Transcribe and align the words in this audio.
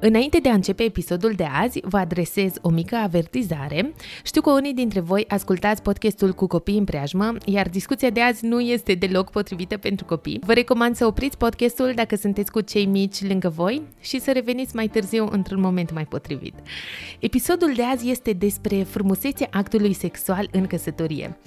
Înainte 0.00 0.38
de 0.38 0.48
a 0.48 0.52
începe 0.54 0.82
episodul 0.82 1.32
de 1.32 1.44
azi, 1.44 1.80
vă 1.82 1.96
adresez 1.96 2.54
o 2.62 2.68
mică 2.68 2.96
avertizare. 2.96 3.92
Știu 4.24 4.40
că 4.40 4.50
unii 4.50 4.74
dintre 4.74 5.00
voi 5.00 5.24
ascultați 5.28 5.82
podcastul 5.82 6.32
cu 6.32 6.46
copii 6.46 6.78
în 6.78 6.84
preajmă, 6.84 7.34
iar 7.44 7.68
discuția 7.68 8.10
de 8.10 8.20
azi 8.20 8.46
nu 8.46 8.60
este 8.60 8.94
deloc 8.94 9.30
potrivită 9.30 9.76
pentru 9.76 10.04
copii. 10.04 10.40
Vă 10.46 10.52
recomand 10.52 10.96
să 10.96 11.06
opriți 11.06 11.36
podcastul 11.36 11.92
dacă 11.94 12.16
sunteți 12.16 12.50
cu 12.50 12.60
cei 12.60 12.86
mici 12.86 13.28
lângă 13.28 13.48
voi 13.48 13.82
și 14.00 14.20
să 14.20 14.32
reveniți 14.32 14.74
mai 14.74 14.88
târziu 14.88 15.28
într-un 15.30 15.60
moment 15.60 15.92
mai 15.92 16.04
potrivit. 16.04 16.54
Episodul 17.20 17.72
de 17.76 17.82
azi 17.82 18.10
este 18.10 18.32
despre 18.32 18.82
frumusețea 18.82 19.48
actului 19.50 19.92
sexual 19.92 20.48
în 20.52 20.66
căsătorie. 20.66 21.38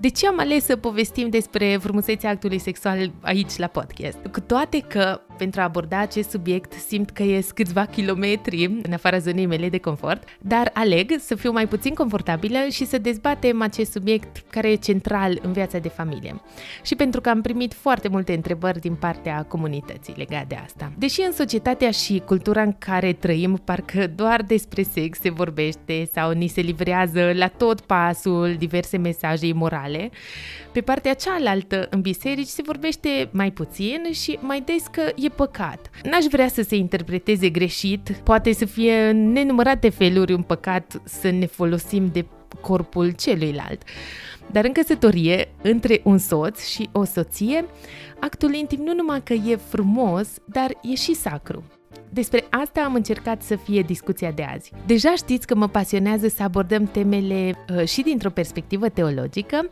De 0.00 0.08
ce 0.08 0.26
am 0.26 0.38
ales 0.38 0.64
să 0.64 0.76
povestim 0.76 1.28
despre 1.28 1.78
frumusețea 1.80 2.30
actului 2.30 2.58
sexual 2.58 3.12
aici 3.20 3.56
la 3.56 3.66
podcast? 3.66 4.18
Cu 4.32 4.40
toate 4.40 4.80
că 4.80 5.20
pentru 5.36 5.60
a 5.60 5.64
aborda 5.64 6.00
acest 6.00 6.30
subiect 6.30 6.72
simt 6.72 7.10
că 7.10 7.22
ies 7.22 7.50
câțiva 7.50 7.84
kilometri 7.84 8.64
în 8.82 8.92
afara 8.92 9.18
zonei 9.18 9.46
mele 9.46 9.68
de 9.68 9.78
confort, 9.78 10.22
dar 10.40 10.70
aleg 10.72 11.14
să 11.18 11.34
fiu 11.34 11.52
mai 11.52 11.66
puțin 11.66 11.94
confortabilă 11.94 12.58
și 12.70 12.86
să 12.86 12.98
dezbatem 12.98 13.62
acest 13.62 13.92
subiect 13.92 14.44
care 14.50 14.70
e 14.70 14.74
central 14.74 15.38
în 15.42 15.52
viața 15.52 15.78
de 15.78 15.88
familie. 15.88 16.40
Și 16.82 16.94
pentru 16.94 17.20
că 17.20 17.28
am 17.28 17.40
primit 17.40 17.74
foarte 17.74 18.08
multe 18.08 18.34
întrebări 18.34 18.80
din 18.80 18.94
partea 18.94 19.44
comunității 19.48 20.14
legate 20.16 20.44
de 20.48 20.54
asta. 20.64 20.92
Deși 20.98 21.20
în 21.20 21.32
societatea 21.32 21.90
și 21.90 22.22
cultura 22.24 22.62
în 22.62 22.72
care 22.78 23.12
trăim, 23.12 23.60
parcă 23.64 24.06
doar 24.06 24.42
despre 24.42 24.82
sex 24.82 25.18
se 25.18 25.30
vorbește 25.30 26.08
sau 26.12 26.30
ni 26.30 26.46
se 26.46 26.60
livrează 26.60 27.30
la 27.34 27.48
tot 27.48 27.80
pasul 27.80 28.54
diverse 28.58 28.96
mesaje 28.96 29.46
imorale, 29.46 30.10
pe 30.76 30.82
partea 30.82 31.14
cealaltă, 31.14 31.86
în 31.90 32.00
biserici, 32.00 32.46
se 32.46 32.62
vorbește 32.62 33.28
mai 33.32 33.50
puțin 33.50 34.12
și 34.12 34.38
mai 34.40 34.60
des 34.60 34.84
că 34.90 35.12
e 35.14 35.28
păcat. 35.28 35.90
N-aș 36.04 36.24
vrea 36.24 36.48
să 36.48 36.62
se 36.62 36.76
interpreteze 36.76 37.48
greșit, 37.48 38.20
poate 38.24 38.52
să 38.52 38.64
fie 38.64 39.08
în 39.08 39.32
nenumărate 39.32 39.88
feluri 39.88 40.32
un 40.32 40.42
păcat 40.42 41.02
să 41.04 41.30
ne 41.30 41.46
folosim 41.46 42.08
de 42.12 42.26
corpul 42.60 43.10
celuilalt. 43.10 43.82
Dar 44.50 44.64
în 44.64 44.72
căsătorie, 44.72 45.48
între 45.62 46.00
un 46.04 46.18
soț 46.18 46.66
și 46.66 46.88
o 46.92 47.04
soție, 47.04 47.64
actul 48.20 48.54
intim 48.54 48.82
nu 48.82 48.94
numai 48.94 49.22
că 49.22 49.32
e 49.32 49.56
frumos, 49.56 50.28
dar 50.44 50.70
e 50.82 50.94
și 50.94 51.14
sacru. 51.14 51.64
Despre 52.16 52.44
asta 52.50 52.80
am 52.80 52.94
încercat 52.94 53.42
să 53.42 53.56
fie 53.56 53.82
discuția 53.82 54.30
de 54.30 54.42
azi. 54.42 54.72
Deja 54.86 55.14
știți 55.16 55.46
că 55.46 55.54
mă 55.54 55.68
pasionează 55.68 56.28
să 56.28 56.42
abordăm 56.42 56.84
temele 56.84 57.54
uh, 57.76 57.84
și 57.84 58.02
dintr-o 58.02 58.30
perspectivă 58.30 58.88
teologică. 58.88 59.70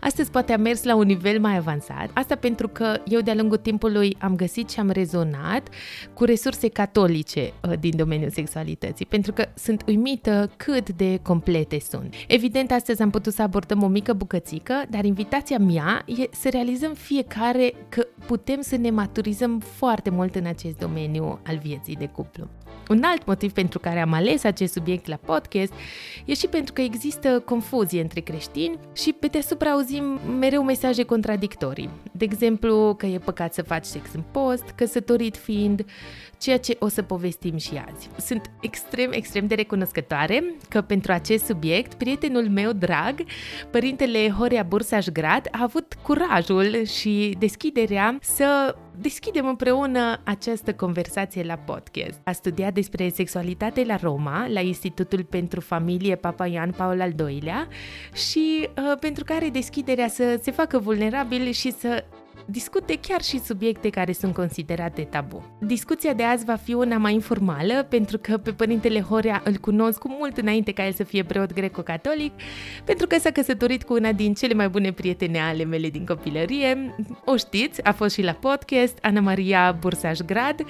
Astăzi 0.00 0.30
poate 0.30 0.52
am 0.52 0.60
mers 0.60 0.82
la 0.82 0.94
un 0.94 1.06
nivel 1.06 1.40
mai 1.40 1.56
avansat. 1.56 2.10
Asta 2.12 2.34
pentru 2.34 2.68
că 2.68 3.00
eu 3.08 3.20
de-a 3.20 3.34
lungul 3.34 3.56
timpului 3.56 4.16
am 4.20 4.36
găsit 4.36 4.70
și 4.70 4.80
am 4.80 4.90
rezonat 4.90 5.68
cu 6.14 6.24
resurse 6.24 6.68
catolice 6.68 7.52
uh, 7.68 7.78
din 7.80 7.96
domeniul 7.96 8.30
sexualității, 8.30 9.06
pentru 9.06 9.32
că 9.32 9.44
sunt 9.54 9.82
uimită 9.86 10.50
cât 10.56 10.90
de 10.90 11.18
complete 11.22 11.78
sunt. 11.90 12.14
Evident, 12.28 12.70
astăzi 12.70 13.02
am 13.02 13.10
putut 13.10 13.32
să 13.32 13.42
abordăm 13.42 13.82
o 13.82 13.88
mică 13.88 14.12
bucățică, 14.12 14.82
dar 14.90 15.04
invitația 15.04 15.58
mea 15.58 16.02
e 16.06 16.28
să 16.32 16.48
realizăm 16.48 16.94
fiecare 16.94 17.72
că 17.88 18.06
putem 18.26 18.60
să 18.60 18.76
ne 18.76 18.90
maturizăm 18.90 19.58
foarte 19.58 20.10
mult 20.10 20.34
în 20.34 20.46
acest 20.46 20.78
domeniu 20.78 21.38
al 21.44 21.58
vieții 21.62 21.85
vieții 21.86 22.06
de 22.06 22.12
cuplu. 22.12 22.48
Un 22.88 23.02
alt 23.04 23.26
motiv 23.26 23.52
pentru 23.52 23.78
care 23.78 24.00
am 24.00 24.12
ales 24.12 24.44
acest 24.44 24.72
subiect 24.72 25.06
la 25.06 25.16
podcast 25.16 25.72
e 26.24 26.34
și 26.34 26.46
pentru 26.46 26.72
că 26.72 26.80
există 26.80 27.40
confuzie 27.44 28.00
între 28.00 28.20
creștini 28.20 28.78
și 28.92 29.12
pe 29.12 29.26
deasupra 29.26 29.70
auzim 29.70 30.20
mereu 30.38 30.62
mesaje 30.62 31.02
contradictorii. 31.02 31.90
De 32.12 32.24
exemplu, 32.24 32.94
că 32.98 33.06
e 33.06 33.18
păcat 33.18 33.54
să 33.54 33.62
faci 33.62 33.84
sex 33.84 34.12
în 34.14 34.22
post, 34.30 34.64
căsătorit 34.74 35.36
fiind, 35.36 35.84
ceea 36.38 36.58
ce 36.58 36.76
o 36.78 36.88
să 36.88 37.02
povestim 37.02 37.56
și 37.56 37.82
azi. 37.92 38.08
Sunt 38.18 38.50
extrem, 38.60 39.12
extrem 39.12 39.46
de 39.46 39.54
recunoscătoare 39.54 40.54
că 40.68 40.80
pentru 40.80 41.12
acest 41.12 41.44
subiect, 41.44 41.94
prietenul 41.94 42.48
meu 42.48 42.72
drag, 42.72 43.24
părintele 43.70 44.30
Horea 44.30 44.62
Bursaș 44.62 45.06
Grad, 45.06 45.48
a 45.50 45.58
avut 45.62 45.94
curajul 46.02 46.84
și 46.84 47.36
deschiderea 47.38 48.18
să 48.20 48.76
deschidem 48.98 49.46
împreună 49.46 50.20
această 50.24 50.74
conversație 50.74 51.42
la 51.42 51.54
podcast. 51.54 52.20
A 52.24 52.32
studiat 52.32 52.72
despre 52.72 53.08
sexualitate 53.08 53.84
la 53.84 53.96
Roma, 53.96 54.46
la 54.48 54.60
Institutul 54.60 55.24
pentru 55.24 55.60
Familie 55.60 56.14
Papa 56.14 56.46
Ioan 56.46 56.70
Paul 56.70 57.00
al 57.00 57.12
II-lea 57.28 57.68
și 58.12 58.68
uh, 58.68 58.98
pentru 59.00 59.24
care 59.24 59.48
deschiderea 59.48 60.08
să 60.08 60.40
se 60.42 60.50
facă 60.50 60.78
vulnerabil 60.78 61.50
și 61.50 61.72
să 61.72 62.04
discute 62.46 62.98
chiar 63.00 63.22
și 63.22 63.40
subiecte 63.40 63.90
care 63.90 64.12
sunt 64.12 64.34
considerate 64.34 65.02
tabu. 65.02 65.44
Discuția 65.60 66.12
de 66.12 66.22
azi 66.22 66.44
va 66.44 66.54
fi 66.54 66.72
una 66.72 66.96
mai 66.96 67.12
informală, 67.12 67.86
pentru 67.88 68.18
că 68.18 68.36
pe 68.36 68.52
părintele 68.52 69.00
Horea 69.00 69.42
îl 69.44 69.56
cunosc 69.56 69.98
cu 69.98 70.16
mult 70.18 70.36
înainte 70.36 70.72
ca 70.72 70.86
el 70.86 70.92
să 70.92 71.04
fie 71.04 71.24
preot 71.24 71.52
greco-catolic, 71.52 72.32
pentru 72.84 73.06
că 73.06 73.18
s-a 73.18 73.30
căsătorit 73.30 73.82
cu 73.82 73.92
una 73.92 74.12
din 74.12 74.34
cele 74.34 74.54
mai 74.54 74.68
bune 74.68 74.92
prietene 74.92 75.40
ale 75.40 75.64
mele 75.64 75.88
din 75.88 76.04
copilărie. 76.06 76.94
O 77.24 77.36
știți, 77.36 77.84
a 77.84 77.92
fost 77.92 78.14
și 78.14 78.22
la 78.22 78.32
podcast, 78.32 78.98
Ana 79.02 79.20
Maria 79.20 79.76
Bursaș 79.80 80.18
Grad, 80.18 80.64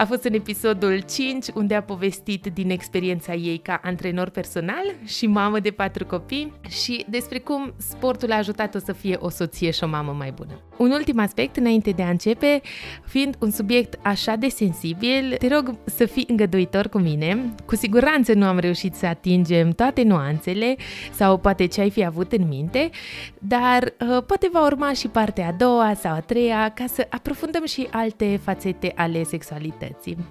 a 0.00 0.04
fost 0.04 0.24
în 0.24 0.32
episodul 0.32 1.00
5, 1.00 1.46
unde 1.54 1.74
a 1.74 1.82
povestit 1.82 2.46
din 2.54 2.70
experiența 2.70 3.34
ei 3.34 3.58
ca 3.58 3.80
antrenor 3.82 4.28
personal 4.28 4.94
și 5.04 5.26
mamă 5.26 5.58
de 5.58 5.70
patru 5.70 6.06
copii 6.06 6.52
și 6.68 7.04
despre 7.08 7.38
cum 7.38 7.74
sportul 7.76 8.32
a 8.32 8.36
ajutat-o 8.36 8.78
să 8.78 8.92
fie 8.92 9.16
o 9.20 9.28
soție 9.28 9.70
și 9.70 9.84
o 9.84 9.86
mamă 9.86 10.14
mai 10.18 10.32
bună. 10.36 10.60
Un 10.76 10.90
ultim 10.90 11.18
aspect, 11.18 11.56
înainte 11.56 11.90
de 11.90 12.02
a 12.02 12.08
începe, 12.08 12.60
fiind 13.04 13.36
un 13.38 13.50
subiect 13.50 13.98
așa 14.02 14.34
de 14.34 14.48
sensibil, 14.48 15.36
te 15.38 15.48
rog 15.48 15.74
să 15.84 16.04
fii 16.04 16.26
îngăduitor 16.28 16.88
cu 16.88 16.98
mine. 16.98 17.54
Cu 17.66 17.76
siguranță 17.76 18.32
nu 18.32 18.46
am 18.46 18.58
reușit 18.58 18.94
să 18.94 19.06
atingem 19.06 19.70
toate 19.70 20.02
nuanțele 20.02 20.76
sau 21.12 21.38
poate 21.38 21.66
ce 21.66 21.80
ai 21.80 21.90
fi 21.90 22.04
avut 22.04 22.32
în 22.32 22.48
minte, 22.48 22.90
dar 23.38 23.82
uh, 23.82 24.22
poate 24.24 24.48
va 24.52 24.64
urma 24.64 24.92
și 24.92 25.08
partea 25.08 25.48
a 25.48 25.52
doua 25.52 25.94
sau 25.94 26.14
a 26.14 26.20
treia 26.20 26.72
ca 26.74 26.84
să 26.86 27.06
aprofundăm 27.10 27.64
și 27.64 27.88
alte 27.90 28.40
fațete 28.42 28.92
ale 28.96 29.22
sexualității. 29.22 29.89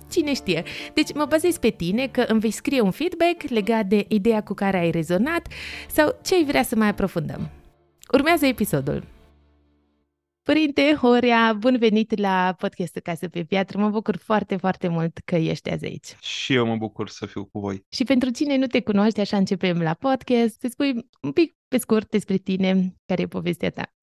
Cine 0.10 0.34
știe? 0.34 0.64
Deci 0.94 1.14
mă 1.14 1.26
bazez 1.26 1.58
pe 1.58 1.70
tine 1.70 2.08
că 2.08 2.22
îmi 2.22 2.40
vei 2.40 2.52
scrie 2.52 2.82
un 2.82 2.92
feedback 2.92 3.42
legat 3.42 3.86
de 3.86 4.06
ideea 4.08 4.44
cu 4.44 4.54
care 4.54 4.78
ai 4.78 4.92
rezonat 4.92 5.48
sau 5.90 6.20
ce 6.24 6.36
ai 6.36 6.46
vrea 6.46 6.64
să 6.64 6.76
mai 6.76 6.88
aprofundăm. 6.88 7.50
Urmează 8.12 8.46
episodul. 8.46 9.04
Părinte 10.44 10.98
Horea, 11.02 11.54
bun 11.54 11.78
venit 11.78 12.20
la 12.20 12.56
podcastul 12.58 13.02
Casă 13.02 13.28
pe 13.28 13.44
Piatră. 13.44 13.80
Mă 13.80 13.90
bucur 13.90 14.18
foarte, 14.18 14.56
foarte 14.56 14.88
mult 14.88 15.18
că 15.26 15.36
ești 15.36 15.70
azi 15.70 15.86
aici. 15.86 16.16
Și 16.22 16.54
eu 16.54 16.66
mă 16.66 16.76
bucur 16.76 17.10
să 17.10 17.26
fiu 17.26 17.46
cu 17.46 17.60
voi. 17.60 17.86
Și 17.90 18.04
pentru 18.04 18.30
cine 18.30 18.58
nu 18.58 18.68
te 18.68 18.82
cunoaște, 18.82 19.22
așa 19.22 19.38
începem 19.38 19.82
la 19.82 19.94
podcast, 19.94 20.60
să 20.60 20.68
spui 20.70 21.10
un 21.22 21.32
pic 21.32 21.56
pe 21.68 21.78
scurt 21.78 22.10
despre 22.10 22.38
tine, 22.38 22.96
care 23.06 23.22
e 23.22 23.28
povestea 23.28 23.70
ta. 23.70 23.94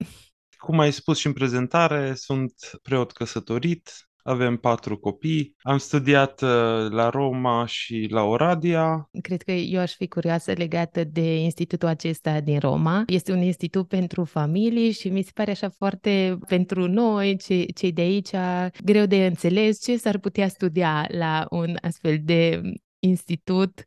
Cum 0.58 0.78
ai 0.78 0.92
spus 0.92 1.18
și 1.18 1.26
în 1.26 1.32
prezentare, 1.32 2.14
sunt 2.14 2.54
preot 2.82 3.12
căsătorit, 3.12 4.08
avem 4.26 4.56
patru 4.56 4.98
copii, 4.98 5.54
am 5.62 5.78
studiat 5.78 6.42
uh, 6.42 6.48
la 6.90 7.08
Roma 7.08 7.66
și 7.66 8.06
la 8.10 8.22
Oradia. 8.22 9.10
Cred 9.22 9.42
că 9.42 9.52
eu 9.52 9.80
aș 9.80 9.94
fi 9.94 10.08
curioasă 10.08 10.52
legată 10.52 11.04
de 11.04 11.36
institutul 11.36 11.88
acesta 11.88 12.40
din 12.40 12.58
Roma. 12.58 13.02
Este 13.06 13.32
un 13.32 13.42
institut 13.42 13.88
pentru 13.88 14.24
familii 14.24 14.90
și 14.90 15.08
mi 15.08 15.22
se 15.22 15.30
pare 15.34 15.50
așa 15.50 15.68
foarte 15.68 16.38
pentru 16.48 16.88
noi, 16.88 17.36
cei, 17.36 17.72
cei 17.72 17.92
de 17.92 18.00
aici, 18.00 18.30
greu 18.84 19.06
de 19.06 19.26
înțeles 19.26 19.82
ce 19.82 19.96
s-ar 19.96 20.18
putea 20.18 20.48
studia 20.48 21.06
la 21.08 21.46
un 21.50 21.76
astfel 21.80 22.18
de 22.22 22.60
institut 22.98 23.84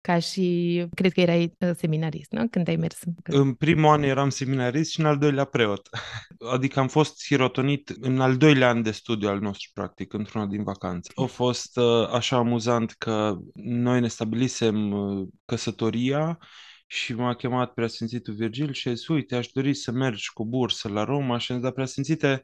ca 0.00 0.18
și, 0.18 0.86
cred 0.94 1.12
că 1.12 1.20
erai 1.20 1.56
uh, 1.58 1.70
seminarist, 1.76 2.30
nu? 2.30 2.48
Când 2.48 2.68
ai 2.68 2.76
mers. 2.76 2.98
În 3.24 3.54
primul 3.54 3.88
an 3.88 4.02
eram 4.02 4.28
seminarist 4.28 4.90
și 4.90 5.00
în 5.00 5.06
al 5.06 5.18
doilea 5.18 5.44
preot. 5.44 5.88
Adică 6.54 6.80
am 6.80 6.88
fost 6.88 7.18
sirotonit 7.18 7.88
în 8.00 8.20
al 8.20 8.36
doilea 8.36 8.68
an 8.68 8.82
de 8.82 8.90
studiu 8.90 9.28
al 9.28 9.40
nostru, 9.40 9.70
practic, 9.74 10.12
într-una 10.12 10.46
din 10.46 10.62
vacanțe. 10.62 11.10
A 11.14 11.24
fost 11.24 11.76
uh, 11.76 12.08
așa 12.12 12.36
amuzant 12.36 12.90
că 12.90 13.36
noi 13.54 14.00
ne 14.00 14.08
stabilisem 14.08 14.92
uh, 14.92 15.28
căsătoria 15.44 16.38
și 16.86 17.14
m-a 17.14 17.34
chemat 17.34 17.72
preasfințitul 17.72 18.34
Virgil 18.34 18.72
și 18.72 18.88
a 18.88 18.92
zis, 18.92 19.08
uite, 19.08 19.36
aș 19.36 19.46
dori 19.46 19.74
să 19.74 19.90
mergi 19.90 20.32
cu 20.32 20.46
bursă 20.46 20.88
la 20.88 21.04
Roma 21.04 21.38
și 21.38 21.52
am 21.52 21.58
zis, 21.58 21.66
da, 21.66 21.72
preasfințite, 21.72 22.42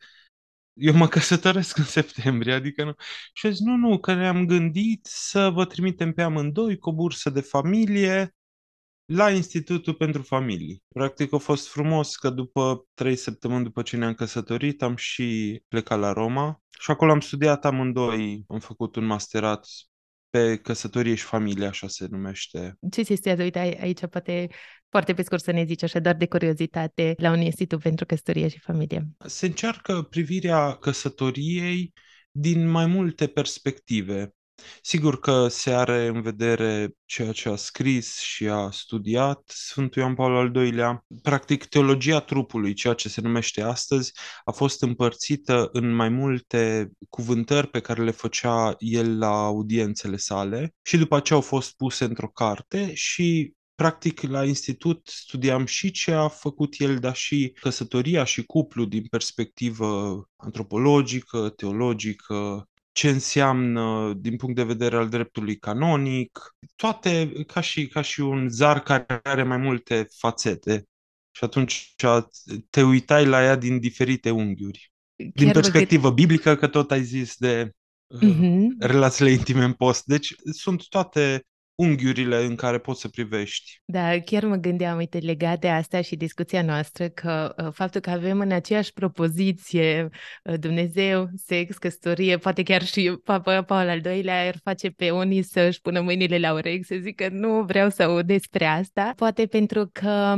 eu 0.76 0.94
mă 0.94 1.08
căsătoresc 1.08 1.78
în 1.78 1.84
septembrie, 1.84 2.52
adică 2.52 2.84
nu. 2.84 2.94
Și 3.32 3.49
zis, 3.50 3.61
nu, 3.61 3.76
nu, 3.76 3.99
că 3.99 4.14
ne-am 4.14 4.46
gândit 4.46 5.06
să 5.11 5.50
vă 5.50 5.64
trimitem 5.64 6.12
pe 6.12 6.23
amândoi 6.23 6.78
cu 6.78 6.88
o 6.88 6.93
bursă 6.93 7.31
de 7.31 7.40
familie 7.40 8.34
la 9.05 9.31
Institutul 9.31 9.94
pentru 9.94 10.23
Familii. 10.23 10.82
Practic 10.88 11.32
a 11.32 11.37
fost 11.38 11.69
frumos 11.69 12.17
că 12.17 12.31
după 12.31 12.87
trei 12.94 13.17
săptămâni 13.17 13.64
după 13.64 13.82
ce 13.82 13.96
ne-am 13.96 14.14
căsătorit 14.14 14.82
am 14.82 14.96
și 14.96 15.62
plecat 15.69 15.99
la 15.99 16.12
Roma 16.12 16.62
și 16.81 16.90
acolo 16.90 17.12
am 17.12 17.20
studiat 17.20 17.64
amândoi, 17.64 18.44
am 18.49 18.58
făcut 18.58 18.96
un 18.96 19.05
masterat 19.05 19.67
pe 20.31 20.56
căsătorie 20.56 21.14
și 21.14 21.25
familie, 21.25 21.67
așa 21.67 21.88
se 21.88 22.06
numește. 22.11 22.79
Ce 22.90 23.02
se 23.02 23.14
studiază? 23.14 23.43
Uite, 23.43 23.58
aici 23.58 24.06
poate 24.06 24.49
foarte 24.90 25.14
pe 25.14 25.22
scurt 25.22 25.42
să 25.42 25.52
ne 25.52 25.64
zici 25.64 25.82
așa, 25.82 25.98
doar 25.98 26.14
de 26.14 26.26
curiozitate, 26.26 27.14
la 27.18 27.30
un 27.30 27.40
institut 27.40 27.82
pentru 27.82 28.06
căsătorie 28.06 28.48
și 28.48 28.58
familie. 28.58 29.08
Se 29.26 29.46
încearcă 29.46 30.02
privirea 30.02 30.72
căsătoriei 30.72 31.92
din 32.30 32.68
mai 32.68 32.86
multe 32.86 33.26
perspective. 33.26 34.30
Sigur 34.82 35.20
că 35.20 35.48
se 35.48 35.70
are 35.70 36.06
în 36.06 36.22
vedere 36.22 36.90
ceea 37.04 37.32
ce 37.32 37.48
a 37.48 37.56
scris 37.56 38.18
și 38.18 38.48
a 38.48 38.70
studiat 38.70 39.42
Sfântul 39.46 40.02
Ioan 40.02 40.14
Paul 40.14 40.36
al 40.36 40.64
II-lea. 40.64 41.04
Practic, 41.22 41.64
teologia 41.64 42.20
trupului, 42.20 42.74
ceea 42.74 42.94
ce 42.94 43.08
se 43.08 43.20
numește 43.20 43.62
astăzi, 43.62 44.12
a 44.44 44.50
fost 44.50 44.82
împărțită 44.82 45.68
în 45.72 45.94
mai 45.94 46.08
multe 46.08 46.90
cuvântări 47.08 47.68
pe 47.68 47.80
care 47.80 48.04
le 48.04 48.10
făcea 48.10 48.74
el 48.78 49.18
la 49.18 49.44
audiențele 49.44 50.16
sale 50.16 50.74
și 50.82 50.96
după 50.96 51.16
aceea 51.16 51.38
au 51.38 51.44
fost 51.44 51.76
puse 51.76 52.04
într-o 52.04 52.28
carte 52.28 52.94
și 52.94 53.52
Practic, 53.76 54.20
la 54.20 54.44
institut 54.44 55.06
studiam 55.06 55.67
și 55.67 55.90
ce 55.90 56.12
a 56.12 56.28
făcut 56.28 56.75
el, 56.78 56.99
dar 56.99 57.14
și 57.14 57.52
căsătoria 57.61 58.25
și 58.25 58.44
cuplu 58.44 58.84
din 58.84 59.06
perspectivă 59.11 60.23
antropologică, 60.37 61.49
teologică, 61.56 62.69
ce 62.93 63.08
înseamnă 63.08 64.14
din 64.17 64.37
punct 64.37 64.55
de 64.55 64.62
vedere 64.62 64.96
al 64.96 65.08
dreptului 65.08 65.56
canonic, 65.58 66.55
toate 66.76 67.32
ca 67.46 67.61
și, 67.61 67.87
ca 67.87 68.00
și 68.00 68.20
un 68.20 68.49
zar 68.49 68.81
care 68.81 69.20
are 69.23 69.43
mai 69.43 69.56
multe 69.56 70.06
fațete. 70.19 70.88
Și 71.31 71.44
atunci 71.44 71.94
te 72.70 72.82
uitai 72.82 73.26
la 73.26 73.43
ea 73.43 73.56
din 73.56 73.81
diferite 73.81 74.31
unghiuri. 74.31 74.93
Chiar 75.17 75.31
din 75.34 75.50
perspectivă 75.50 76.11
biblică, 76.11 76.56
că 76.56 76.67
tot 76.67 76.90
ai 76.90 77.02
zis 77.02 77.37
de 77.37 77.70
uh-huh. 78.14 78.67
relațiile 78.79 79.31
intime 79.31 79.64
în 79.64 79.72
post. 79.72 80.05
Deci 80.05 80.34
sunt 80.52 80.88
toate 80.88 81.46
unghiurile 81.76 82.44
în 82.44 82.55
care 82.55 82.78
poți 82.78 83.00
să 83.00 83.08
privești. 83.08 83.81
Da, 83.84 84.19
chiar 84.19 84.44
mă 84.44 84.56
gândeam, 84.56 84.96
uite, 84.96 85.19
legat 85.19 85.58
de 85.58 85.69
asta 85.69 86.00
și 86.00 86.17
discuția 86.17 86.62
noastră, 86.62 87.08
că 87.08 87.55
uh, 87.56 87.69
faptul 87.73 88.00
că 88.00 88.11
avem 88.11 88.40
în 88.40 88.52
aceeași 88.52 88.93
propoziție 88.93 90.08
uh, 90.44 90.55
Dumnezeu, 90.58 91.28
sex, 91.34 91.76
căsătorie, 91.76 92.37
poate 92.37 92.62
chiar 92.62 92.84
și 92.84 93.19
Papa 93.25 93.62
Paul 93.62 93.88
al 93.88 94.00
doilea 94.00 94.46
ar 94.46 94.56
face 94.62 94.90
pe 94.90 95.11
unii 95.11 95.43
să-și 95.43 95.81
pună 95.81 96.00
mâinile 96.00 96.38
la 96.38 96.52
urechi, 96.52 96.84
să 96.84 96.96
zică 97.00 97.28
nu 97.31 97.62
vreau 97.62 97.90
să 97.90 98.02
aud 98.02 98.26
despre 98.26 98.64
asta, 98.64 99.12
poate 99.17 99.46
pentru 99.46 99.90
că 99.93 100.34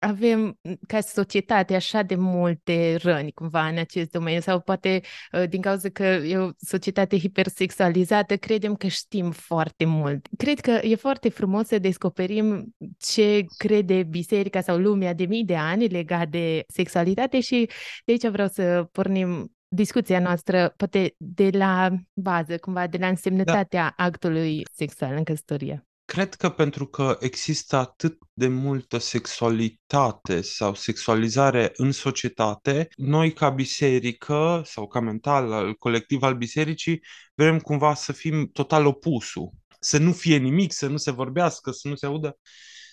avem 0.00 0.58
ca 0.86 1.00
societate 1.00 1.74
așa 1.74 2.02
de 2.02 2.14
multe 2.14 2.96
răni 3.02 3.32
cumva 3.32 3.66
în 3.66 3.78
acest 3.78 4.10
domeniu 4.10 4.40
sau 4.40 4.60
poate 4.60 5.00
uh, 5.32 5.48
din 5.48 5.60
cauza 5.60 5.88
că 5.88 6.02
e 6.02 6.36
o 6.36 6.48
societate 6.58 7.18
hipersexualizată, 7.18 8.36
credem 8.36 8.74
că 8.74 8.86
știm 8.86 9.30
foarte 9.30 9.84
mult. 9.84 10.26
Cred 10.36 10.60
că 10.60 10.70
e 10.70 10.94
foarte 10.94 11.28
frumos 11.28 11.66
să 11.66 11.78
descoperim 11.78 12.74
ce 12.98 13.44
crede 13.56 14.02
biserica 14.02 14.60
sau 14.60 14.78
lumea 14.78 15.14
de 15.14 15.24
mii 15.24 15.44
de 15.44 15.56
ani 15.56 15.88
legat 15.88 16.28
de 16.28 16.64
sexualitate 16.68 17.40
și 17.40 17.68
de 18.04 18.12
aici 18.12 18.26
vreau 18.28 18.48
să 18.48 18.88
pornim 18.92 19.52
discuția 19.68 20.20
noastră, 20.20 20.74
poate 20.76 21.14
de 21.16 21.50
la 21.52 21.90
bază, 22.12 22.58
cumva 22.58 22.86
de 22.86 22.98
la 22.98 23.08
însemnătatea 23.08 23.94
da. 23.96 24.04
actului 24.04 24.62
sexual 24.72 25.14
în 25.16 25.24
căsătorie. 25.24 25.89
Cred 26.10 26.34
că 26.34 26.48
pentru 26.48 26.86
că 26.86 27.16
există 27.20 27.76
atât 27.76 28.18
de 28.32 28.48
multă 28.48 28.98
sexualitate 28.98 30.40
sau 30.40 30.74
sexualizare 30.74 31.70
în 31.74 31.92
societate, 31.92 32.88
noi 32.96 33.32
ca 33.32 33.50
biserică 33.50 34.62
sau 34.64 34.86
ca 34.86 35.00
mental, 35.00 35.52
al 35.52 35.74
colectiv 35.74 36.22
al 36.22 36.34
bisericii, 36.34 37.02
vrem 37.34 37.58
cumva 37.58 37.94
să 37.94 38.12
fim 38.12 38.46
total 38.52 38.86
opusul. 38.86 39.50
Să 39.80 39.98
nu 39.98 40.12
fie 40.12 40.36
nimic, 40.36 40.72
să 40.72 40.86
nu 40.86 40.96
se 40.96 41.10
vorbească, 41.10 41.70
să 41.70 41.88
nu 41.88 41.94
se 41.94 42.06
audă. 42.06 42.38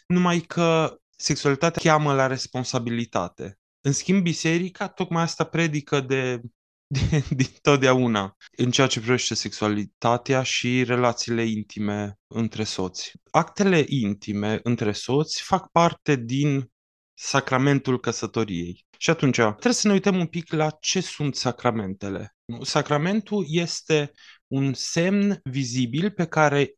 Numai 0.07 0.39
că 0.39 0.97
sexualitatea 1.15 1.91
cheamă 1.91 2.13
la 2.13 2.27
responsabilitate. 2.27 3.57
În 3.81 3.91
schimb, 3.91 4.21
biserica 4.21 4.87
tocmai 4.87 5.23
asta 5.23 5.43
predică 5.43 5.99
de 5.99 6.41
din, 6.87 7.23
din 7.39 7.47
totdeauna 7.61 8.35
în 8.57 8.71
ceea 8.71 8.87
ce 8.87 8.99
privește 8.99 9.33
sexualitatea 9.33 10.43
și 10.43 10.83
relațiile 10.83 11.43
intime 11.43 12.19
între 12.27 12.63
soți. 12.63 13.11
Actele 13.31 13.85
intime 13.87 14.59
între 14.63 14.91
soți 14.91 15.41
fac 15.41 15.71
parte 15.71 16.15
din 16.15 16.71
sacramentul 17.13 17.99
căsătoriei. 17.99 18.85
Și 18.97 19.09
atunci 19.09 19.35
trebuie 19.35 19.73
să 19.73 19.87
ne 19.87 19.93
uităm 19.93 20.19
un 20.19 20.27
pic 20.27 20.51
la 20.51 20.69
ce 20.79 21.01
sunt 21.01 21.35
sacramentele. 21.35 22.35
Sacramentul 22.61 23.45
este 23.47 24.11
un 24.47 24.73
semn 24.73 25.39
vizibil 25.43 26.11
pe 26.11 26.25
care 26.25 26.73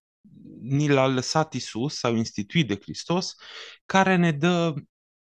ni 0.62 0.88
l-a 0.88 1.08
lăsat 1.08 1.54
Isus 1.54 1.98
sau 1.98 2.16
instituit 2.16 2.68
de 2.68 2.78
Hristos, 2.82 3.36
care 3.86 4.16
ne 4.16 4.32
dă 4.32 4.74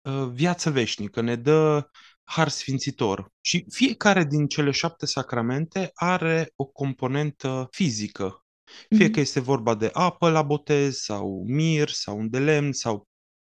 uh, 0.02 0.30
viață 0.32 0.70
veșnică, 0.70 1.22
ne 1.22 1.36
dă 1.36 1.90
har 2.24 2.48
sfințitor. 2.48 3.32
Și 3.42 3.66
fiecare 3.70 4.24
din 4.24 4.48
cele 4.48 4.72
șapte 4.72 5.06
sacramente 5.06 5.92
are 5.94 6.52
o 6.56 6.66
componentă 6.66 7.68
fizică. 7.72 8.46
Fie 8.90 9.08
mm-hmm. 9.08 9.12
că 9.12 9.20
este 9.20 9.40
vorba 9.40 9.76
de 9.76 9.90
apă 9.94 10.30
la 10.30 10.42
botez, 10.42 10.98
sau 10.98 11.44
mir, 11.48 11.90
sau 11.90 12.18
un 12.18 12.30
de 12.30 12.40
lemn, 12.40 12.72
sau 12.72 13.08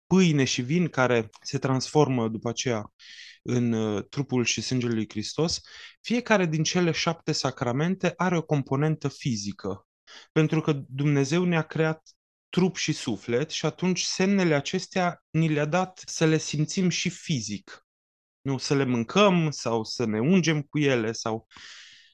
pâine 0.06 0.44
și 0.44 0.62
vin 0.62 0.88
care 0.88 1.30
se 1.42 1.58
transformă 1.58 2.28
după 2.28 2.48
aceea 2.48 2.92
în 3.42 3.72
uh, 3.72 4.04
trupul 4.08 4.44
și 4.44 4.60
sângele 4.60 4.94
lui 4.94 5.08
Hristos, 5.08 5.60
fiecare 6.00 6.46
din 6.46 6.62
cele 6.62 6.90
șapte 6.90 7.32
sacramente 7.32 8.12
are 8.16 8.36
o 8.36 8.42
componentă 8.42 9.08
fizică. 9.08 9.86
Pentru 10.32 10.60
că 10.60 10.82
Dumnezeu 10.88 11.44
ne-a 11.44 11.62
creat 11.62 12.02
trup 12.48 12.76
și 12.76 12.92
suflet 12.92 13.50
și 13.50 13.66
atunci 13.66 14.02
semnele 14.02 14.54
acestea 14.54 15.22
ni 15.30 15.48
le-a 15.48 15.64
dat 15.64 16.02
să 16.06 16.26
le 16.26 16.38
simțim 16.38 16.88
și 16.88 17.08
fizic 17.08 17.86
nu 18.42 18.58
să 18.58 18.74
le 18.74 18.84
mâncăm 18.84 19.50
sau 19.50 19.84
să 19.84 20.04
ne 20.04 20.20
ungem 20.20 20.62
cu 20.62 20.78
ele 20.78 21.12
sau... 21.12 21.46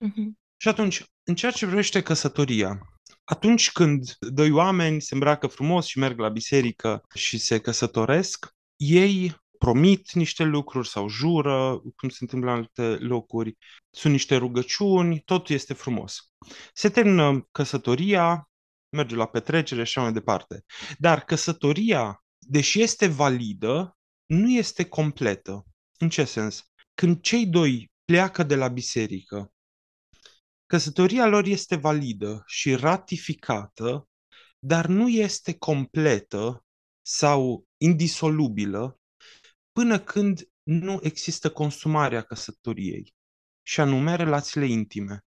Uh-huh. 0.07 0.47
Și 0.57 0.69
atunci, 0.69 1.05
în 1.25 1.35
ceea 1.35 1.51
ce 1.51 1.67
privește 1.67 2.03
căsătoria, 2.03 2.81
atunci 3.25 3.73
când 3.73 4.17
doi 4.21 4.51
oameni 4.51 5.01
se 5.01 5.15
îmbracă 5.15 5.47
frumos 5.47 5.87
și 5.87 5.99
merg 5.99 6.19
la 6.19 6.29
biserică 6.29 7.03
și 7.15 7.39
se 7.39 7.59
căsătoresc, 7.59 8.57
ei 8.77 9.37
promit 9.59 10.13
niște 10.13 10.45
lucruri 10.45 10.89
sau 10.89 11.09
jură, 11.09 11.83
cum 11.97 12.09
se 12.09 12.19
întâmplă 12.21 12.51
în 12.51 12.57
alte 12.57 12.83
locuri, 12.83 13.57
sunt 13.91 14.13
niște 14.13 14.37
rugăciuni, 14.37 15.21
totul 15.21 15.55
este 15.55 15.75
frumos. 15.75 16.33
Se 16.73 16.89
termină 16.89 17.49
căsătoria, 17.53 18.51
merge 18.97 19.15
la 19.15 19.27
petrecere 19.27 19.85
și 19.85 19.89
așa 19.89 20.01
mai 20.01 20.13
departe. 20.13 20.65
Dar 20.99 21.25
căsătoria, 21.25 22.25
deși 22.39 22.83
este 22.83 23.07
validă, 23.07 23.97
nu 24.27 24.51
este 24.51 24.85
completă. 24.85 25.67
În 26.01 26.09
ce 26.09 26.25
sens? 26.25 26.65
Când 26.95 27.21
cei 27.21 27.47
doi 27.47 27.91
pleacă 28.05 28.43
de 28.43 28.55
la 28.55 28.69
biserică, 28.69 29.53
căsătoria 30.67 31.27
lor 31.27 31.45
este 31.45 31.77
validă 31.77 32.43
și 32.47 32.75
ratificată, 32.75 34.09
dar 34.59 34.87
nu 34.87 35.09
este 35.09 35.59
completă 35.59 36.65
sau 37.03 37.67
indisolubilă 37.77 39.01
până 39.73 40.01
când 40.01 40.49
nu 40.63 40.99
există 41.03 41.51
consumarea 41.51 42.23
căsătoriei, 42.23 43.15
și 43.63 43.81
anume 43.81 44.17
relațiile 44.17 44.67
intime. 44.67 45.25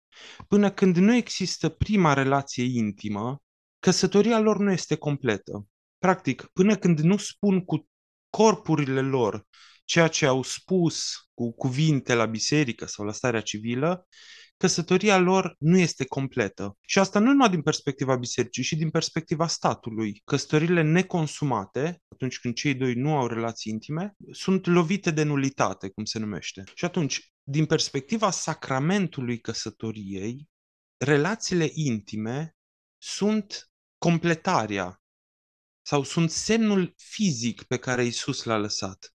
Până 0.48 0.72
când 0.72 0.96
nu 0.96 1.14
există 1.14 1.68
prima 1.68 2.12
relație 2.12 2.64
intimă, 2.64 3.42
căsătoria 3.78 4.38
lor 4.38 4.58
nu 4.58 4.72
este 4.72 4.96
completă. 4.96 5.66
Practic, 5.98 6.42
până 6.52 6.76
când 6.76 6.98
nu 6.98 7.16
spun 7.16 7.64
cu 7.64 7.88
corpurile 8.30 9.00
lor 9.00 9.46
ceea 9.88 10.08
ce 10.08 10.26
au 10.26 10.42
spus 10.42 11.12
cu 11.34 11.52
cuvinte 11.52 12.14
la 12.14 12.26
biserică 12.26 12.86
sau 12.86 13.04
la 13.04 13.12
starea 13.12 13.40
civilă, 13.40 14.06
căsătoria 14.56 15.18
lor 15.18 15.56
nu 15.58 15.78
este 15.78 16.04
completă. 16.04 16.76
Și 16.86 16.98
asta 16.98 17.18
nu 17.18 17.30
numai 17.30 17.50
din 17.50 17.62
perspectiva 17.62 18.16
bisericii, 18.16 18.62
ci 18.62 18.66
și 18.66 18.76
din 18.76 18.90
perspectiva 18.90 19.46
statului. 19.46 20.20
Căsătorile 20.24 20.82
neconsumate, 20.82 22.02
atunci 22.12 22.38
când 22.38 22.54
cei 22.54 22.74
doi 22.74 22.94
nu 22.94 23.16
au 23.16 23.26
relații 23.26 23.72
intime, 23.72 24.14
sunt 24.30 24.66
lovite 24.66 25.10
de 25.10 25.22
nulitate, 25.22 25.88
cum 25.88 26.04
se 26.04 26.18
numește. 26.18 26.64
Și 26.74 26.84
atunci, 26.84 27.32
din 27.42 27.66
perspectiva 27.66 28.30
sacramentului 28.30 29.40
căsătoriei, 29.40 30.48
relațiile 30.96 31.70
intime 31.74 32.56
sunt 33.02 33.70
completarea 33.98 35.02
sau 35.86 36.02
sunt 36.02 36.30
semnul 36.30 36.94
fizic 36.96 37.62
pe 37.62 37.76
care 37.76 38.04
Isus 38.04 38.42
l-a 38.42 38.56
lăsat. 38.56 39.12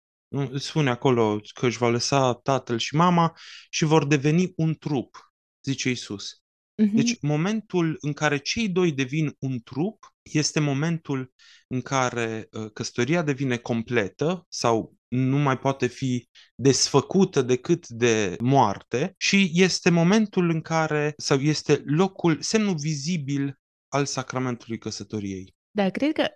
Spune 0.55 0.89
acolo 0.89 1.41
că 1.53 1.65
își 1.65 1.77
va 1.77 1.89
lăsa 1.89 2.33
tatăl 2.33 2.77
și 2.77 2.95
mama 2.95 3.37
și 3.69 3.85
vor 3.85 4.07
deveni 4.07 4.53
un 4.55 4.75
trup, 4.75 5.33
zice 5.63 5.89
Isus. 5.89 6.43
Uh-huh. 6.81 6.93
Deci 6.93 7.17
momentul 7.21 7.97
în 7.99 8.13
care 8.13 8.37
cei 8.37 8.69
doi 8.69 8.91
devin 8.91 9.35
un 9.39 9.59
trup 9.59 10.15
este 10.21 10.59
momentul 10.59 11.33
în 11.67 11.81
care 11.81 12.47
uh, 12.51 12.71
căsătoria 12.73 13.21
devine 13.21 13.57
completă 13.57 14.45
sau 14.49 14.95
nu 15.07 15.37
mai 15.37 15.57
poate 15.57 15.87
fi 15.87 16.29
desfăcută 16.55 17.41
decât 17.41 17.87
de 17.87 18.35
moarte 18.39 19.13
și 19.17 19.51
este 19.53 19.89
momentul 19.89 20.49
în 20.49 20.61
care, 20.61 21.13
sau 21.17 21.39
este 21.39 21.81
locul, 21.85 22.41
semnul 22.41 22.75
vizibil 22.75 23.59
al 23.87 24.05
sacramentului 24.05 24.77
căsătoriei. 24.77 25.55
Da, 25.71 25.89
cred 25.89 26.11
că 26.11 26.27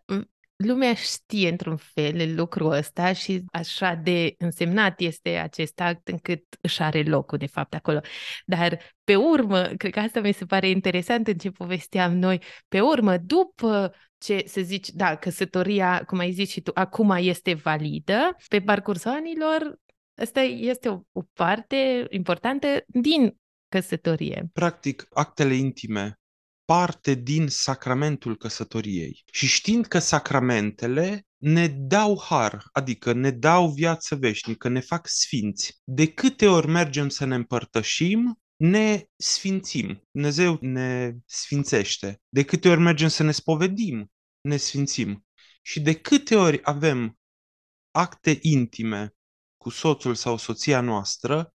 lumea 0.58 0.94
știe 0.94 1.50
într-un 1.50 1.76
fel 1.78 2.36
lucrul 2.36 2.72
ăsta 2.72 3.14
și 3.14 3.44
așa 3.52 3.94
de 3.94 4.36
însemnat 4.38 5.00
este 5.00 5.30
acest 5.30 5.80
act 5.80 6.08
încât 6.08 6.44
își 6.62 6.82
are 6.82 7.04
locul 7.04 7.38
de 7.38 7.46
fapt 7.46 7.74
acolo. 7.74 8.00
Dar 8.46 8.80
pe 9.04 9.16
urmă, 9.16 9.64
cred 9.64 9.92
că 9.92 10.00
asta 10.00 10.20
mi 10.20 10.34
se 10.34 10.46
pare 10.46 10.70
interesant 10.70 11.28
în 11.28 11.38
ce 11.38 11.50
povesteam 11.50 12.18
noi, 12.18 12.42
pe 12.68 12.82
urmă, 12.82 13.18
după 13.18 13.94
ce 14.18 14.44
să 14.46 14.62
zici, 14.62 14.90
da, 14.90 15.16
căsătoria, 15.16 16.04
cum 16.04 16.18
ai 16.18 16.32
zis 16.32 16.50
și 16.50 16.62
tu, 16.62 16.72
acum 16.74 17.10
este 17.10 17.54
validă, 17.54 18.36
pe 18.48 18.62
parcursul 18.62 19.12
anilor, 19.12 19.80
asta 20.22 20.42
este 20.42 20.90
o, 20.90 21.02
o 21.12 21.22
parte 21.34 22.06
importantă 22.10 22.68
din 22.88 23.38
căsătorie. 23.70 24.50
Practic, 24.54 25.08
actele 25.14 25.54
intime 25.54 26.20
parte 26.72 27.14
din 27.14 27.48
sacramentul 27.48 28.38
căsătoriei. 28.38 29.24
Și 29.32 29.48
știind 29.48 29.86
că 29.86 30.00
sacramentele 30.00 31.26
ne 31.38 31.68
dau 31.68 32.22
har, 32.22 32.64
adică 32.72 33.14
ne 33.14 33.32
dau 33.32 33.70
viață 33.70 34.16
veșnică, 34.16 34.68
ne 34.70 34.80
fac 34.80 35.08
sfinți. 35.08 35.82
De 35.84 36.14
câte 36.14 36.48
ori 36.48 36.68
mergem 36.68 37.10
să 37.10 37.26
ne 37.26 37.36
împărtășim, 37.36 38.40
ne 38.56 39.06
sfințim. 39.16 40.02
Dumnezeu 40.12 40.58
ne 40.62 41.14
sfințește. 41.26 42.22
De 42.30 42.44
câte 42.44 42.70
ori 42.70 42.80
mergem 42.80 43.08
să 43.08 43.24
ne 43.24 43.32
spovedim, 43.32 44.12
ne 44.42 44.58
sfințim. 44.58 45.26
Și 45.62 45.80
de 45.80 45.94
câte 45.94 46.36
ori 46.36 46.60
avem 46.64 47.18
acte 47.92 48.40
intime 48.42 49.16
cu 49.58 49.70
soțul 49.70 50.16
sau 50.16 50.38
soția 50.38 50.82
noastră, 50.82 51.54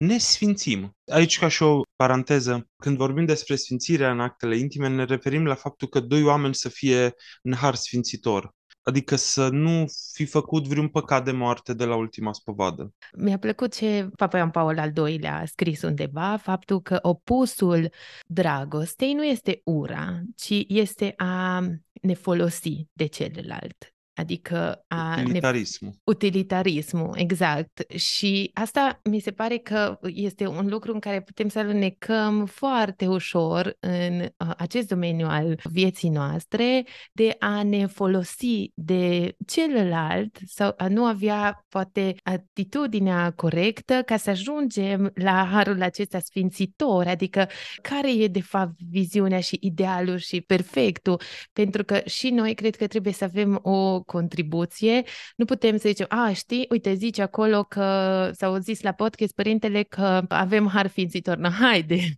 ne 0.00 0.18
sfințim. 0.18 0.96
Aici, 1.06 1.38
ca 1.38 1.48
și 1.48 1.62
o 1.62 1.80
paranteză, 1.96 2.68
când 2.76 2.96
vorbim 2.96 3.24
despre 3.24 3.56
sfințirea 3.56 4.10
în 4.10 4.20
actele 4.20 4.56
intime, 4.56 4.88
ne 4.88 5.04
referim 5.04 5.44
la 5.44 5.54
faptul 5.54 5.88
că 5.88 6.00
doi 6.00 6.22
oameni 6.22 6.54
să 6.54 6.68
fie 6.68 7.14
în 7.42 7.54
har 7.54 7.74
sfințitor. 7.74 8.50
Adică 8.82 9.16
să 9.16 9.48
nu 9.48 9.84
fi 10.12 10.24
făcut 10.24 10.66
vreun 10.66 10.88
păcat 10.88 11.24
de 11.24 11.30
moarte 11.30 11.74
de 11.74 11.84
la 11.84 11.96
ultima 11.96 12.32
spovadă. 12.32 12.94
Mi-a 13.16 13.38
plăcut 13.38 13.74
ce 13.74 14.08
Papa 14.16 14.36
Ioan 14.36 14.50
Paul 14.50 14.78
al 14.78 14.92
II-lea 14.96 15.38
a 15.38 15.44
scris 15.44 15.82
undeva, 15.82 16.36
faptul 16.36 16.80
că 16.80 16.98
opusul 17.02 17.92
dragostei 18.26 19.12
nu 19.12 19.24
este 19.24 19.60
ura, 19.64 20.20
ci 20.36 20.64
este 20.66 21.12
a 21.16 21.60
ne 22.02 22.14
folosi 22.14 22.86
de 22.92 23.06
celălalt. 23.06 23.94
Adică 24.20 24.84
a 24.88 25.16
utilitarismul. 25.20 25.90
Ne... 25.90 26.12
Utilitarismul, 26.12 27.14
exact. 27.16 27.92
Și 27.94 28.50
asta 28.54 29.00
mi 29.04 29.20
se 29.20 29.30
pare 29.30 29.56
că 29.56 29.98
este 30.02 30.46
un 30.46 30.66
lucru 30.68 30.92
în 30.92 30.98
care 30.98 31.20
putem 31.20 31.48
să 31.48 31.58
alunecăm 31.58 32.46
foarte 32.46 33.06
ușor 33.06 33.76
în 33.80 34.28
acest 34.56 34.88
domeniu 34.88 35.26
al 35.26 35.60
vieții 35.70 36.08
noastre 36.08 36.84
de 37.12 37.36
a 37.38 37.62
ne 37.62 37.86
folosi 37.86 38.70
de 38.74 39.34
celălalt 39.46 40.38
sau 40.46 40.74
a 40.76 40.88
nu 40.88 41.04
avea 41.04 41.64
poate 41.68 42.14
atitudinea 42.22 43.32
corectă 43.36 44.02
ca 44.06 44.16
să 44.16 44.30
ajungem 44.30 45.10
la 45.14 45.48
harul 45.52 45.82
acesta 45.82 46.18
sfințitor, 46.18 47.06
adică 47.06 47.48
care 47.82 48.12
e 48.14 48.26
de 48.26 48.42
fapt 48.42 48.80
viziunea 48.90 49.40
și 49.40 49.58
idealul 49.60 50.16
și 50.16 50.40
perfectul, 50.40 51.20
pentru 51.52 51.84
că 51.84 52.00
și 52.06 52.30
noi 52.30 52.54
cred 52.54 52.76
că 52.76 52.86
trebuie 52.86 53.12
să 53.12 53.24
avem 53.24 53.58
o 53.62 54.02
contribuție. 54.10 55.02
Nu 55.36 55.44
putem 55.44 55.76
să 55.76 55.88
zicem, 55.88 56.06
a, 56.08 56.32
știi, 56.32 56.66
uite, 56.70 56.94
zice 56.94 57.22
acolo 57.22 57.62
că 57.64 57.84
s-au 58.34 58.56
zis 58.56 58.80
la 58.80 58.92
podcast 58.92 59.34
părintele 59.34 59.82
că 59.82 60.22
avem 60.28 60.68
har 60.68 60.86
ființitor. 60.86 61.36
No, 61.36 61.48
haide! 61.48 61.98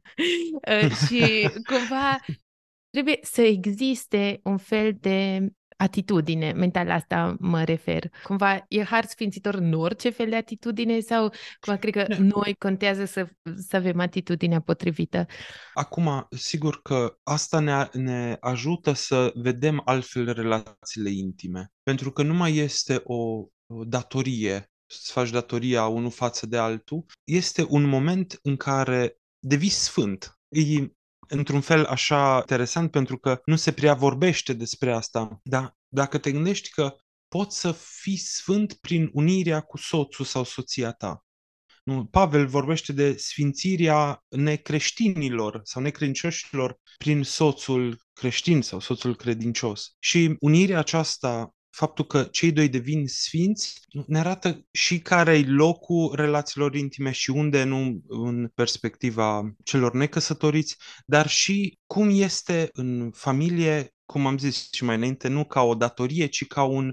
Uh, 0.82 0.90
și 0.90 1.48
cumva 1.64 2.18
trebuie 2.90 3.18
să 3.22 3.42
existe 3.42 4.40
un 4.42 4.56
fel 4.56 4.96
de 5.00 5.46
atitudine, 5.82 6.52
mental 6.52 6.90
asta 6.90 7.36
mă 7.38 7.64
refer. 7.64 8.10
Cumva 8.22 8.64
e 8.68 8.82
har 8.82 9.04
sfințitor 9.04 9.54
în 9.54 9.72
orice 9.72 10.10
fel 10.10 10.28
de 10.28 10.36
atitudine 10.36 11.00
sau 11.00 11.32
cumva 11.60 11.78
cred 11.78 11.94
că 11.94 12.14
noi 12.18 12.54
contează 12.58 13.04
să, 13.04 13.28
să 13.68 13.76
avem 13.76 14.00
atitudinea 14.00 14.60
potrivită? 14.60 15.26
Acum, 15.74 16.26
sigur 16.30 16.82
că 16.82 17.16
asta 17.22 17.60
ne, 17.60 17.88
ne 17.92 18.36
ajută 18.40 18.92
să 18.92 19.32
vedem 19.34 19.82
altfel 19.84 20.32
relațiile 20.32 21.10
intime. 21.10 21.72
Pentru 21.82 22.12
că 22.12 22.22
nu 22.22 22.34
mai 22.34 22.56
este 22.56 23.00
o, 23.04 23.46
o 23.66 23.84
datorie 23.84 24.66
să 24.86 25.12
faci 25.12 25.30
datoria 25.30 25.86
unul 25.86 26.10
față 26.10 26.46
de 26.46 26.56
altul, 26.56 27.04
este 27.24 27.66
un 27.68 27.88
moment 27.88 28.38
în 28.42 28.56
care 28.56 29.16
devii 29.38 29.68
sfânt. 29.68 30.38
E 30.48 30.60
într-un 31.32 31.60
fel 31.60 31.84
așa 31.84 32.36
interesant 32.36 32.90
pentru 32.90 33.18
că 33.18 33.40
nu 33.44 33.56
se 33.56 33.72
prea 33.72 33.94
vorbește 33.94 34.52
despre 34.52 34.92
asta, 34.92 35.40
dar 35.42 35.76
dacă 35.88 36.18
te 36.18 36.32
gândești 36.32 36.70
că 36.70 36.96
poți 37.28 37.58
să 37.58 37.72
fii 37.72 38.16
sfânt 38.16 38.72
prin 38.72 39.10
unirea 39.12 39.60
cu 39.60 39.76
soțul 39.76 40.24
sau 40.24 40.44
soția 40.44 40.92
ta. 40.92 41.24
Nu, 41.84 42.04
Pavel 42.04 42.46
vorbește 42.46 42.92
de 42.92 43.16
sfințirea 43.16 44.24
necreștinilor 44.28 45.60
sau 45.62 45.82
necredincioșilor 45.82 46.80
prin 46.98 47.22
soțul 47.22 48.00
creștin 48.12 48.62
sau 48.62 48.80
soțul 48.80 49.16
credincios. 49.16 49.96
Și 49.98 50.36
unirea 50.40 50.78
aceasta 50.78 51.54
faptul 51.72 52.04
că 52.04 52.22
cei 52.22 52.52
doi 52.52 52.68
devin 52.68 53.06
sfinți 53.06 53.80
ne 54.06 54.18
arată 54.18 54.66
și 54.70 55.00
care 55.00 55.38
e 55.38 55.44
locul 55.46 56.14
relațiilor 56.14 56.74
intime 56.74 57.10
și 57.10 57.30
unde 57.30 57.62
nu 57.62 58.02
în 58.08 58.48
perspectiva 58.54 59.54
celor 59.64 59.92
necăsătoriți, 59.94 60.76
dar 61.06 61.28
și 61.28 61.78
cum 61.86 62.08
este 62.12 62.68
în 62.72 63.10
familie, 63.14 63.94
cum 64.04 64.26
am 64.26 64.38
zis 64.38 64.68
și 64.72 64.84
mai 64.84 64.96
înainte, 64.96 65.28
nu 65.28 65.44
ca 65.44 65.62
o 65.62 65.74
datorie, 65.74 66.26
ci 66.26 66.46
ca 66.46 66.62
un, 66.62 66.92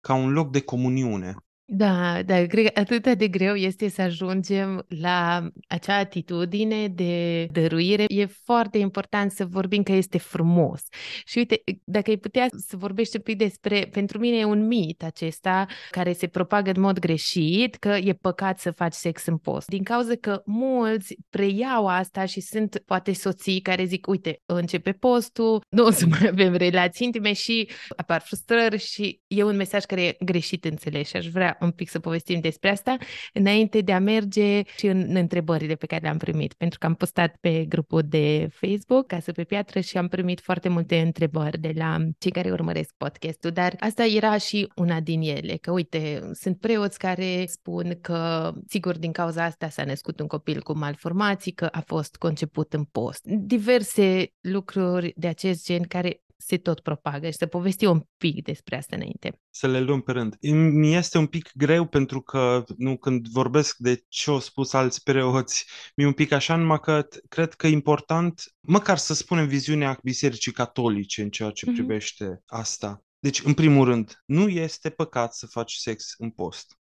ca 0.00 0.14
un 0.14 0.32
loc 0.32 0.50
de 0.50 0.60
comuniune. 0.60 1.34
Da, 1.68 2.22
dar 2.22 2.46
cred 2.46 2.64
că 2.64 2.80
atât 2.80 3.18
de 3.18 3.28
greu 3.28 3.54
este 3.54 3.88
să 3.88 4.02
ajungem 4.02 4.84
la 4.88 5.48
acea 5.68 5.96
atitudine 5.96 6.88
de 6.88 7.46
dăruire. 7.52 8.04
E 8.08 8.26
foarte 8.26 8.78
important 8.78 9.32
să 9.32 9.46
vorbim 9.46 9.82
că 9.82 9.92
este 9.92 10.18
frumos. 10.18 10.82
Și 11.24 11.38
uite, 11.38 11.62
dacă 11.84 12.10
ai 12.10 12.16
putea 12.16 12.46
să 12.68 12.76
vorbești 12.76 13.16
un 13.16 13.22
pic 13.22 13.36
despre, 13.36 13.88
pentru 13.90 14.18
mine 14.18 14.36
e 14.36 14.44
un 14.44 14.66
mit 14.66 15.02
acesta 15.02 15.66
care 15.90 16.12
se 16.12 16.26
propagă 16.26 16.70
în 16.70 16.80
mod 16.80 16.98
greșit, 16.98 17.74
că 17.74 17.88
e 17.88 18.12
păcat 18.12 18.58
să 18.58 18.70
faci 18.70 18.94
sex 18.94 19.26
în 19.26 19.36
post. 19.36 19.66
Din 19.66 19.82
cauza 19.82 20.14
că 20.20 20.42
mulți 20.44 21.16
preiau 21.30 21.86
asta 21.86 22.24
și 22.24 22.40
sunt 22.40 22.82
poate 22.84 23.12
soții 23.12 23.60
care 23.60 23.84
zic, 23.84 24.06
uite, 24.06 24.40
începe 24.44 24.92
postul, 24.92 25.60
nu 25.68 25.84
o 25.84 25.90
să 25.90 26.06
mai 26.06 26.28
avem 26.32 26.54
relații 26.54 27.06
intime 27.06 27.32
și 27.32 27.68
apar 27.96 28.20
frustrări 28.20 28.78
și 28.78 29.20
e 29.26 29.42
un 29.42 29.56
mesaj 29.56 29.84
care 29.84 30.02
e 30.02 30.16
greșit 30.24 30.64
înțeles 30.64 31.08
și 31.08 31.16
aș 31.16 31.26
vrea 31.26 31.55
un 31.60 31.70
pic 31.70 31.88
să 31.88 31.98
povestim 31.98 32.40
despre 32.40 32.70
asta 32.70 32.96
înainte 33.32 33.80
de 33.80 33.92
a 33.92 33.98
merge 33.98 34.62
și 34.76 34.86
în, 34.86 35.04
în 35.08 35.16
întrebările 35.16 35.74
pe 35.74 35.86
care 35.86 36.02
le-am 36.02 36.16
primit, 36.16 36.52
pentru 36.52 36.78
că 36.78 36.86
am 36.86 36.94
postat 36.94 37.36
pe 37.40 37.64
grupul 37.64 38.02
de 38.02 38.48
Facebook 38.50 39.06
Casă 39.06 39.32
pe 39.32 39.44
Piatră 39.44 39.80
și 39.80 39.96
am 39.96 40.08
primit 40.08 40.40
foarte 40.40 40.68
multe 40.68 41.00
întrebări 41.00 41.58
de 41.58 41.72
la 41.74 41.96
cei 42.18 42.30
care 42.30 42.50
urmăresc 42.50 42.94
podcastul, 42.96 43.50
dar 43.50 43.76
asta 43.78 44.04
era 44.04 44.38
și 44.38 44.72
una 44.74 45.00
din 45.00 45.20
ele, 45.20 45.56
că 45.56 45.70
uite, 45.70 46.30
sunt 46.32 46.58
preoți 46.58 46.98
care 46.98 47.44
spun 47.46 47.98
că 48.00 48.52
sigur 48.66 48.98
din 48.98 49.12
cauza 49.12 49.44
asta 49.44 49.68
s-a 49.68 49.84
născut 49.84 50.20
un 50.20 50.26
copil 50.26 50.62
cu 50.62 50.76
malformații, 50.76 51.52
că 51.52 51.64
a 51.64 51.80
fost 51.80 52.16
conceput 52.16 52.72
în 52.72 52.84
post. 52.84 53.24
Diverse 53.24 54.32
lucruri 54.40 55.12
de 55.16 55.26
acest 55.26 55.66
gen 55.66 55.82
care 55.82 56.20
se 56.36 56.56
tot 56.56 56.80
propagă 56.80 57.26
și 57.26 57.36
să 57.36 57.46
povesti 57.46 57.84
un 57.84 58.02
pic 58.16 58.44
despre 58.44 58.76
asta 58.76 58.96
înainte. 58.96 59.40
Să 59.50 59.66
le 59.66 59.80
luăm 59.80 60.00
pe 60.00 60.12
rând. 60.12 60.36
Mi 60.72 60.94
este 60.94 61.18
un 61.18 61.26
pic 61.26 61.50
greu 61.54 61.86
pentru 61.86 62.20
că 62.20 62.64
nu 62.76 62.96
când 62.96 63.26
vorbesc 63.28 63.76
de 63.76 64.04
ce 64.08 64.30
au 64.30 64.38
spus 64.38 64.72
alți 64.72 65.02
preoți, 65.02 65.66
mi-e 65.96 66.06
un 66.06 66.12
pic 66.12 66.32
așa, 66.32 66.56
numai 66.56 66.80
că 66.80 67.08
cred 67.28 67.54
că 67.54 67.66
e 67.66 67.70
important 67.70 68.42
măcar 68.60 68.98
să 68.98 69.14
spunem 69.14 69.46
viziunea 69.46 69.98
Bisericii 70.02 70.52
Catolice 70.52 71.22
în 71.22 71.30
ceea 71.30 71.50
ce 71.50 71.66
mm-hmm. 71.66 71.74
privește 71.74 72.42
asta. 72.46 73.00
Deci, 73.18 73.42
în 73.42 73.54
primul 73.54 73.84
rând, 73.84 74.22
nu 74.26 74.48
este 74.48 74.90
păcat 74.90 75.34
să 75.34 75.46
faci 75.46 75.72
sex 75.72 76.14
în 76.18 76.30
post, 76.30 76.78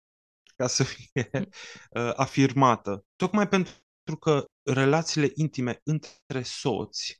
ca 0.57 0.66
să 0.66 0.85
fie 0.85 1.30
uh, 1.33 2.12
afirmată. 2.14 3.04
Tocmai 3.16 3.49
pentru 3.49 4.16
că 4.21 4.45
relațiile 4.62 5.30
intime 5.35 5.80
între 5.85 6.42
soți 6.42 7.20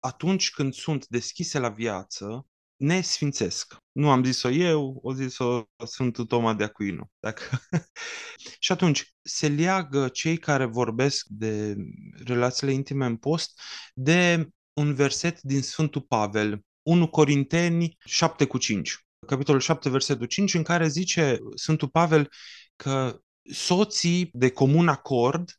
atunci 0.00 0.50
când 0.50 0.74
sunt 0.74 1.06
deschise 1.06 1.58
la 1.58 1.68
viață, 1.68 2.46
ne 2.76 3.00
sfințesc. 3.00 3.76
Nu 3.92 4.10
am 4.10 4.24
zis-o 4.24 4.50
eu, 4.50 4.98
o 5.02 5.12
zis-o 5.12 5.62
Sfântul 5.86 6.24
Toma 6.26 6.54
de 6.54 6.64
Aquino. 6.64 7.10
Dacă... 7.20 7.42
și 8.58 8.72
atunci, 8.72 9.14
se 9.22 9.48
leagă 9.48 10.08
cei 10.08 10.36
care 10.36 10.64
vorbesc 10.64 11.26
de 11.28 11.76
relațiile 12.24 12.72
intime 12.72 13.06
în 13.06 13.16
post 13.16 13.60
de 13.94 14.48
un 14.72 14.94
verset 14.94 15.40
din 15.42 15.62
Sfântul 15.62 16.00
Pavel, 16.00 16.60
1 16.82 17.08
Corinteni 17.08 17.96
7 18.04 18.44
cu 18.44 18.58
5, 18.58 19.06
capitolul 19.26 19.60
7, 19.60 19.90
versetul 19.90 20.26
5, 20.26 20.54
în 20.54 20.62
care 20.62 20.88
zice 20.88 21.38
Sfântul 21.54 21.88
Pavel 21.88 22.30
că 22.76 23.20
soții 23.52 24.30
de 24.32 24.50
comun 24.50 24.88
acord 24.88 25.50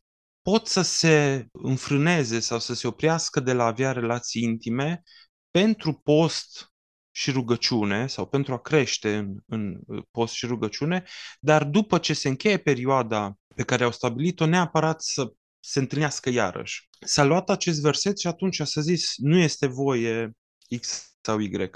pot 0.42 0.66
să 0.66 0.82
se 0.82 1.46
înfrâneze 1.52 2.40
sau 2.40 2.58
să 2.58 2.74
se 2.74 2.86
oprească 2.86 3.40
de 3.40 3.52
la 3.52 3.62
a 3.62 3.66
avea 3.66 3.92
relații 3.92 4.42
intime 4.42 5.02
pentru 5.50 5.92
post 5.92 6.72
și 7.10 7.30
rugăciune 7.30 8.06
sau 8.06 8.26
pentru 8.26 8.52
a 8.52 8.60
crește 8.60 9.16
în, 9.16 9.36
în 9.46 9.80
post 10.10 10.34
și 10.34 10.46
rugăciune, 10.46 11.04
dar 11.40 11.64
după 11.64 11.98
ce 11.98 12.14
se 12.14 12.28
încheie 12.28 12.56
perioada 12.56 13.34
pe 13.54 13.62
care 13.62 13.84
au 13.84 13.92
stabilit-o, 13.92 14.46
neapărat 14.46 15.02
să 15.02 15.32
se 15.60 15.78
întâlnească 15.78 16.30
iarăși. 16.30 16.88
S-a 17.00 17.24
luat 17.24 17.50
acest 17.50 17.80
verset 17.80 18.18
și 18.18 18.26
atunci 18.26 18.60
s-a 18.60 18.80
zis 18.80 19.12
nu 19.16 19.38
este 19.38 19.66
voie 19.66 20.32
X 20.80 21.09
sau 21.20 21.38
Y. 21.38 21.70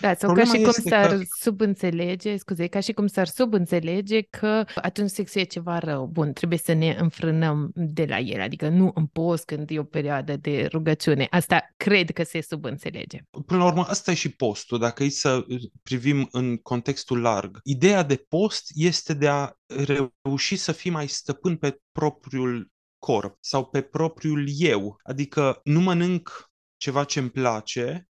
Da, 0.00 0.14
sau 0.14 0.34
ca 0.34 0.44
și 0.44 0.62
cum 0.62 0.70
s-ar 0.70 1.08
că... 1.08 1.22
subînțelege, 1.40 2.36
scuze, 2.36 2.66
ca 2.66 2.80
și 2.80 2.92
cum 2.92 3.06
s-ar 3.06 3.26
subînțelege 3.26 4.20
că 4.20 4.64
atunci 4.74 5.10
sexul 5.10 5.40
e 5.40 5.44
ceva 5.44 5.78
rău. 5.78 6.06
Bun, 6.06 6.32
trebuie 6.32 6.58
să 6.58 6.72
ne 6.72 6.96
înfrânăm 6.98 7.70
de 7.74 8.04
la 8.04 8.18
el, 8.18 8.40
adică 8.40 8.68
nu 8.68 8.90
în 8.94 9.06
post 9.06 9.44
când 9.44 9.70
e 9.70 9.78
o 9.78 9.84
perioadă 9.84 10.36
de 10.36 10.68
rugăciune. 10.72 11.26
Asta 11.30 11.72
cred 11.76 12.10
că 12.10 12.22
se 12.22 12.40
subînțelege. 12.40 13.18
Până 13.46 13.58
la 13.58 13.66
urmă, 13.66 13.84
asta 13.88 14.10
e 14.10 14.14
și 14.14 14.28
postul, 14.28 14.78
dacă 14.78 15.04
e 15.04 15.08
să 15.08 15.46
privim 15.82 16.28
în 16.30 16.56
contextul 16.56 17.20
larg. 17.20 17.60
Ideea 17.62 18.02
de 18.02 18.24
post 18.28 18.70
este 18.74 19.14
de 19.14 19.28
a 19.28 19.52
reuși 19.66 20.56
să 20.56 20.72
fii 20.72 20.90
mai 20.90 21.08
stăpân 21.08 21.56
pe 21.56 21.80
propriul 21.92 22.70
corp 22.98 23.36
sau 23.40 23.64
pe 23.64 23.80
propriul 23.80 24.46
eu. 24.56 24.96
Adică 25.02 25.60
nu 25.64 25.80
mănânc 25.80 26.50
ceva 26.76 27.04
ce 27.04 27.18
îmi 27.18 27.30
place, 27.30 28.08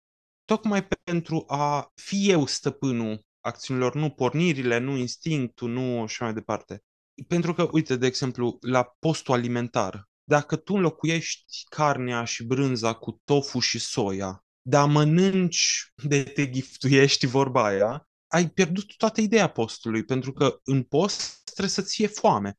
tocmai 0.48 0.88
pentru 1.04 1.44
a 1.48 1.92
fi 1.96 2.30
eu 2.30 2.46
stăpânul 2.46 3.26
acțiunilor, 3.40 3.96
nu 3.96 4.10
pornirile, 4.10 4.78
nu 4.78 4.96
instinctul, 4.96 5.70
nu 5.70 6.06
și 6.06 6.22
mai 6.22 6.34
departe. 6.34 6.84
Pentru 7.28 7.54
că, 7.54 7.68
uite, 7.72 7.96
de 7.96 8.06
exemplu, 8.06 8.58
la 8.62 8.84
postul 9.00 9.34
alimentar, 9.34 10.10
dacă 10.24 10.56
tu 10.56 10.74
înlocuiești 10.74 11.64
carnea 11.70 12.24
și 12.24 12.44
brânza 12.44 12.94
cu 12.94 13.22
tofu 13.24 13.60
și 13.60 13.80
soia, 13.80 14.46
dar 14.62 14.90
mănânci 14.90 15.92
de 16.04 16.24
te 16.24 16.50
giftuiești 16.50 17.26
vorba 17.26 17.66
aia, 17.66 18.10
ai 18.28 18.50
pierdut 18.50 18.96
toată 18.98 19.22
ideea 19.22 19.48
postului, 19.48 20.04
pentru 20.04 20.34
că 20.34 20.60
în 20.64 20.84
post 20.84 21.42
trebuie 21.44 21.70
să-ți 21.70 21.96
fie 21.96 22.08
foame. 22.08 22.58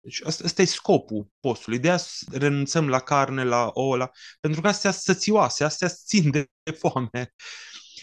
Deci 0.00 0.20
asta, 0.24 0.44
asta 0.44 0.62
e 0.62 0.64
scopul 0.64 1.30
postului. 1.40 1.78
De 1.78 1.96
să 1.96 2.24
renunțăm 2.30 2.88
la 2.88 3.00
carne, 3.00 3.44
la 3.44 3.70
ouă, 3.74 3.96
la... 3.96 4.10
pentru 4.40 4.60
că 4.60 4.68
astea 4.68 4.90
sunt 4.90 5.16
sățioase, 5.16 5.64
astea 5.64 5.88
țin 5.88 6.30
de, 6.30 6.46
de 6.62 6.70
foame. 6.80 7.34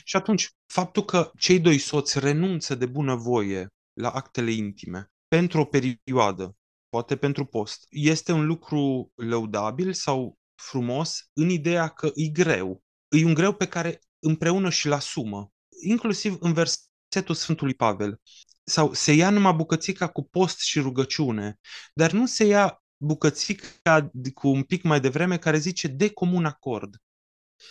Și 0.04 0.16
atunci, 0.16 0.50
faptul 0.66 1.06
că 1.06 1.32
cei 1.38 1.60
doi 1.60 1.77
soți 1.77 2.20
renunță 2.20 2.75
de 2.75 2.86
bunăvoie 2.86 3.68
la 3.94 4.10
actele 4.10 4.51
intime 4.51 5.12
pentru 5.27 5.60
o 5.60 5.66
perioadă, 5.66 6.56
poate 6.89 7.16
pentru 7.18 7.46
post, 7.46 7.86
este 7.89 8.32
un 8.32 8.46
lucru 8.46 9.12
lăudabil 9.16 9.94
sau 9.94 10.38
frumos 10.56 11.30
în 11.34 11.50
ideea 11.50 11.88
că 11.88 12.12
e 12.13 12.27
greu. 12.27 12.84
E 13.08 13.25
un 13.25 13.34
greu 13.34 13.54
pe 13.54 13.68
care 13.68 14.00
împreună 14.20 14.70
și-l 14.70 14.92
asumă. 14.92 15.51
Inclusiv 15.84 16.38
în 16.39 16.54
versetul 16.54 17.36
Sfântului 17.36 17.74
Pavel 17.74 18.22
sau 18.70 18.94
se 18.94 19.12
ia 19.14 19.30
numai 19.30 19.54
bucățica 19.54 20.08
cu 20.08 20.24
post 20.24 20.60
și 20.60 20.80
rugăciune, 20.80 21.60
dar 21.94 22.12
nu 22.12 22.26
se 22.26 22.46
ia 22.46 22.82
bucățica 22.98 24.12
cu 24.34 24.48
un 24.48 24.64
pic 24.64 24.84
mai 24.84 25.00
devreme 25.00 25.38
care 25.38 25.58
zice 25.58 25.88
de 25.88 26.10
comun 26.10 26.46
acord. 26.46 26.96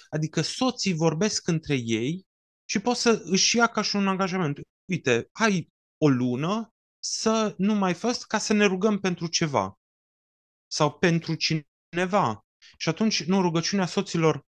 Adică 0.09 0.41
soții 0.41 0.95
vorbesc 0.95 1.47
între 1.47 1.75
ei 1.75 2.27
și 2.65 2.79
pot 2.79 2.97
să 2.97 3.23
își 3.25 3.57
ia 3.57 3.67
ca 3.67 3.83
și 3.83 3.97
un 3.97 4.09
angajament. 4.09 4.61
Uite, 4.85 5.29
ai 5.33 5.69
o 5.99 6.09
lună 6.09 6.75
să 6.99 7.55
nu 7.59 7.75
mai 7.75 7.95
faci 7.95 8.17
ca 8.17 8.39
să 8.39 8.53
ne 8.53 8.65
rugăm 8.65 9.01
pentru 9.01 9.27
ceva 9.27 9.79
sau 10.67 10.99
pentru 10.99 11.35
cineva. 11.35 12.45
Și 12.77 12.89
atunci, 12.89 13.25
nu, 13.25 13.41
rugăciunea 13.41 13.87
soților 13.87 14.37
e 14.37 14.41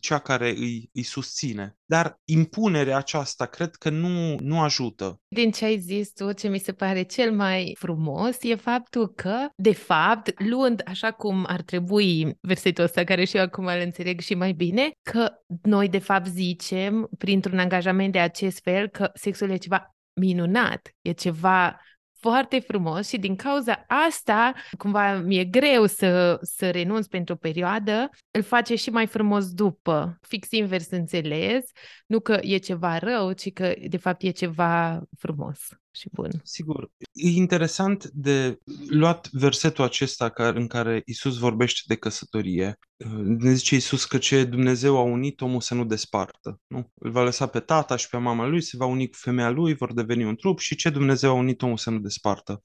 cea 0.00 0.18
care 0.18 0.48
îi, 0.48 0.90
îi 0.92 1.02
susține. 1.02 1.76
Dar 1.84 2.20
impunerea 2.24 2.96
aceasta 2.96 3.46
cred 3.46 3.74
că 3.74 3.90
nu, 3.90 4.36
nu 4.38 4.60
ajută. 4.60 5.20
Din 5.28 5.50
ce 5.50 5.64
ai 5.64 5.78
zis 5.78 6.12
tu, 6.12 6.32
ce 6.32 6.48
mi 6.48 6.58
se 6.58 6.72
pare 6.72 7.02
cel 7.02 7.32
mai 7.32 7.76
frumos 7.78 8.36
e 8.40 8.54
faptul 8.54 9.08
că, 9.08 9.48
de 9.56 9.72
fapt, 9.72 10.42
luând 10.48 10.82
așa 10.86 11.10
cum 11.10 11.44
ar 11.48 11.62
trebui 11.62 12.38
versetul 12.40 12.84
ăsta, 12.84 13.04
care 13.04 13.24
și 13.24 13.36
eu 13.36 13.42
acum 13.42 13.66
îl 13.66 13.80
înțeleg 13.84 14.20
și 14.20 14.34
mai 14.34 14.52
bine, 14.52 14.90
că 15.10 15.32
noi 15.62 15.88
de 15.88 15.98
fapt 15.98 16.26
zicem, 16.26 17.08
printr-un 17.18 17.58
angajament 17.58 18.12
de 18.12 18.18
acest 18.18 18.60
fel, 18.62 18.88
că 18.88 19.10
sexul 19.14 19.50
e 19.50 19.56
ceva 19.56 19.94
minunat, 20.20 20.88
e 21.00 21.12
ceva 21.12 21.80
foarte 22.20 22.58
frumos 22.58 23.08
și 23.08 23.18
din 23.18 23.36
cauza 23.36 23.84
asta, 24.06 24.52
cumva 24.78 25.14
mi-e 25.14 25.44
greu 25.44 25.86
să, 25.86 26.38
să 26.42 26.70
renunț 26.70 27.06
pentru 27.06 27.34
o 27.34 27.36
perioadă, 27.36 28.10
îl 28.30 28.42
face 28.42 28.74
și 28.74 28.90
mai 28.90 29.06
frumos 29.06 29.52
după. 29.52 30.18
Fix 30.20 30.50
invers 30.50 30.90
înțeles, 30.90 31.64
nu 32.06 32.20
că 32.20 32.38
e 32.42 32.56
ceva 32.56 32.98
rău, 32.98 33.32
ci 33.32 33.52
că 33.52 33.74
de 33.88 33.96
fapt 33.96 34.22
e 34.22 34.30
ceva 34.30 35.02
frumos 35.18 35.79
și 35.92 36.08
bun. 36.12 36.30
Sigur. 36.42 36.90
E 37.12 37.28
interesant 37.28 38.04
de 38.04 38.58
luat 38.88 39.28
versetul 39.32 39.84
acesta 39.84 40.32
în 40.34 40.66
care 40.66 41.02
Isus 41.06 41.38
vorbește 41.38 41.80
de 41.86 41.94
căsătorie. 41.94 42.78
Ne 43.24 43.52
zice 43.52 43.74
Isus 43.74 44.04
că 44.04 44.18
ce 44.18 44.44
Dumnezeu 44.44 44.96
a 44.96 45.02
unit, 45.02 45.40
omul 45.40 45.60
să 45.60 45.74
nu 45.74 45.84
despartă. 45.84 46.60
Nu? 46.66 46.90
Îl 46.94 47.10
va 47.10 47.22
lăsa 47.22 47.46
pe 47.46 47.60
tata 47.60 47.96
și 47.96 48.08
pe 48.08 48.16
mama 48.16 48.46
lui, 48.46 48.60
se 48.60 48.76
va 48.76 48.86
uni 48.86 49.08
cu 49.08 49.16
femeia 49.16 49.50
lui, 49.50 49.74
vor 49.74 49.92
deveni 49.92 50.24
un 50.24 50.36
trup 50.36 50.58
și 50.58 50.74
ce 50.74 50.90
Dumnezeu 50.90 51.30
a 51.30 51.34
unit, 51.34 51.62
omul 51.62 51.76
să 51.76 51.90
nu 51.90 51.98
despartă. 51.98 52.60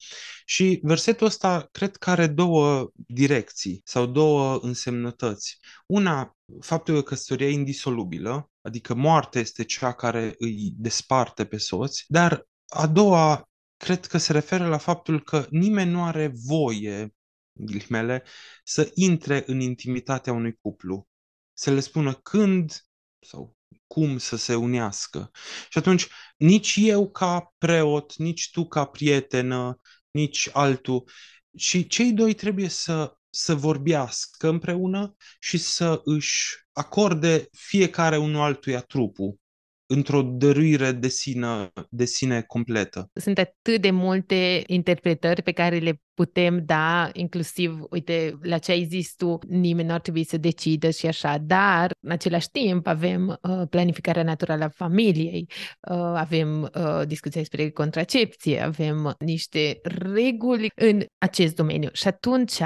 Și 0.45 0.79
versetul 0.83 1.27
ăsta 1.27 1.67
cred 1.71 1.95
că 1.95 2.09
are 2.09 2.27
două 2.27 2.89
direcții 3.07 3.81
sau 3.83 4.05
două 4.05 4.59
însemnătăți. 4.61 5.59
Una, 5.85 6.35
faptul 6.59 6.95
că 6.95 7.01
căsătoria 7.01 7.47
e 7.47 7.51
indisolubilă, 7.51 8.49
adică 8.61 8.93
moartea 8.93 9.41
este 9.41 9.63
cea 9.63 9.93
care 9.93 10.35
îi 10.37 10.73
desparte 10.77 11.45
pe 11.45 11.57
soți, 11.57 12.05
dar 12.07 12.45
a 12.75 12.87
doua, 12.87 13.49
cred 13.77 14.05
că 14.05 14.17
se 14.17 14.31
referă 14.31 14.67
la 14.67 14.77
faptul 14.77 15.23
că 15.23 15.47
nimeni 15.49 15.91
nu 15.91 16.03
are 16.03 16.33
voie, 16.47 17.13
ghilimele, 17.53 18.23
să 18.63 18.91
intre 18.93 19.43
în 19.47 19.59
intimitatea 19.59 20.33
unui 20.33 20.57
cuplu. 20.61 21.07
Să 21.53 21.71
le 21.71 21.79
spună 21.79 22.13
când 22.13 22.85
sau 23.19 23.55
cum 23.87 24.17
să 24.17 24.35
se 24.35 24.55
unească. 24.55 25.31
Și 25.69 25.77
atunci, 25.77 26.07
nici 26.37 26.75
eu 26.79 27.09
ca 27.11 27.53
preot, 27.57 28.15
nici 28.15 28.49
tu 28.51 28.67
ca 28.67 28.85
prietenă, 28.85 29.79
nici 30.11 30.49
altul, 30.53 31.09
și 31.57 31.87
cei 31.87 32.11
doi 32.13 32.33
trebuie 32.33 32.67
să, 32.67 33.17
să 33.29 33.55
vorbească 33.55 34.47
împreună 34.47 35.15
și 35.39 35.57
să 35.57 36.01
își 36.03 36.65
acorde 36.71 37.47
fiecare 37.51 38.17
unul 38.17 38.41
altuia 38.41 38.81
trupul 38.81 39.39
într-o 39.85 40.21
dăruire 40.21 40.91
de 40.91 41.07
sine, 41.07 41.71
de 41.89 42.05
sine 42.05 42.41
completă. 42.41 43.09
Sunt 43.13 43.37
atât 43.37 43.81
de 43.81 43.91
multe 43.91 44.63
interpretări 44.67 45.41
pe 45.41 45.51
care 45.51 45.77
le 45.77 45.99
putem 46.13 46.65
da, 46.65 47.09
inclusiv, 47.13 47.79
uite, 47.89 48.37
la 48.41 48.57
ce 48.57 48.71
ai 48.71 48.83
zis 48.83 49.15
tu, 49.15 49.39
nimeni 49.47 49.87
nu 49.87 49.93
ar 49.93 49.99
trebui 49.99 50.23
să 50.23 50.37
decidă 50.37 50.89
și 50.89 51.07
așa, 51.07 51.37
dar 51.37 51.91
în 51.99 52.11
același 52.11 52.49
timp 52.49 52.87
avem 52.87 53.27
uh, 53.27 53.61
planificarea 53.69 54.23
naturală 54.23 54.63
a 54.63 54.69
familiei, 54.69 55.49
uh, 55.89 55.97
avem 55.97 56.61
uh, 56.61 57.01
discuția 57.07 57.41
despre 57.41 57.69
contracepție, 57.69 58.61
avem 58.61 59.15
niște 59.19 59.79
reguli 59.83 60.71
în 60.75 61.03
acest 61.17 61.55
domeniu 61.55 61.89
și 61.93 62.07
atunci 62.07 62.61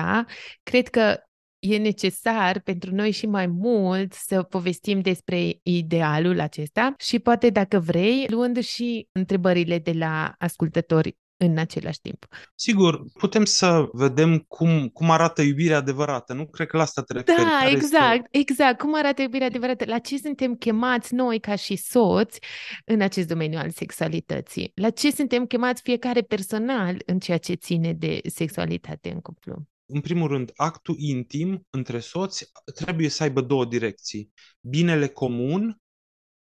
cred 0.63 0.87
că 0.87 1.17
e 1.59 1.77
necesar 1.77 2.59
pentru 2.59 2.95
noi 2.95 3.11
și 3.11 3.25
mai 3.25 3.47
mult 3.47 4.13
să 4.13 4.43
povestim 4.43 5.01
despre 5.01 5.59
idealul 5.63 6.39
acesta 6.39 6.93
și 6.97 7.19
poate 7.19 7.49
dacă 7.49 7.79
vrei, 7.79 8.25
luând 8.29 8.59
și 8.59 9.07
întrebările 9.11 9.79
de 9.79 9.91
la 9.91 10.33
ascultători 10.37 11.17
în 11.41 11.57
același 11.57 11.99
timp. 12.01 12.25
Sigur, 12.55 13.03
putem 13.17 13.45
să 13.45 13.89
vedem 13.91 14.37
cum, 14.37 14.87
cum 14.87 15.11
arată 15.11 15.41
iubirea 15.41 15.77
adevărată. 15.77 16.33
Nu 16.33 16.45
cred 16.45 16.67
că 16.67 16.77
la 16.77 16.83
asta 16.83 17.01
te 17.01 17.13
referi. 17.13 17.37
Da, 17.37 17.43
Care 17.59 17.71
exact, 17.71 18.13
este... 18.13 18.27
exact. 18.31 18.79
Cum 18.79 18.95
arată 18.95 19.21
iubirea 19.21 19.47
adevărată? 19.47 19.85
La 19.85 19.99
ce 19.99 20.17
suntem 20.17 20.55
chemați 20.55 21.13
noi 21.13 21.39
ca 21.39 21.55
și 21.55 21.75
soți 21.75 22.39
în 22.85 23.01
acest 23.01 23.27
domeniu 23.27 23.59
al 23.59 23.69
sexualității? 23.69 24.71
La 24.75 24.89
ce 24.89 25.11
suntem 25.11 25.45
chemați 25.45 25.81
fiecare 25.81 26.21
personal 26.21 27.01
în 27.05 27.19
ceea 27.19 27.37
ce 27.37 27.53
ține 27.53 27.93
de 27.93 28.19
sexualitate 28.29 29.11
în 29.11 29.19
cuplu? 29.19 29.67
În 29.91 30.01
primul 30.01 30.27
rând, 30.27 30.51
actul 30.55 30.95
intim 30.97 31.67
între 31.69 31.99
soți 31.99 32.51
trebuie 32.75 33.09
să 33.09 33.23
aibă 33.23 33.41
două 33.41 33.65
direcții. 33.65 34.33
Binele 34.61 35.07
comun 35.07 35.81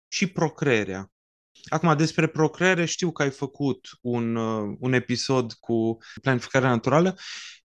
și 0.09 0.27
procreerea. 0.27 1.13
Acum, 1.69 1.97
despre 1.97 2.27
procreere 2.27 2.85
știu 2.85 3.13
că 3.13 3.23
ai 3.23 3.31
făcut 3.31 3.89
un, 4.01 4.37
uh, 4.37 4.77
un 4.81 4.93
episod 4.93 5.53
cu 5.53 5.99
planificarea 6.21 6.69
naturală. 6.69 7.17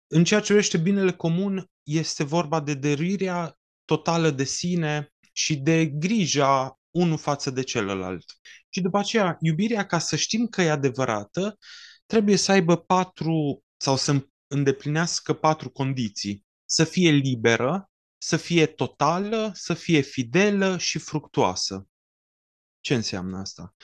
În 0.08 0.24
ceea 0.24 0.40
ce 0.40 0.46
privește 0.46 0.78
binele 0.78 1.12
comun, 1.12 1.70
este 1.84 2.24
vorba 2.24 2.60
de 2.60 2.74
dăruirea 2.74 3.60
totală 3.86 4.30
de 4.30 4.44
sine 4.44 5.13
și 5.32 5.56
de 5.56 5.86
grija 5.86 6.80
unul 6.92 7.18
față 7.18 7.52
de 7.52 7.63
celălalt. 7.63 8.24
Și 8.70 8.82
după 8.82 8.98
aceea, 8.98 9.38
iubirea, 9.42 9.86
ca 9.86 10.00
să 10.00 10.16
știm 10.16 10.48
că 10.48 10.62
e 10.62 10.72
adevărată, 10.72 11.58
trebuie 12.06 12.36
să 12.36 12.52
aibă 12.52 12.78
patru 12.78 13.63
sau 13.78 13.96
să 13.98 14.26
îndeplinească 14.47 15.33
patru 15.33 15.69
condiții. 15.69 16.45
Să 16.65 16.83
fie 16.83 17.10
liberă, 17.10 17.89
să 18.17 18.38
fie 18.38 18.65
totală, 18.65 19.51
să 19.53 19.73
fie 19.73 20.01
fidelă 20.01 20.77
și 20.77 20.99
fructuoasă. 20.99 21.88
Ce 22.79 22.95
înseamnă 22.95 23.38
asta? 23.38 23.75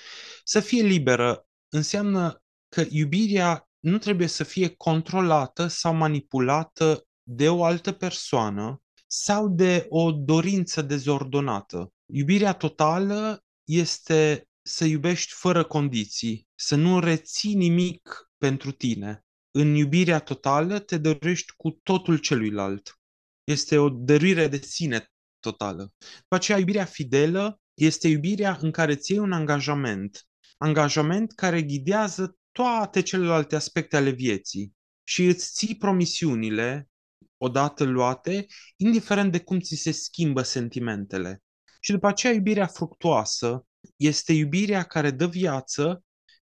Să 0.43 0.60
fie 0.60 0.82
liberă 0.82 1.47
înseamnă 1.69 2.43
că 2.69 2.86
iubirea 2.89 3.69
nu 3.80 3.97
trebuie 3.97 4.28
să 4.28 4.43
fie 4.43 4.69
controlată 4.69 5.67
sau 5.67 5.93
manipulată 5.93 7.08
de 7.23 7.49
o 7.49 7.63
altă 7.63 7.91
persoană 7.91 8.82
sau 9.08 9.49
de 9.49 9.86
o 9.89 10.12
dorință 10.12 10.82
dezordonată. 10.82 11.93
Iubirea 12.06 12.54
totală 12.54 13.43
este 13.63 14.47
să 14.62 14.86
iubești 14.86 15.34
fără 15.34 15.63
condiții, 15.63 16.47
să 16.56 16.76
nu 16.76 16.99
reții 16.99 17.54
nimic 17.54 18.32
pentru 18.38 18.71
tine. 18.71 19.26
În 19.56 19.74
iubirea 19.76 20.20
totală 20.20 20.80
te 20.80 20.98
dorești 20.98 21.54
cu 21.56 21.80
totul 21.84 22.18
celuilalt. 22.18 23.00
Este 23.44 23.78
o 23.78 23.89
dăruire 23.89 24.48
de 24.48 24.58
sine 24.58 25.12
totală. 25.39 25.94
După 26.22 26.36
aceea, 26.36 26.58
iubirea 26.58 26.86
fidelă 26.86 27.62
este 27.74 28.08
iubirea 28.08 28.58
în 28.62 28.72
care 28.72 28.96
ți 28.96 29.13
un 29.13 29.32
angajament. 29.32 30.28
Angajament 30.58 31.34
care 31.34 31.62
ghidează 31.62 32.38
toate 32.52 33.02
celelalte 33.02 33.56
aspecte 33.56 33.98
ale 33.98 34.10
vieții 34.10 34.74
și 35.04 35.26
îți 35.26 35.52
ții 35.54 35.78
promisiunile 35.78 36.89
odată 37.38 37.84
luate, 37.84 38.46
indiferent 38.76 39.32
de 39.32 39.39
cum 39.39 39.60
ți 39.60 39.76
se 39.76 39.92
schimbă 39.92 40.42
sentimentele. 40.42 41.44
Și 41.80 41.92
după 41.92 42.08
aceea 42.08 42.34
iubirea 42.34 42.68
fructuoasă 42.68 43.66
este 43.96 44.34
iubirea 44.34 44.84
care 44.84 45.12
dă 45.12 45.28
viață 45.28 46.04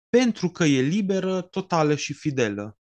pentru 0.09 0.49
că 0.49 0.65
e 0.65 0.81
liberă, 0.81 1.43
totală 1.43 1.95
și 1.95 2.13
fidelă. 2.13 2.79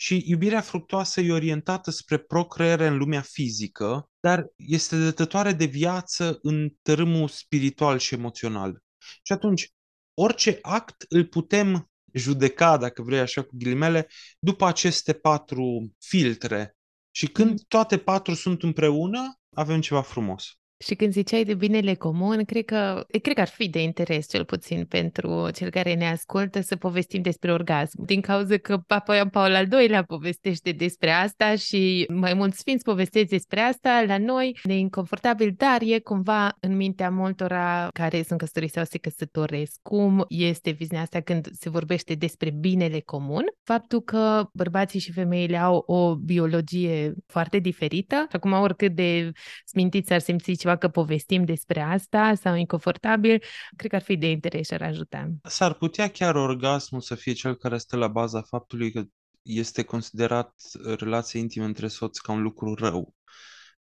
Și 0.00 0.22
iubirea 0.26 0.60
fructoasă 0.60 1.20
e 1.20 1.32
orientată 1.32 1.90
spre 1.90 2.18
procreere 2.18 2.86
în 2.86 2.96
lumea 2.96 3.20
fizică, 3.20 4.10
dar 4.20 4.46
este 4.56 4.96
dătătoare 4.96 5.52
de 5.52 5.64
viață 5.64 6.38
în 6.42 6.68
tărâmul 6.82 7.28
spiritual 7.28 7.98
și 7.98 8.14
emoțional. 8.14 8.82
Și 9.22 9.32
atunci, 9.32 9.68
orice 10.14 10.58
act 10.62 11.04
îl 11.08 11.26
putem 11.26 11.90
judeca, 12.12 12.76
dacă 12.76 13.02
vrei 13.02 13.18
așa 13.18 13.42
cu 13.42 13.50
ghilimele, 13.52 14.08
după 14.38 14.66
aceste 14.66 15.12
patru 15.12 15.92
filtre. 15.98 16.76
Și 17.10 17.26
când 17.26 17.50
mm. 17.50 17.64
toate 17.68 17.98
patru 17.98 18.34
sunt 18.34 18.62
împreună, 18.62 19.38
avem 19.56 19.80
ceva 19.80 20.02
frumos. 20.02 20.52
Și 20.78 20.94
când 20.94 21.12
ziceai 21.12 21.44
de 21.44 21.54
binele 21.54 21.94
comun, 21.94 22.44
cred 22.44 22.64
că, 22.64 23.04
cred 23.22 23.34
că 23.34 23.40
ar 23.40 23.48
fi 23.48 23.68
de 23.68 23.82
interes, 23.82 24.28
cel 24.28 24.44
puțin 24.44 24.84
pentru 24.84 25.50
cel 25.50 25.70
care 25.70 25.94
ne 25.94 26.08
ascultă, 26.08 26.60
să 26.60 26.76
povestim 26.76 27.22
despre 27.22 27.52
orgasm. 27.52 28.04
Din 28.04 28.20
cauza 28.20 28.56
că 28.56 28.76
Papa 28.76 29.14
Ioan 29.14 29.28
Paul 29.28 29.54
al 29.54 29.66
II-lea 29.72 30.02
povestește 30.02 30.70
despre 30.72 31.10
asta 31.10 31.54
și 31.54 32.06
mai 32.14 32.34
mulți 32.34 32.58
sfinți 32.58 32.84
povestesc 32.84 33.28
despre 33.28 33.60
asta, 33.60 34.04
la 34.06 34.18
noi 34.18 34.58
ne 34.62 34.76
inconfortabil, 34.76 35.54
dar 35.56 35.78
e 35.80 35.98
cumva 35.98 36.56
în 36.60 36.76
mintea 36.76 37.10
multora 37.10 37.88
care 37.92 38.22
sunt 38.22 38.38
căsătoriți 38.38 38.72
sau 38.72 38.84
se 38.84 38.98
căsătoresc. 38.98 39.78
Cum 39.82 40.24
este 40.28 40.70
viziunea 40.70 41.02
asta 41.02 41.20
când 41.20 41.48
se 41.52 41.70
vorbește 41.70 42.14
despre 42.14 42.50
binele 42.50 43.00
comun? 43.00 43.44
Faptul 43.64 44.00
că 44.00 44.48
bărbații 44.52 45.00
și 45.00 45.12
femeile 45.12 45.56
au 45.56 45.82
o 45.86 46.16
biologie 46.16 47.14
foarte 47.26 47.58
diferită 47.58 48.26
și 48.30 48.36
acum 48.36 48.52
oricât 48.52 48.94
de 48.94 49.30
smintiți 49.64 50.12
ar 50.12 50.20
simți 50.20 50.50
ceva 50.68 50.80
că 50.80 50.88
povestim 50.88 51.44
despre 51.44 51.80
asta 51.80 52.34
sau 52.34 52.54
inconfortabil, 52.54 53.42
cred 53.76 53.90
că 53.90 53.96
ar 53.96 54.02
fi 54.02 54.16
de 54.16 54.30
interes 54.30 54.66
și 54.66 54.74
ar 54.74 54.82
ajuta. 54.82 55.30
S-ar 55.42 55.74
putea 55.74 56.08
chiar 56.08 56.34
orgasmul 56.34 57.00
să 57.00 57.14
fie 57.14 57.32
cel 57.32 57.54
care 57.54 57.78
stă 57.78 57.96
la 57.96 58.08
baza 58.08 58.42
faptului 58.42 58.92
că 58.92 59.02
este 59.42 59.82
considerat 59.82 60.54
relația 60.98 61.40
intimă 61.40 61.64
între 61.64 61.88
soți 61.88 62.22
ca 62.22 62.32
un 62.32 62.42
lucru 62.42 62.74
rău. 62.74 63.14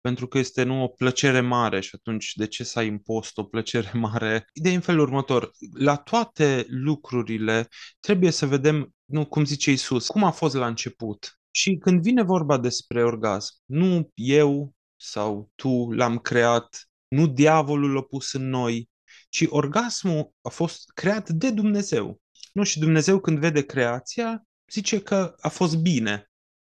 Pentru 0.01 0.27
că 0.27 0.37
este 0.37 0.63
nu 0.63 0.83
o 0.83 0.87
plăcere 0.87 1.41
mare 1.41 1.79
și 1.79 1.91
atunci 1.93 2.33
de 2.35 2.47
ce 2.47 2.63
să 2.63 2.79
ai 2.79 2.87
impost 2.87 3.37
o 3.37 3.43
plăcere 3.43 3.91
mare? 4.07 4.45
Ideea 4.53 4.75
în 4.75 4.81
felul 4.81 5.01
următor. 5.01 5.51
La 5.73 5.95
toate 5.95 6.65
lucrurile 6.67 7.67
trebuie 7.99 8.31
să 8.31 8.45
vedem, 8.45 8.93
nu 9.05 9.25
cum 9.25 9.45
zice 9.45 9.71
Isus, 9.71 10.07
cum 10.07 10.23
a 10.23 10.31
fost 10.31 10.55
la 10.55 10.67
început. 10.67 11.37
Și 11.51 11.77
când 11.77 12.01
vine 12.01 12.23
vorba 12.23 12.57
despre 12.57 13.03
orgasm, 13.03 13.55
nu 13.65 14.11
eu, 14.13 14.73
sau 15.05 15.51
tu 15.55 15.91
l-am 15.91 16.17
creat, 16.17 16.89
nu 17.07 17.27
diavolul 17.27 17.93
l-a 17.93 18.01
pus 18.01 18.33
în 18.33 18.49
noi, 18.49 18.89
ci 19.29 19.45
orgasmul 19.49 20.33
a 20.41 20.49
fost 20.49 20.91
creat 20.93 21.29
de 21.29 21.51
Dumnezeu. 21.51 22.21
Nu, 22.53 22.63
și 22.63 22.79
Dumnezeu 22.79 23.19
când 23.19 23.39
vede 23.39 23.65
creația, 23.65 24.43
zice 24.71 25.01
că 25.01 25.35
a 25.39 25.49
fost 25.49 25.77
bine. 25.77 26.31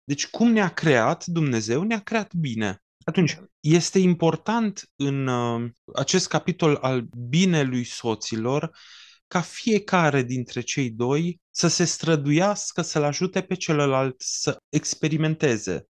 Deci 0.03 0.27
cum 0.27 0.51
ne-a 0.51 0.73
creat 0.73 1.25
Dumnezeu, 1.25 1.83
ne-a 1.83 1.99
creat 1.99 2.33
bine. 2.33 2.83
Atunci, 3.03 3.37
este 3.59 3.99
important 3.99 4.89
în 4.95 5.27
uh, 5.27 5.71
acest 5.93 6.27
capitol 6.27 6.75
al 6.75 7.01
binelui 7.29 7.83
soților 7.83 8.77
ca 9.27 9.41
fiecare 9.41 10.21
dintre 10.21 10.61
cei 10.61 10.89
doi 10.89 11.41
să 11.49 11.67
se 11.67 11.83
străduiască 11.83 12.81
să-l 12.81 13.03
ajute 13.03 13.41
pe 13.41 13.55
celălalt 13.55 14.21
să 14.21 14.57
experimenteze 14.69 15.87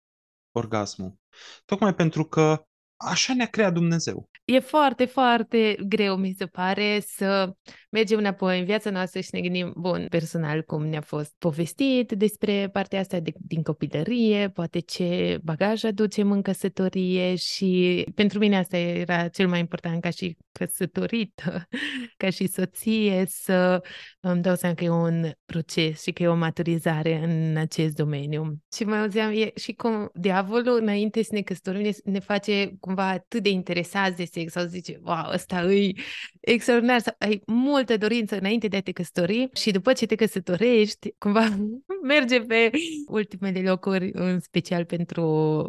orgasmul. 0.52 1.21
Tocmai 1.66 1.96
pentru 1.96 2.26
că 2.26 2.66
așa 2.96 3.34
ne-a 3.34 3.46
creat 3.46 3.74
Dumnezeu. 3.74 4.30
E 4.52 4.60
foarte, 4.60 5.06
foarte 5.06 5.78
greu, 5.88 6.16
mi 6.16 6.34
se 6.38 6.46
pare, 6.46 7.00
să 7.06 7.54
mergem 7.90 8.18
înapoi 8.18 8.60
în 8.60 8.66
viața 8.66 8.90
noastră 8.90 9.20
și 9.20 9.30
ne 9.32 9.42
gândim, 9.42 9.74
bun, 9.78 10.06
personal, 10.10 10.62
cum 10.62 10.86
ne-a 10.86 11.02
fost 11.02 11.36
povestit 11.38 12.12
despre 12.12 12.70
partea 12.72 13.00
asta 13.00 13.20
de, 13.20 13.32
din 13.36 13.62
copilărie, 13.62 14.50
poate 14.50 14.80
ce 14.80 15.40
bagaj 15.44 15.84
aducem 15.84 16.32
în 16.32 16.42
căsătorie 16.42 17.36
și 17.36 18.04
pentru 18.16 18.40
mine 18.40 18.58
asta 18.58 18.78
era 18.78 19.28
cel 19.28 19.48
mai 19.48 19.60
important 19.60 20.02
ca 20.02 20.10
și 20.10 20.38
căsătorită, 20.52 21.68
ca 22.18 22.30
și 22.30 22.48
soție, 22.48 23.26
să 23.28 23.82
îmi 24.20 24.42
dau 24.42 24.56
seama 24.56 24.76
că 24.76 24.84
e 24.84 24.90
un 24.90 25.32
proces 25.46 26.02
și 26.02 26.12
că 26.12 26.24
e 26.24 26.28
o 26.28 26.36
maturizare 26.36 27.24
în 27.24 27.58
acest 27.58 27.96
domeniu. 27.96 28.58
Și 28.76 28.84
mai 28.84 29.00
auzeam, 29.00 29.32
e 29.32 29.52
și 29.56 29.74
cum 29.74 30.10
diavolul, 30.14 30.78
înainte 30.82 31.24
să 31.24 31.30
ne 31.34 31.42
căsătorim, 31.42 31.82
ne, 31.82 31.92
ne 32.04 32.20
face 32.20 32.76
cumva 32.80 33.08
atât 33.08 33.44
de 33.44 33.50
interesați 33.50 34.18
de 34.18 34.24
sex 34.42 34.52
sau 34.52 34.66
zice, 34.66 35.00
wow, 35.04 35.32
ăsta 35.34 35.62
e 35.74 35.94
extraordinar, 36.40 37.00
sau 37.00 37.16
ai 37.20 37.42
multă 37.46 37.98
dorință 37.98 38.38
înainte 38.38 38.68
de 38.68 38.78
a 38.78 38.82
te 38.82 38.92
căsători 38.92 39.50
și 39.54 39.72
după 39.72 39.94
ce 39.94 40.06
te 40.06 40.16
căsătorești, 40.16 41.14
cumva 41.18 41.58
merge 42.04 42.40
pe 42.40 42.70
ultimele 43.08 43.62
locuri, 43.70 44.10
în 44.14 44.40
special 44.40 44.86
pentru 44.86 45.24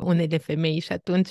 unele 0.05 0.39
femei 0.39 0.81
și 0.81 0.93
atunci 0.93 1.31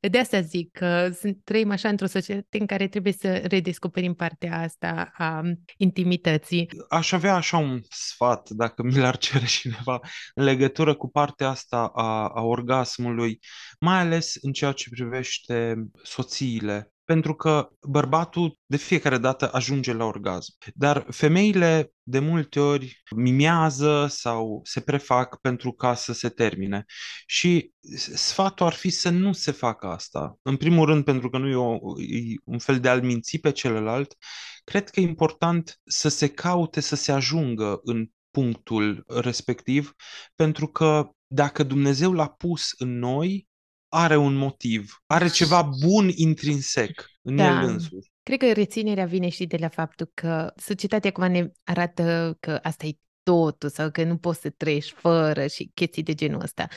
de 0.00 0.18
asta 0.18 0.40
zic 0.40 0.70
că 0.72 1.10
sunt, 1.20 1.38
trăim 1.44 1.70
așa 1.70 1.88
într-o 1.88 2.06
societate 2.06 2.58
în 2.58 2.66
care 2.66 2.88
trebuie 2.88 3.12
să 3.12 3.42
redescoperim 3.44 4.14
partea 4.14 4.60
asta 4.60 5.12
a 5.16 5.42
intimității. 5.76 6.68
Aș 6.88 7.12
avea 7.12 7.34
așa 7.34 7.56
un 7.56 7.80
sfat, 7.88 8.50
dacă 8.50 8.82
mi 8.82 8.96
l-ar 8.96 9.16
cere 9.16 9.44
cineva, 9.44 10.00
în 10.34 10.44
legătură 10.44 10.94
cu 10.94 11.10
partea 11.10 11.48
asta 11.48 11.90
a, 11.94 12.28
a 12.28 12.42
orgasmului, 12.42 13.38
mai 13.80 13.98
ales 13.98 14.34
în 14.40 14.52
ceea 14.52 14.72
ce 14.72 14.88
privește 14.90 15.74
soțiile 16.02 16.81
pentru 17.04 17.34
că 17.34 17.68
bărbatul 17.88 18.58
de 18.66 18.76
fiecare 18.76 19.18
dată 19.18 19.50
ajunge 19.52 19.92
la 19.92 20.04
orgasm. 20.04 20.52
Dar 20.74 21.06
femeile 21.10 21.92
de 22.02 22.18
multe 22.18 22.60
ori 22.60 23.02
mimează 23.16 24.06
sau 24.10 24.60
se 24.64 24.80
prefac 24.80 25.40
pentru 25.40 25.72
ca 25.72 25.94
să 25.94 26.12
se 26.12 26.28
termine. 26.28 26.84
Și 27.26 27.72
sfatul 28.14 28.66
ar 28.66 28.72
fi 28.72 28.90
să 28.90 29.08
nu 29.08 29.32
se 29.32 29.50
facă 29.50 29.86
asta. 29.86 30.38
În 30.42 30.56
primul 30.56 30.86
rând 30.86 31.04
pentru 31.04 31.30
că 31.30 31.38
nu 31.38 31.48
e, 31.48 31.54
o, 31.54 32.00
e 32.00 32.20
un 32.44 32.58
fel 32.58 32.80
de 32.80 32.88
a 32.88 32.94
minți 32.94 33.38
pe 33.38 33.52
celălalt. 33.52 34.16
Cred 34.64 34.90
că 34.90 35.00
e 35.00 35.02
important 35.02 35.80
să 35.84 36.08
se 36.08 36.28
caute 36.28 36.80
să 36.80 36.96
se 36.96 37.12
ajungă 37.12 37.80
în 37.82 38.06
punctul 38.30 39.04
respectiv, 39.06 39.92
pentru 40.34 40.66
că 40.66 41.10
dacă 41.26 41.62
Dumnezeu 41.62 42.12
l-a 42.12 42.28
pus 42.28 42.72
în 42.78 42.98
noi, 42.98 43.48
are 43.94 44.16
un 44.16 44.34
motiv, 44.34 45.02
are 45.06 45.28
ceva 45.28 45.70
bun 45.86 46.10
intrinsec 46.14 47.04
în 47.22 47.36
da. 47.36 47.44
el 47.44 47.68
însuși. 47.68 48.10
Cred 48.22 48.38
că 48.38 48.52
reținerea 48.52 49.04
vine 49.04 49.28
și 49.28 49.46
de 49.46 49.56
la 49.56 49.68
faptul 49.68 50.10
că 50.14 50.52
societatea 50.56 51.10
acum 51.10 51.30
ne 51.30 51.50
arată 51.64 52.36
că 52.40 52.58
asta 52.62 52.86
e 52.86 52.92
totul 53.22 53.68
sau 53.68 53.90
că 53.90 54.04
nu 54.04 54.16
poți 54.16 54.40
să 54.40 54.50
trăiești 54.50 54.92
fără 54.96 55.46
și 55.46 55.70
chestii 55.74 56.02
de 56.02 56.14
genul 56.14 56.40
ăsta. 56.42 56.68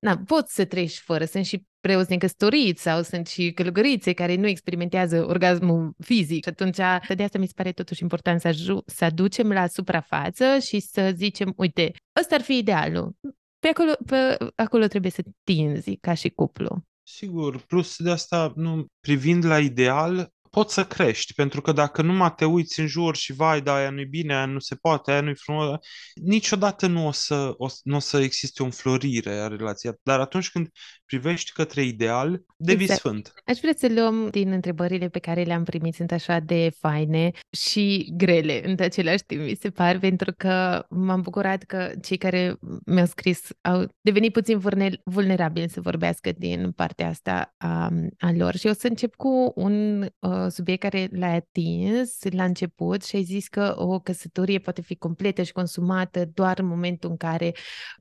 Na, 0.00 0.22
poți 0.26 0.54
să 0.54 0.64
trăiești 0.64 1.00
fără, 1.00 1.24
sunt 1.24 1.44
și 1.44 1.64
preoți 1.80 2.10
necăsătoriți 2.10 2.82
sau 2.82 3.02
sunt 3.02 3.26
și 3.26 3.52
călugărițe 3.52 4.12
care 4.12 4.34
nu 4.34 4.46
experimentează 4.46 5.26
orgasmul 5.26 5.94
fizic. 6.04 6.42
Și 6.42 6.48
atunci, 6.48 6.76
de 7.16 7.22
asta 7.22 7.38
mi 7.38 7.46
se 7.46 7.52
pare 7.56 7.72
totuși 7.72 8.02
important 8.02 8.40
să, 8.40 8.48
aju- 8.48 8.82
să 8.86 9.04
aducem 9.04 9.52
la 9.52 9.66
suprafață 9.66 10.58
și 10.58 10.80
să 10.80 11.12
zicem, 11.16 11.52
uite, 11.56 11.92
ăsta 12.20 12.34
ar 12.34 12.40
fi 12.40 12.56
idealul. 12.56 13.14
Pe 13.60 13.68
acolo, 13.68 13.92
pe 14.06 14.36
acolo 14.56 14.86
trebuie 14.86 15.10
să 15.10 15.22
tinzi 15.44 15.96
ca 15.96 16.14
și 16.14 16.28
cuplu. 16.28 16.84
Sigur, 17.02 17.58
plus 17.66 17.96
de 17.98 18.10
asta, 18.10 18.52
nu, 18.56 18.86
privind 19.00 19.44
la 19.44 19.58
ideal, 19.58 20.32
poți 20.50 20.74
să 20.74 20.84
crești, 20.84 21.34
pentru 21.34 21.60
că 21.60 21.72
dacă 21.72 22.02
numai 22.02 22.34
te 22.34 22.44
uiți 22.44 22.80
în 22.80 22.86
jur 22.86 23.16
și 23.16 23.32
vai, 23.32 23.62
da, 23.62 23.74
aia 23.74 23.90
nu-i 23.90 24.06
bine, 24.06 24.34
aia 24.34 24.46
nu 24.46 24.58
se 24.58 24.74
poate, 24.74 25.10
aia 25.10 25.20
nu-i 25.20 25.36
frumos, 25.36 25.78
niciodată 26.14 26.86
nu 26.86 27.06
o 27.06 27.10
să, 27.12 27.54
o, 27.56 27.66
nu 27.82 27.96
o 27.96 27.98
să 27.98 28.20
existe 28.20 28.62
o 28.62 28.64
înflorire 28.64 29.30
a 29.40 29.48
relației. 29.48 29.92
Dar 30.02 30.20
atunci 30.20 30.50
când 30.50 30.68
privești 31.10 31.52
către 31.52 31.82
ideal, 31.82 32.44
devii 32.56 32.82
exact. 32.82 33.00
sfânt. 33.00 33.34
Aș 33.44 33.58
vrea 33.58 33.72
să 33.76 33.88
luăm 33.94 34.28
din 34.30 34.52
întrebările 34.52 35.08
pe 35.08 35.18
care 35.18 35.42
le-am 35.42 35.64
primit, 35.64 35.94
sunt 35.94 36.12
așa 36.12 36.38
de 36.38 36.70
faine 36.78 37.30
și 37.50 38.12
grele 38.16 38.68
în 38.68 38.76
același 38.78 39.24
timp, 39.26 39.40
mi 39.42 39.56
se 39.60 39.70
par, 39.70 39.98
pentru 39.98 40.32
că 40.36 40.84
m-am 40.88 41.20
bucurat 41.20 41.62
că 41.62 41.90
cei 42.02 42.16
care 42.16 42.58
mi-au 42.86 43.06
scris 43.06 43.48
au 43.60 43.86
devenit 44.00 44.32
puțin 44.32 44.58
vulnerabili 45.04 45.68
să 45.68 45.80
vorbească 45.80 46.32
din 46.38 46.72
partea 46.72 47.08
asta 47.08 47.54
a, 47.56 47.92
a 48.18 48.32
lor. 48.36 48.56
Și 48.56 48.66
o 48.66 48.72
să 48.72 48.86
încep 48.86 49.14
cu 49.14 49.52
un 49.54 50.02
uh, 50.02 50.46
subiect 50.48 50.80
care 50.80 51.08
l-ai 51.12 51.36
atins 51.36 52.18
la 52.30 52.44
început 52.44 53.04
și 53.04 53.16
ai 53.16 53.22
zis 53.22 53.48
că 53.48 53.74
o 53.76 53.98
căsătorie 53.98 54.58
poate 54.58 54.82
fi 54.82 54.96
completă 54.96 55.42
și 55.42 55.52
consumată 55.52 56.30
doar 56.34 56.58
în 56.58 56.66
momentul 56.66 57.10
în 57.10 57.16
care 57.16 57.54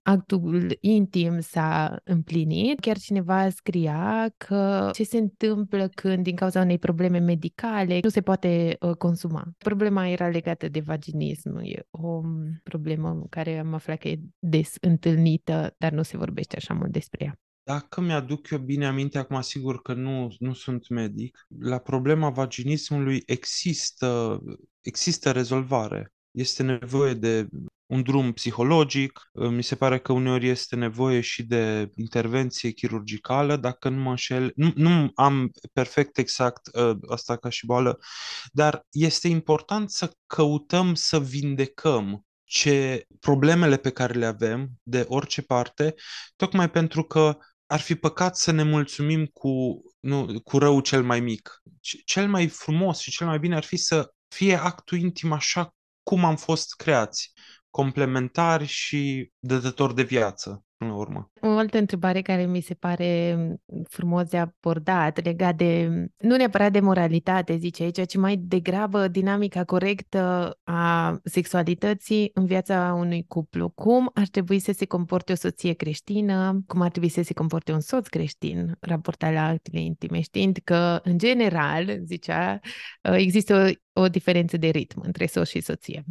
actul 0.04 0.78
intim 0.80 1.40
s-a 1.40 2.00
împlinit. 2.04 2.80
Chiar 2.80 2.98
cineva 3.00 3.50
scria 3.50 4.34
că 4.38 4.90
ce 4.94 5.04
se 5.04 5.18
întâmplă 5.18 5.88
când 5.88 6.24
din 6.24 6.36
cauza 6.36 6.62
unei 6.62 6.78
probleme 6.80 7.20
medicale 7.20 8.00
nu 8.04 8.10
se 8.10 8.22
poate 8.22 8.78
uh, 8.80 8.96
consuma. 8.96 9.44
Problema 9.58 10.08
era 10.08 10.28
legată 10.28 10.68
de 10.68 10.80
vaginism. 10.80 11.58
E 11.58 11.86
o 11.90 12.22
problemă 12.64 13.26
care 13.30 13.58
am 13.58 13.74
aflat 13.74 13.98
că 13.98 14.08
e 14.08 14.20
des 14.40 14.76
întâlnită, 14.82 15.76
dar 15.78 15.92
nu 15.92 16.04
se 16.04 16.18
vorbește 16.18 16.56
așa 16.56 16.74
mult 16.74 16.92
despre 16.92 17.26
ea. 17.26 17.40
Dacă 17.64 18.02
mi-aduc 18.02 18.50
eu 18.50 18.58
bine 18.58 18.86
aminte, 18.86 19.18
acum 19.18 19.42
sigur 19.42 19.82
că 19.82 19.94
nu, 19.94 20.36
nu 20.40 20.54
sunt 20.54 20.90
medic, 20.90 21.46
la 21.60 21.78
problema 21.78 22.30
vaginismului 22.30 23.24
există, 23.26 24.40
există 24.82 25.32
rezolvare. 25.32 26.14
Este 26.32 26.64
nevoie 26.64 27.14
de 27.14 27.48
un 27.86 28.04
drum 28.04 28.32
psihologic, 28.32 29.30
mi 29.34 29.64
se 29.64 29.76
pare 29.76 30.00
că 30.00 30.14
uneori 30.14 30.48
este 30.48 30.76
nevoie 30.76 31.22
și 31.22 31.44
de 31.44 31.90
intervenție 31.96 32.72
chirurgicală, 32.72 33.56
dacă 33.56 33.90
nu 33.90 34.02
mă 34.02 34.10
înșel. 34.10 34.52
Nu, 34.56 34.72
nu 34.76 35.12
am 35.16 35.52
perfect 35.74 36.18
exact 36.18 36.70
uh, 36.74 36.98
asta 37.10 37.38
ca 37.38 37.50
și 37.50 37.66
boală, 37.66 38.00
dar 38.52 38.86
este 38.92 39.28
important 39.28 39.90
să 39.90 40.12
căutăm 40.26 40.96
să 40.96 41.20
vindecăm 41.20 42.26
ce 42.44 43.06
problemele 43.20 43.78
pe 43.78 43.90
care 43.90 44.14
le 44.14 44.26
avem 44.26 44.70
de 44.84 45.06
orice 45.08 45.42
parte, 45.42 45.96
tocmai 46.36 46.70
pentru 46.70 47.04
că 47.04 47.38
ar 47.66 47.80
fi 47.80 47.96
păcat 47.96 48.38
să 48.38 48.52
ne 48.52 48.64
mulțumim 48.64 49.26
cu, 49.26 49.82
nu, 50.00 50.42
cu 50.44 50.58
rău 50.58 50.80
cel 50.80 51.04
mai 51.04 51.20
mic. 51.20 51.62
Cel 52.06 52.28
mai 52.30 52.48
frumos 52.48 53.00
și 53.00 53.12
cel 53.12 53.28
mai 53.28 53.40
bine 53.40 53.56
ar 53.56 53.64
fi 53.64 53.78
să 53.78 54.14
fie 54.28 54.56
actul 54.56 54.98
intim 54.98 55.32
așa 55.32 55.74
cum 56.10 56.26
am 56.26 56.36
fost 56.36 56.76
creați, 56.76 57.34
complementari 57.70 58.66
și 58.66 59.32
dădători 59.40 59.96
de 59.96 60.04
viață 60.04 60.64
până 60.80 60.92
la 60.92 60.98
urmă. 60.98 61.32
O 61.42 61.48
altă 61.48 61.78
întrebare 61.78 62.22
care 62.22 62.46
mi 62.46 62.62
se 62.62 62.74
pare 62.74 63.38
frumos 63.90 64.30
de 64.30 64.38
abordat, 64.38 65.24
legat 65.24 65.56
de, 65.56 65.90
nu 66.18 66.36
neapărat 66.36 66.72
de 66.72 66.80
moralitate, 66.80 67.58
zice 67.58 67.84
aici, 67.84 68.06
ci 68.06 68.16
mai 68.16 68.38
degrabă 68.38 69.08
dinamica 69.08 69.64
corectă 69.64 70.54
a 70.64 71.18
sexualității 71.24 72.32
în 72.34 72.46
viața 72.46 72.96
unui 72.98 73.26
cuplu. 73.28 73.70
Cum 73.70 74.12
ar 74.14 74.28
trebui 74.28 74.60
să 74.60 74.72
se 74.72 74.86
comporte 74.86 75.32
o 75.32 75.36
soție 75.36 75.74
creștină, 75.74 76.62
cum 76.68 76.82
ar 76.82 76.90
trebui 76.90 77.10
să 77.10 77.22
se 77.22 77.34
comporte 77.34 77.72
un 77.72 77.80
soț 77.80 78.08
creștin, 78.08 78.78
raportat 78.80 79.34
la 79.34 79.48
actele 79.48 79.82
intime, 79.82 80.22
știind 80.22 80.60
că, 80.64 81.00
în 81.04 81.18
general, 81.18 82.00
zicea, 82.04 82.60
există 83.02 83.74
o, 83.94 84.02
o 84.02 84.08
diferență 84.08 84.58
de 84.58 84.68
ritm 84.68 85.02
între 85.06 85.26
soț 85.26 85.48
și 85.48 85.62
soție 85.62 86.04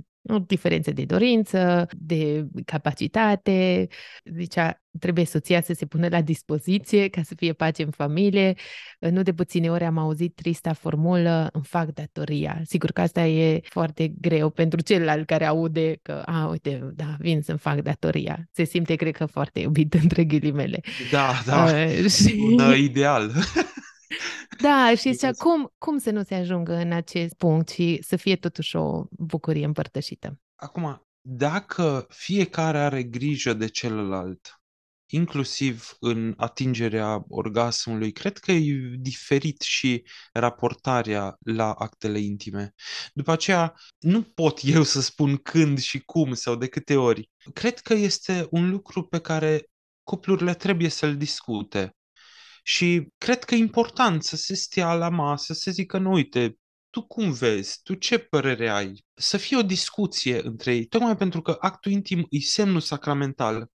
diferențe 0.47 0.91
de 0.91 1.05
dorință, 1.05 1.87
de 1.97 2.47
capacitate. 2.65 3.89
Zicea, 4.25 4.83
trebuie 4.99 5.25
soția 5.25 5.63
să 5.63 5.73
se 5.73 5.87
pună 5.87 6.09
la 6.11 6.21
dispoziție 6.21 7.09
ca 7.09 7.23
să 7.23 7.35
fie 7.37 7.53
pace 7.53 7.83
în 7.83 7.91
familie. 7.91 8.55
Nu 8.99 9.23
de 9.23 9.33
puține 9.33 9.71
ori 9.71 9.85
am 9.85 9.99
auzit 9.99 10.35
trista 10.35 10.73
formulă, 10.73 11.49
îmi 11.53 11.65
fac 11.65 11.93
datoria. 11.93 12.61
Sigur 12.65 12.91
că 12.91 13.01
asta 13.01 13.27
e 13.27 13.61
foarte 13.63 14.13
greu 14.21 14.51
pentru 14.51 14.81
celălalt 14.81 15.27
care 15.27 15.45
aude 15.45 15.99
că, 16.03 16.23
a, 16.27 16.49
uite, 16.51 16.91
da, 16.95 17.17
vin 17.19 17.43
să-mi 17.43 17.59
fac 17.59 17.81
datoria. 17.81 18.49
Se 18.53 18.65
simte, 18.65 18.95
cred 18.95 19.17
că, 19.17 19.27
foarte 19.27 19.61
iubit 19.61 19.95
între 19.95 20.25
ghilimele. 20.25 20.81
Da, 21.11 21.43
da, 21.47 21.65
uh, 21.65 22.11
și... 22.11 22.35
un 22.41 22.61
uh, 22.61 22.79
ideal. 22.79 23.33
Da, 24.61 24.91
și 25.01 25.13
zicea, 25.13 25.31
cum, 25.33 25.73
cum 25.79 25.99
să 25.99 26.11
nu 26.11 26.23
se 26.23 26.35
ajungă 26.35 26.75
în 26.75 26.93
acest 26.93 27.35
punct 27.35 27.69
și 27.69 27.99
să 28.03 28.17
fie 28.17 28.37
totuși 28.37 28.77
o 28.77 29.05
bucurie 29.11 29.65
împărtășită? 29.65 30.39
Acum, 30.55 31.07
dacă 31.21 32.07
fiecare 32.09 32.79
are 32.79 33.03
grijă 33.03 33.53
de 33.53 33.67
celălalt, 33.67 34.61
inclusiv 35.11 35.97
în 36.01 36.35
atingerea 36.37 37.25
orgasmului, 37.29 38.13
cred 38.13 38.39
că 38.39 38.53
e 38.53 38.95
diferit 38.99 39.61
și 39.61 40.05
raportarea 40.33 41.37
la 41.45 41.73
actele 41.73 42.19
intime. 42.19 42.75
După 43.13 43.33
aceea, 43.33 43.75
nu 43.99 44.23
pot 44.23 44.61
eu 44.75 44.83
să 44.83 45.01
spun 45.01 45.37
când 45.37 45.79
și 45.79 45.99
cum 45.99 46.35
sau 46.35 46.57
de 46.57 46.67
câte 46.67 46.97
ori. 46.97 47.31
Cred 47.53 47.79
că 47.79 47.95
este 47.95 48.47
un 48.51 48.71
lucru 48.71 49.07
pe 49.07 49.19
care 49.19 49.71
cuplurile 50.03 50.55
trebuie 50.55 50.89
să-l 50.89 51.17
discute. 51.17 51.97
Și 52.69 53.09
cred 53.19 53.45
că 53.45 53.55
e 53.55 53.59
important 53.59 54.23
să 54.23 54.37
se 54.37 54.55
stea 54.55 54.95
la 54.95 55.09
masă, 55.09 55.53
să 55.53 55.71
zică, 55.71 55.99
nu, 55.99 56.13
uite, 56.13 56.59
tu 56.91 57.03
cum 57.07 57.33
vezi, 57.33 57.81
tu 57.83 57.95
ce 57.95 58.19
părere 58.19 58.69
ai? 58.69 59.05
Să 59.15 59.37
fie 59.37 59.57
o 59.57 59.63
discuție 59.63 60.47
între 60.47 60.75
ei, 60.75 60.85
tocmai 60.85 61.17
pentru 61.17 61.43
că 61.43 61.57
actul 61.61 61.93
intim 61.93 62.27
e 62.31 62.41
semnul 62.41 62.81
sacramental 62.81 63.71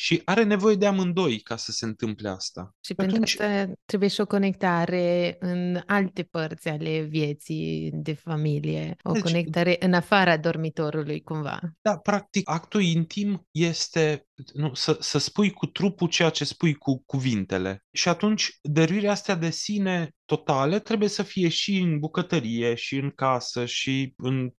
și 0.00 0.22
are 0.24 0.42
nevoie 0.42 0.74
de 0.74 0.86
amândoi 0.86 1.40
ca 1.40 1.56
să 1.56 1.72
se 1.72 1.84
întâmple 1.84 2.28
asta. 2.28 2.74
Și 2.80 2.92
Atunci... 2.96 3.12
pentru 3.12 3.42
asta 3.42 3.72
trebuie 3.84 4.08
și 4.08 4.20
o 4.20 4.26
conectare 4.26 5.36
în 5.40 5.80
alte 5.86 6.22
părți 6.22 6.68
ale 6.68 7.00
vieții 7.00 7.90
de 7.94 8.12
familie, 8.12 8.96
o 9.02 9.12
deci, 9.12 9.22
conectare 9.22 9.76
în 9.80 9.92
afara 9.92 10.36
dormitorului 10.36 11.20
cumva. 11.20 11.60
Da, 11.80 11.96
practic, 11.96 12.50
actul 12.50 12.82
intim 12.82 13.46
este 13.50 14.26
nu, 14.52 14.74
să, 14.74 14.96
să 15.00 15.18
spui 15.18 15.50
cu 15.50 15.66
trupul 15.66 16.08
ceea 16.08 16.30
ce 16.30 16.44
spui 16.44 16.74
cu 16.74 17.02
cuvintele. 17.06 17.84
Și 17.92 18.08
atunci, 18.08 18.58
dăruirea 18.62 19.10
astea 19.10 19.34
de 19.34 19.50
sine 19.50 20.10
totale 20.24 20.78
trebuie 20.78 21.08
să 21.08 21.22
fie 21.22 21.48
și 21.48 21.78
în 21.78 21.98
bucătărie, 21.98 22.74
și 22.74 22.96
în 22.96 23.10
casă, 23.10 23.64
și 23.64 24.14
în 24.16 24.50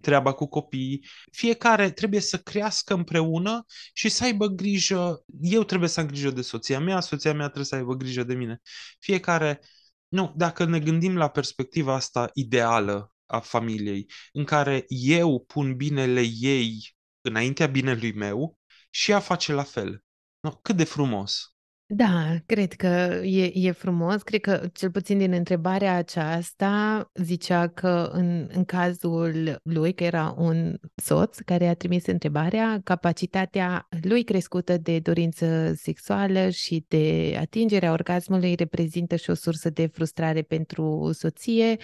treaba 0.00 0.32
cu 0.32 0.46
copiii. 0.46 1.06
Fiecare 1.32 1.90
trebuie 1.90 2.20
să 2.20 2.38
crească 2.38 2.94
împreună 2.94 3.64
și 3.92 4.08
să 4.08 4.24
aibă 4.24 4.46
grijă. 4.46 5.24
Eu 5.40 5.62
trebuie 5.62 5.88
să 5.88 6.00
am 6.00 6.06
grijă 6.06 6.30
de 6.30 6.42
soția 6.42 6.80
mea, 6.80 7.00
soția 7.00 7.32
mea 7.32 7.44
trebuie 7.44 7.64
să 7.64 7.74
aibă 7.74 7.94
grijă 7.94 8.22
de 8.22 8.34
mine. 8.34 8.60
Fiecare. 8.98 9.60
Nu, 10.08 10.34
dacă 10.36 10.64
ne 10.64 10.80
gândim 10.80 11.16
la 11.16 11.28
perspectiva 11.28 11.94
asta 11.94 12.30
ideală 12.34 13.14
a 13.26 13.38
familiei, 13.40 14.10
în 14.32 14.44
care 14.44 14.84
eu 14.88 15.44
pun 15.46 15.76
binele 15.76 16.24
ei 16.38 16.96
înaintea 17.20 17.66
binelui 17.66 18.12
meu 18.12 18.58
și 18.90 19.10
ea 19.10 19.20
face 19.20 19.52
la 19.52 19.62
fel. 19.62 20.04
No, 20.40 20.50
cât 20.50 20.76
de 20.76 20.84
frumos! 20.84 21.53
Da, 21.86 22.36
cred 22.46 22.72
că 22.72 23.20
e, 23.22 23.50
e 23.54 23.70
frumos. 23.70 24.22
Cred 24.22 24.40
că, 24.40 24.68
cel 24.72 24.90
puțin 24.90 25.18
din 25.18 25.32
întrebarea 25.32 25.94
aceasta, 25.94 27.10
zicea 27.14 27.68
că 27.68 28.10
în, 28.12 28.48
în 28.52 28.64
cazul 28.64 29.60
lui, 29.62 29.94
că 29.94 30.04
era 30.04 30.34
un 30.38 30.76
soț 30.94 31.38
care 31.38 31.66
a 31.66 31.74
trimis 31.74 32.06
întrebarea, 32.06 32.80
capacitatea 32.84 33.88
lui 34.02 34.24
crescută 34.24 34.78
de 34.78 34.98
dorință 34.98 35.72
sexuală 35.76 36.48
și 36.48 36.84
de 36.88 37.36
atingerea 37.40 37.92
orgasmului 37.92 38.54
reprezintă 38.54 39.16
și 39.16 39.30
o 39.30 39.34
sursă 39.34 39.70
de 39.70 39.86
frustrare 39.86 40.42
pentru 40.42 41.10
soție, 41.12 41.76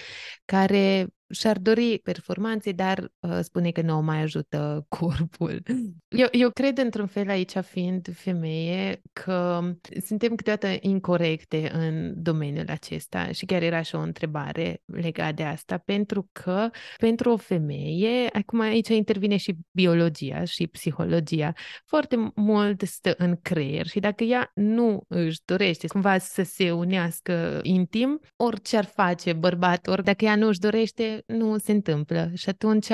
care 0.44 1.06
și-ar 1.30 1.58
dori 1.58 1.98
performanțe, 1.98 2.72
dar 2.72 3.12
uh, 3.20 3.38
spune 3.40 3.70
că 3.70 3.80
nu 3.80 3.96
o 3.96 4.00
mai 4.00 4.22
ajută 4.22 4.84
corpul. 4.98 5.62
Eu, 6.08 6.28
eu 6.30 6.50
cred 6.50 6.78
într-un 6.78 7.06
fel 7.06 7.28
aici, 7.28 7.52
fiind 7.56 8.08
femeie, 8.14 9.00
că 9.12 9.60
suntem 10.04 10.34
câteodată 10.34 10.76
incorrecte 10.80 11.70
în 11.72 12.22
domeniul 12.22 12.68
acesta 12.68 13.32
și 13.32 13.44
chiar 13.44 13.62
era 13.62 13.82
și 13.82 13.94
o 13.94 14.00
întrebare 14.00 14.82
legată 14.84 15.32
de 15.34 15.42
asta, 15.42 15.78
pentru 15.78 16.28
că 16.32 16.70
pentru 16.96 17.30
o 17.30 17.36
femeie, 17.36 18.28
acum 18.32 18.60
aici 18.60 18.88
intervine 18.88 19.36
și 19.36 19.56
biologia 19.70 20.44
și 20.44 20.66
psihologia, 20.66 21.52
foarte 21.84 22.32
mult 22.34 22.80
stă 22.80 23.14
în 23.18 23.36
creier 23.42 23.86
și 23.86 24.00
dacă 24.00 24.24
ea 24.24 24.50
nu 24.54 25.04
își 25.08 25.40
dorește 25.44 25.86
cumva 25.86 26.18
să 26.18 26.42
se 26.42 26.70
unească 26.70 27.60
intim, 27.62 28.20
orice 28.36 28.76
ar 28.76 28.84
face 28.84 29.32
bărbat, 29.32 29.86
ori 29.86 30.04
dacă 30.04 30.24
ea 30.24 30.36
nu 30.36 30.46
își 30.46 30.58
dorește, 30.58 31.19
nu 31.26 31.58
se 31.58 31.72
întâmplă. 31.72 32.30
Și 32.34 32.48
atunci, 32.48 32.88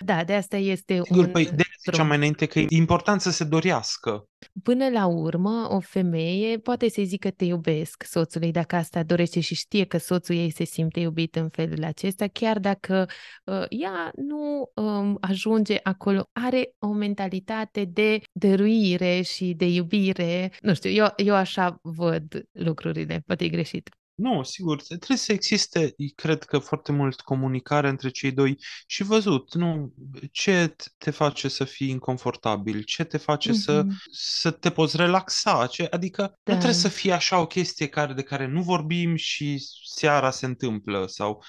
da, 0.00 0.24
de 0.24 0.34
asta 0.34 0.56
este 0.56 1.00
Sigur, 1.02 1.24
un... 1.24 1.30
păi 1.30 1.44
de 1.44 1.62
ziceam 1.90 2.06
mai 2.06 2.16
înainte 2.16 2.46
că 2.46 2.58
e 2.58 2.66
important 2.68 3.20
să 3.20 3.30
se 3.30 3.44
dorească. 3.44 4.28
Până 4.62 4.88
la 4.88 5.06
urmă, 5.06 5.66
o 5.70 5.80
femeie 5.80 6.58
poate 6.58 6.88
să-i 6.88 7.04
zică 7.04 7.30
te 7.30 7.44
iubesc 7.44 8.02
soțului 8.02 8.50
dacă 8.50 8.76
asta 8.76 9.02
dorește 9.02 9.40
și 9.40 9.54
știe 9.54 9.84
că 9.84 9.98
soțul 9.98 10.34
ei 10.34 10.50
se 10.50 10.64
simte 10.64 11.00
iubit 11.00 11.36
în 11.36 11.48
felul 11.48 11.84
acesta, 11.84 12.26
chiar 12.26 12.58
dacă 12.58 13.06
uh, 13.44 13.64
ea 13.68 14.10
nu 14.16 14.70
um, 14.74 15.18
ajunge 15.20 15.78
acolo, 15.82 16.28
are 16.32 16.74
o 16.78 16.92
mentalitate 16.92 17.84
de 17.84 18.20
dăruire 18.32 19.22
și 19.22 19.54
de 19.56 19.66
iubire. 19.66 20.52
Nu 20.60 20.74
știu, 20.74 20.90
eu, 20.90 21.12
eu 21.16 21.34
așa 21.34 21.78
văd 21.82 22.46
lucrurile, 22.52 23.22
poate 23.26 23.44
e 23.44 23.48
greșit. 23.48 23.88
Nu, 24.16 24.42
sigur, 24.42 24.82
trebuie 24.82 25.18
să 25.18 25.32
existe, 25.32 25.94
cred 26.14 26.42
că 26.44 26.58
foarte 26.58 26.92
mult 26.92 27.20
comunicare 27.20 27.88
între 27.88 28.10
cei 28.10 28.32
doi 28.32 28.58
și 28.86 29.02
văzut, 29.02 29.54
nu, 29.54 29.92
ce 30.32 30.76
te 30.98 31.10
face 31.10 31.48
să 31.48 31.64
fii 31.64 31.88
inconfortabil, 31.88 32.82
ce 32.82 33.04
te 33.04 33.16
face 33.16 33.50
mm-hmm. 33.50 33.54
să, 33.62 33.82
Mhm. 33.82 33.94
să 34.10 34.50
te 34.50 34.70
poți 34.70 34.96
relaxa, 34.96 35.66
ce, 35.66 35.86
adică 35.90 36.22
nu 36.22 36.28
Da. 36.42 36.52
trebuie 36.52 36.72
să 36.72 36.88
fie 36.88 37.12
așa 37.12 37.40
o 37.40 37.46
chestie 37.46 37.88
care, 37.88 38.12
de 38.12 38.22
care 38.22 38.46
nu 38.46 38.62
vorbim 38.62 39.14
și 39.16 39.64
seara 39.84 40.30
se 40.30 40.46
întâmplă 40.46 41.06
sau, 41.06 41.42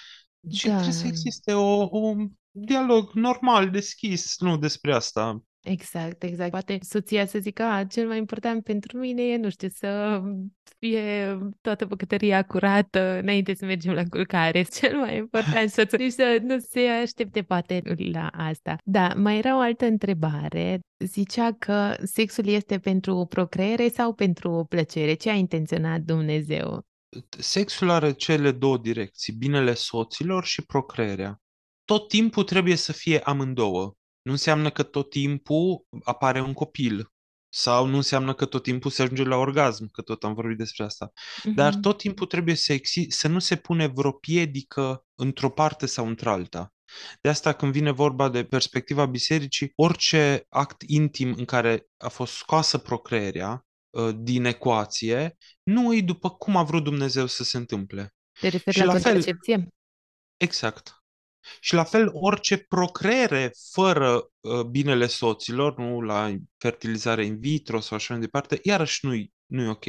ci 0.52 0.64
Da. 0.64 0.70
trebuie 0.74 0.94
să 0.94 1.08
existe 1.08 1.54
o, 1.54 1.88
un 1.92 2.30
dialog 2.52 3.12
normal, 3.14 3.70
deschis, 3.70 4.36
nu 4.40 4.58
despre 4.58 4.94
asta. 4.94 5.44
Exact, 5.70 6.24
exact. 6.24 6.52
Poate 6.52 6.78
soția 6.82 7.26
să 7.26 7.40
zică, 7.40 7.64
a, 7.64 7.84
cel 7.84 8.08
mai 8.08 8.18
important 8.18 8.64
pentru 8.64 8.98
mine 8.98 9.22
e, 9.24 9.38
nu 9.38 9.50
știu, 9.50 9.68
să 9.70 10.22
fie 10.80 11.38
toată 11.62 11.86
bucătăria 11.86 12.44
curată 12.44 13.20
înainte 13.22 13.54
să 13.54 13.66
mergem 13.66 13.94
la 13.94 14.04
culcare. 14.10 14.62
Cel 14.80 14.98
mai 14.98 15.18
important 15.18 15.70
soțul. 15.70 15.98
Deci 15.98 16.12
să 16.12 16.40
nu 16.42 16.58
se 16.60 16.80
aștepte 16.80 17.42
poate 17.42 17.82
la 18.12 18.28
asta. 18.28 18.78
Da, 18.84 19.14
mai 19.16 19.38
era 19.38 19.56
o 19.56 19.60
altă 19.60 19.86
întrebare. 19.86 20.80
Zicea 20.98 21.52
că 21.60 21.96
sexul 22.04 22.48
este 22.48 22.80
pentru 22.80 23.26
procreere 23.30 23.90
sau 23.90 24.14
pentru 24.14 24.66
plăcere? 24.70 25.14
Ce 25.14 25.30
a 25.30 25.34
intenționat 25.34 26.00
Dumnezeu? 26.00 26.86
Sexul 27.38 27.90
are 27.90 28.12
cele 28.12 28.52
două 28.52 28.78
direcții, 28.78 29.34
binele 29.34 29.74
soților 29.74 30.46
și 30.46 30.66
procreerea. 30.66 31.42
Tot 31.86 32.08
timpul 32.08 32.44
trebuie 32.44 32.76
să 32.76 32.92
fie 32.92 33.20
amândouă. 33.20 33.97
Nu 34.28 34.34
înseamnă 34.34 34.70
că 34.70 34.84
tot 34.84 35.10
timpul 35.10 35.86
apare 36.04 36.42
un 36.42 36.54
copil 36.54 37.12
sau 37.54 37.86
nu 37.86 37.96
înseamnă 37.96 38.34
că 38.34 38.46
tot 38.46 38.64
timpul 38.64 38.92
se 38.92 39.02
ajunge 39.02 39.24
la 39.24 39.36
orgasm, 39.36 39.88
că 39.92 40.02
tot 40.02 40.24
am 40.24 40.34
vorbit 40.34 40.58
despre 40.58 40.84
asta. 40.84 41.12
Dar 41.56 41.72
Mhm. 41.72 41.82
tot 41.82 41.98
timpul 41.98 42.26
trebuie 42.26 42.56
să, 42.56 42.74
exi- 42.74 43.08
să 43.10 43.28
nu 43.28 43.40
se 43.40 43.56
pune 43.56 43.88
vreo 43.88 44.12
piedică 44.12 45.06
într-o 45.16 45.50
parte 45.50 45.86
sau 45.86 46.08
într-alta. 46.08 46.74
De 47.22 47.30
asta 47.30 47.54
când 47.54 47.72
vine 47.72 47.92
vorba 47.92 48.30
de 48.30 48.44
perspectiva 48.44 49.06
bisericii, 49.06 49.72
orice 49.76 50.46
act 50.50 50.82
intim 50.86 51.34
în 51.38 51.46
care 51.46 51.88
a 51.98 52.08
fost 52.10 52.34
scoasă 52.34 52.78
procreerea 52.78 53.66
uh, 53.90 54.16
din 54.18 54.46
ecuație, 54.46 55.38
nu 55.64 55.96
e 55.96 56.02
după 56.02 56.30
cum 56.30 56.56
a 56.56 56.64
vrut 56.64 56.84
Dumnezeu 56.84 57.26
să 57.26 57.44
se 57.44 57.58
întâmple. 57.58 58.16
Te 58.40 58.48
referi 58.48 58.76
Și 58.78 58.84
la 58.84 58.94
la 58.94 59.00
fel- 59.00 59.02
contracepție? 59.14 59.68
Exact. 60.38 60.97
Și 61.60 61.74
la 61.74 61.84
fel, 61.84 62.10
orice 62.14 62.58
procreere 62.58 63.52
fără 63.72 64.30
uh, 64.40 64.62
binele 64.62 65.08
soților, 65.08 65.78
nu 65.78 66.02
la 66.02 66.36
fertilizare 66.58 67.26
in 67.26 67.40
vitro 67.40 67.80
sau 67.80 67.98
așa 67.98 68.14
mai 68.14 68.22
departe, 68.22 68.60
iarăși 68.64 69.06
nu-i, 69.06 69.34
nu-i 69.46 69.70
ok. 69.70 69.86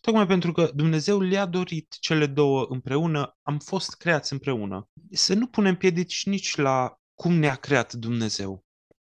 Tocmai 0.00 0.26
pentru 0.26 0.52
că 0.52 0.70
Dumnezeu 0.74 1.20
le-a 1.20 1.46
dorit 1.46 1.96
cele 2.00 2.26
două 2.26 2.66
împreună, 2.68 3.36
am 3.42 3.58
fost 3.58 3.94
creați 3.94 4.32
împreună. 4.32 4.88
Să 5.10 5.34
nu 5.34 5.46
punem 5.46 5.76
piedici 5.76 6.26
nici 6.26 6.56
la 6.56 6.96
cum 7.14 7.34
ne-a 7.34 7.54
creat 7.54 7.92
Dumnezeu. 7.92 8.64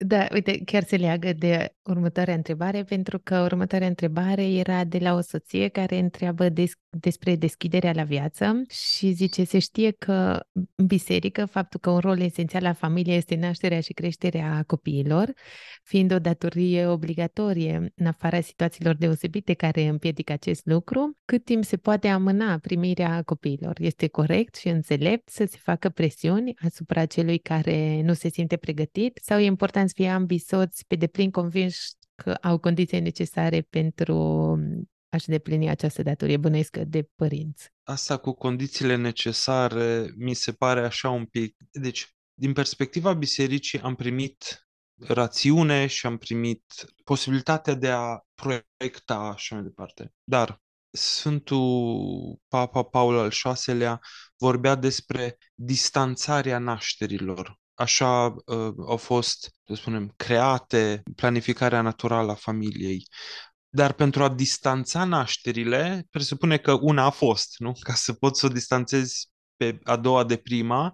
Da, 0.06 0.28
uite, 0.34 0.62
chiar 0.66 0.84
se 0.84 0.96
leagă 0.96 1.34
de 1.34 1.76
următoarea 1.82 2.34
întrebare, 2.34 2.84
pentru 2.84 3.20
că 3.20 3.40
următoarea 3.40 3.88
întrebare 3.88 4.44
era 4.44 4.84
de 4.84 4.98
la 4.98 5.14
o 5.14 5.22
soție 5.22 5.68
care 5.68 5.98
întreabă 5.98 6.50
des- 6.50 6.80
despre 6.98 7.36
deschiderea 7.36 7.94
la 7.94 8.04
viață 8.04 8.62
și 8.70 9.12
zice, 9.12 9.44
se 9.44 9.60
știe 9.60 9.92
că 9.92 10.46
în 10.76 10.86
biserică 10.86 11.46
faptul 11.46 11.80
că 11.80 11.90
un 11.90 12.00
rol 12.00 12.20
esențial 12.20 12.66
al 12.66 12.74
familiei 12.74 13.18
este 13.18 13.36
nașterea 13.36 13.80
și 13.80 13.94
creșterea 13.94 14.64
copiilor, 14.68 15.34
fiind 15.84 16.12
o 16.14 16.20
datorie 16.20 16.86
obligatorie 16.88 17.92
în 17.96 18.06
afara 18.06 18.42
situațiilor 18.42 18.96
deosebite 18.96 19.54
care 19.54 19.88
împiedică 19.88 20.32
acest 20.32 20.66
lucru, 20.66 21.18
cât 21.26 21.46
timp 21.46 21.64
se 21.64 21.78
poate 21.78 22.08
amâna 22.08 22.58
primirea 22.58 23.22
copiilor. 23.22 23.76
Este 23.80 24.08
corect 24.08 24.56
și 24.56 24.68
înțelept 24.68 25.30
să 25.30 25.46
se 25.50 25.58
facă 25.62 25.90
presiuni 25.90 26.54
asupra 26.58 27.06
celui 27.06 27.38
care 27.38 28.02
nu 28.02 28.14
se 28.14 28.30
simte 28.30 28.58
pregătit 28.58 29.20
sau 29.24 29.40
e 29.40 29.46
important 29.46 29.88
să 29.88 29.94
fie 29.98 30.10
ambii 30.10 30.40
soți 30.40 30.86
pe 30.88 30.96
deplin 30.96 31.32
convinși 31.32 31.80
că 32.16 32.32
au 32.32 32.58
condiții 32.58 33.00
necesare 33.00 33.62
pentru 33.62 34.16
a-și 35.12 35.28
deplini 35.28 35.70
această 35.70 36.04
datorie 36.04 36.38
bănuiesc 36.38 36.78
de 36.78 37.10
părinți. 37.16 37.70
Asta 37.84 38.18
cu 38.18 38.32
condițiile 38.32 38.96
necesare 38.96 40.14
mi 40.18 40.34
se 40.34 40.52
pare 40.52 40.86
așa 40.86 41.10
un 41.10 41.26
pic. 41.26 41.56
Deci, 41.72 42.16
din 42.34 42.54
perspectiva 42.54 43.14
bisericii, 43.14 43.82
am 43.82 43.96
primit 43.96 44.68
rațiune 45.00 45.88
și 45.88 46.06
am 46.06 46.18
primit 46.18 46.64
posibilitatea 47.04 47.74
de 47.74 47.90
a 47.90 48.20
proiecta 48.36 49.16
așa 49.16 49.56
mai 49.56 49.64
departe. 49.64 50.14
Dar 50.24 50.62
Sfântul 50.92 52.40
Papa 52.48 52.84
Paul 52.84 53.18
al 53.18 53.32
VI-lea 53.66 54.00
vorbea 54.38 54.76
despre 54.76 55.38
distanțarea 55.54 56.58
nașterilor. 56.58 57.60
Așa 57.74 58.26
uh, 58.26 58.74
au 58.88 58.98
fost, 58.98 59.52
să 59.68 59.74
spunem, 59.74 60.14
create 60.16 61.02
planificarea 61.16 61.82
naturală 61.82 62.32
a 62.32 62.36
familiei. 62.36 63.08
Dar 63.74 63.94
pentru 63.94 64.24
a 64.24 64.30
distanța 64.30 65.04
nașterile, 65.04 66.08
presupune 66.10 66.58
că 66.58 66.78
una 66.82 67.04
a 67.04 67.10
fost, 67.10 67.56
nu? 67.58 67.72
Ca 67.80 67.94
să 67.94 68.14
poți 68.14 68.40
să 68.40 68.46
o 68.46 68.50
distanțezi 68.50 69.30
pe 69.56 69.80
a 69.84 69.96
doua 69.96 70.24
de 70.24 70.38
prima, 70.38 70.94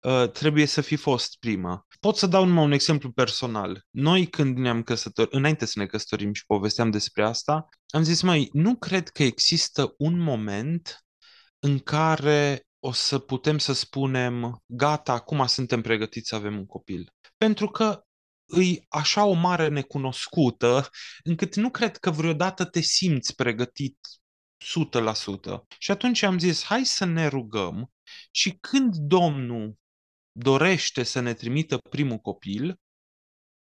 uh, 0.00 0.30
trebuie 0.30 0.66
să 0.66 0.80
fi 0.80 0.96
fost 0.96 1.36
prima. 1.38 1.86
Pot 2.00 2.16
să 2.16 2.26
dau 2.26 2.44
numai 2.44 2.64
un 2.64 2.72
exemplu 2.72 3.12
personal. 3.12 3.84
Noi 3.90 4.26
când 4.26 4.56
ne-am 4.56 4.82
căsătorit, 4.82 5.32
înainte 5.32 5.64
să 5.66 5.78
ne 5.78 5.86
căsătorim 5.86 6.32
și 6.32 6.46
povesteam 6.46 6.90
despre 6.90 7.24
asta, 7.24 7.68
am 7.88 8.02
zis, 8.02 8.22
mai 8.22 8.48
nu 8.52 8.76
cred 8.76 9.08
că 9.08 9.22
există 9.22 9.94
un 9.98 10.18
moment 10.18 11.04
în 11.58 11.78
care 11.78 12.66
o 12.78 12.92
să 12.92 13.18
putem 13.18 13.58
să 13.58 13.72
spunem, 13.72 14.62
gata, 14.66 15.12
acum 15.12 15.46
suntem 15.46 15.80
pregătiți 15.80 16.28
să 16.28 16.34
avem 16.34 16.56
un 16.56 16.66
copil. 16.66 17.12
Pentru 17.36 17.68
că 17.68 18.03
îi 18.46 18.84
așa 18.88 19.24
o 19.24 19.32
mare 19.32 19.68
necunoscută, 19.68 20.88
încât 21.22 21.54
nu 21.54 21.70
cred 21.70 21.96
că 21.96 22.10
vreodată 22.10 22.64
te 22.64 22.80
simți 22.80 23.34
pregătit 23.34 23.98
100%. 24.64 25.66
Și 25.78 25.90
atunci 25.90 26.22
am 26.22 26.38
zis, 26.38 26.64
hai 26.64 26.84
să 26.84 27.04
ne 27.04 27.26
rugăm 27.26 27.92
și 28.30 28.56
când 28.60 28.94
Domnul 28.96 29.78
dorește 30.32 31.02
să 31.02 31.20
ne 31.20 31.34
trimită 31.34 31.78
primul 31.90 32.18
copil, 32.18 32.78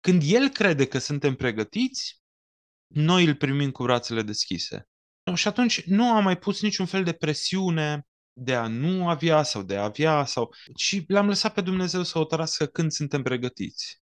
când 0.00 0.22
El 0.24 0.48
crede 0.48 0.86
că 0.86 0.98
suntem 0.98 1.34
pregătiți, 1.34 2.22
noi 2.86 3.24
îl 3.24 3.34
primim 3.34 3.70
cu 3.70 3.82
brațele 3.82 4.22
deschise. 4.22 4.88
Și 5.34 5.48
atunci 5.48 5.82
nu 5.82 6.12
am 6.12 6.22
mai 6.22 6.38
pus 6.38 6.62
niciun 6.62 6.86
fel 6.86 7.04
de 7.04 7.12
presiune 7.12 8.06
de 8.32 8.54
a 8.54 8.66
nu 8.66 9.08
avea 9.08 9.42
sau 9.42 9.62
de 9.62 9.76
a 9.76 9.84
avea, 9.84 10.24
sau... 10.24 10.54
și 10.76 11.04
l-am 11.08 11.26
lăsat 11.26 11.54
pe 11.54 11.60
Dumnezeu 11.60 12.02
să 12.02 12.18
hotărască 12.18 12.66
când 12.66 12.90
suntem 12.90 13.22
pregătiți. 13.22 14.03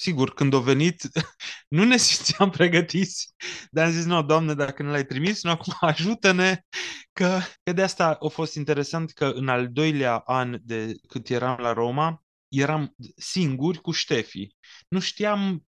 Nu. 0.00 0.12
Sigur, 0.12 0.34
când 0.34 0.54
a 0.54 0.58
venit, 0.58 1.02
nu 1.68 1.84
ne 1.84 1.96
simțeam 1.96 2.50
pregătiți, 2.58 3.34
dar 3.70 3.86
am 3.86 3.92
zis, 3.92 4.04
nu, 4.04 4.22
Doamne, 4.22 4.54
dacă 4.54 4.82
ne 4.82 4.90
l-ai 4.90 5.04
trimis, 5.06 5.42
nu, 5.42 5.50
acum 5.50 5.74
ajută-ne, 5.80 6.60
că, 7.12 7.38
că 7.62 7.72
de 7.72 7.82
asta 7.82 8.18
a 8.20 8.28
fost 8.28 8.54
interesant 8.54 9.10
că 9.10 9.26
în 9.26 9.48
al 9.48 9.68
doilea 9.72 10.16
an 10.16 10.58
de 10.62 10.94
cât 11.08 11.28
eram 11.28 11.58
la 11.58 11.72
Roma, 11.72 12.22
eram 12.48 12.94
singuri 13.16 13.80
cu 13.80 13.90
Ștefi. 13.90 14.48
Nu 14.88 15.00
știam 15.00 15.66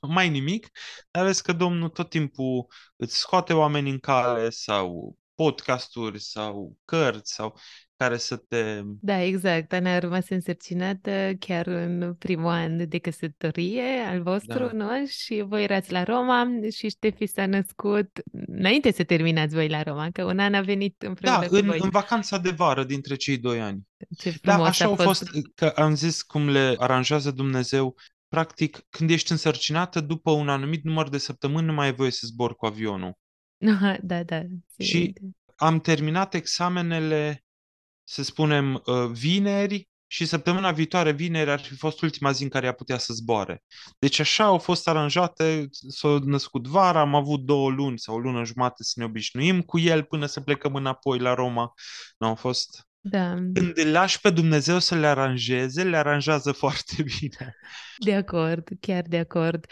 mai 0.00 0.28
nimic, 0.28 0.68
dar 1.10 1.24
vezi 1.24 1.42
că 1.42 1.52
Domnul 1.52 1.88
tot 1.88 2.10
timpul 2.10 2.66
îți 2.96 3.18
scoate 3.18 3.52
oameni 3.52 3.90
în 3.90 3.98
cale 3.98 4.50
sau 4.50 5.16
podcasturi 5.34 6.20
sau 6.20 6.76
cărți 6.84 7.34
sau 7.34 7.58
care 8.00 8.16
să 8.16 8.36
te... 8.36 8.80
Da, 9.00 9.22
exact. 9.22 9.72
Ana 9.72 9.94
a 9.94 9.98
rămas 9.98 10.28
însărcinată 10.28 11.30
chiar 11.38 11.66
în 11.66 12.14
primul 12.18 12.50
an 12.50 12.88
de 12.88 12.98
căsătorie 12.98 13.82
al 14.06 14.22
vostru, 14.22 14.58
da. 14.66 14.72
nu? 14.72 15.06
Și 15.06 15.44
voi 15.46 15.62
erați 15.62 15.92
la 15.92 16.02
Roma 16.02 16.46
și 16.76 16.88
Ștefi 16.88 17.26
s-a 17.26 17.46
născut 17.46 18.20
înainte 18.46 18.92
să 18.92 19.04
terminați 19.04 19.54
voi 19.54 19.68
la 19.68 19.82
Roma, 19.82 20.10
că 20.10 20.24
un 20.24 20.38
an 20.38 20.54
a 20.54 20.60
venit 20.60 21.02
împreună 21.02 21.40
da, 21.40 21.46
cu 21.46 21.54
în, 21.54 21.66
voi. 21.66 21.78
în 21.82 21.88
vacanța 21.90 22.38
de 22.38 22.50
vară 22.50 22.84
dintre 22.84 23.14
cei 23.14 23.38
doi 23.38 23.60
ani. 23.60 23.82
Ce 24.18 24.34
Da, 24.42 24.52
frumos 24.52 24.68
așa 24.68 24.84
a 24.84 24.88
au 24.88 24.94
fost. 24.94 25.06
fost, 25.06 25.30
că 25.54 25.66
am 25.66 25.94
zis 25.94 26.22
cum 26.22 26.48
le 26.48 26.74
aranjează 26.78 27.30
Dumnezeu. 27.30 27.96
Practic, 28.28 28.86
când 28.90 29.10
ești 29.10 29.32
însărcinată, 29.32 30.00
după 30.00 30.30
un 30.30 30.48
anumit 30.48 30.84
număr 30.84 31.08
de 31.08 31.18
săptămâni, 31.18 31.66
nu 31.66 31.72
mai 31.72 31.86
ai 31.86 31.94
voie 31.94 32.10
să 32.10 32.26
zbori 32.26 32.56
cu 32.56 32.66
avionul. 32.66 33.18
Da, 33.56 33.96
da, 34.02 34.22
da. 34.22 34.40
țin 34.74 34.86
Și 34.86 34.98
minte. 34.98 35.20
am 35.56 35.80
terminat 35.80 36.34
examenele, 36.34 37.44
să 38.10 38.22
spunem, 38.22 38.82
uh, 38.84 39.10
vineri 39.12 39.88
și 40.06 40.26
săptămâna 40.26 40.72
viitoare, 40.72 41.12
vineri, 41.12 41.50
ar 41.50 41.60
fi 41.60 41.76
fost 41.76 42.02
ultima 42.02 42.30
zi 42.30 42.42
în 42.42 42.48
care 42.48 42.66
ea 42.66 42.72
putea 42.72 42.98
să 42.98 43.12
zboare. 43.12 43.62
Deci 43.98 44.18
așa 44.18 44.44
au 44.44 44.58
fost 44.58 44.88
aranjate, 44.88 45.68
s-a 45.88 46.18
născut 46.24 46.66
vara, 46.66 47.00
am 47.00 47.14
avut 47.14 47.40
două 47.40 47.70
luni 47.70 47.98
sau 47.98 48.14
o 48.14 48.18
lună 48.18 48.44
jumate 48.44 48.82
să 48.82 48.92
ne 48.96 49.04
obișnuim 49.04 49.62
cu 49.62 49.78
el 49.78 50.02
până 50.04 50.26
să 50.26 50.40
plecăm 50.40 50.74
înapoi 50.74 51.18
la 51.18 51.34
Roma. 51.34 51.72
Nu, 52.18 52.26
au 52.26 52.34
fost... 52.34 52.88
Da, 53.02 53.34
Când 53.34 53.72
îl 53.74 53.90
lași 53.90 54.20
pe 54.20 54.30
Dumnezeu 54.30 54.78
să 54.78 54.94
le 54.94 55.06
aranjeze, 55.06 55.82
le 55.82 55.96
aranjează 55.96 56.52
foarte 56.52 57.02
bine. 57.20 57.54
de 58.04 58.14
acord, 58.14 58.68
chiar 58.80 59.02
de 59.08 59.18
acord. 59.18 59.66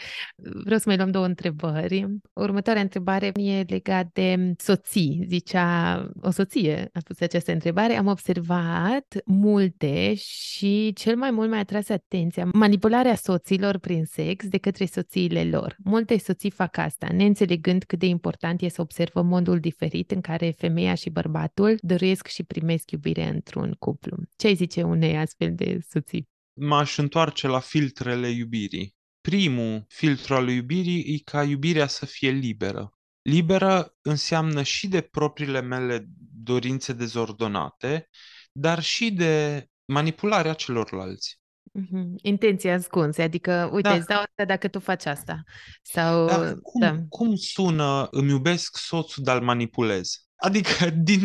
Vreau 0.63 0.77
să 0.79 0.83
mai 0.87 0.97
luăm 0.97 1.11
două 1.11 1.25
întrebări. 1.25 2.07
Următoarea 2.33 2.81
întrebare 2.81 3.31
e 3.35 3.63
legată 3.67 4.09
de 4.13 4.53
soții. 4.57 5.25
Zicea, 5.27 6.09
o 6.21 6.31
soție 6.31 6.89
a 6.93 6.99
pus 7.05 7.19
această 7.19 7.51
întrebare. 7.51 7.93
Am 7.97 8.07
observat 8.07 9.15
multe 9.25 10.13
și 10.15 10.93
cel 10.95 11.15
mai 11.15 11.31
mult 11.31 11.49
mi-a 11.49 11.59
atras 11.59 11.89
atenția 11.89 12.49
manipularea 12.53 13.15
soților 13.15 13.77
prin 13.77 14.05
sex 14.05 14.47
de 14.47 14.57
către 14.57 14.85
soțiile 14.85 15.43
lor. 15.43 15.75
Multe 15.83 16.17
soții 16.17 16.51
fac 16.51 16.77
asta, 16.77 17.07
neînțelegând 17.11 17.83
cât 17.83 17.99
de 17.99 18.05
important 18.05 18.61
e 18.61 18.67
să 18.69 18.81
observă 18.81 19.21
modul 19.21 19.59
diferit 19.59 20.11
în 20.11 20.21
care 20.21 20.55
femeia 20.57 20.93
și 20.93 21.09
bărbatul 21.09 21.77
dăruiesc 21.81 22.27
și 22.27 22.43
primesc 22.43 22.91
iubire 22.91 23.18
într-un 23.27 23.75
cuplu. 23.79 24.17
Ce 24.35 24.47
ai 24.47 24.55
zice 24.55 24.83
unei 24.83 25.17
astfel 25.17 25.55
de 25.55 25.79
soții? 25.89 26.29
M-aș 26.53 26.97
întoarce 26.97 27.47
la 27.47 27.59
filtrele 27.59 28.29
iubirii. 28.29 28.95
Primul 29.21 29.85
filtru 29.87 30.33
al 30.35 30.49
iubirii 30.49 31.13
e 31.13 31.21
ca 31.23 31.43
iubirea 31.43 31.87
să 31.87 32.05
fie 32.05 32.29
liberă. 32.29 32.93
Liberă 33.21 33.95
înseamnă 34.01 34.63
și 34.63 34.87
de 34.87 35.01
propriile 35.01 35.61
mele 35.61 36.05
dorințe 36.43 36.93
dezordonate, 36.93 38.09
dar 38.51 38.81
și 38.81 39.11
de 39.11 39.65
manipularea 39.85 40.53
celorlalți. 40.53 41.39
Mhm. 41.73 42.13
Intenții 42.21 42.69
ascunse, 42.69 43.21
adică, 43.21 43.69
uite, 43.73 43.89
Da. 43.89 43.95
îți 43.95 44.07
dau 44.07 44.17
asta 44.19 44.45
dacă 44.45 44.67
tu 44.67 44.79
faci 44.79 45.05
asta. 45.05 45.43
Sau, 45.81 46.25
Dar 46.25 46.55
cum, 46.61 46.81
da, 46.81 46.95
cum 47.09 47.35
sună 47.35 48.07
îmi 48.11 48.29
iubesc 48.29 48.77
soțul, 48.77 49.23
dar 49.23 49.37
îl 49.37 49.43
manipulez? 49.43 50.28
Adică 50.39 50.89
din, 50.89 51.21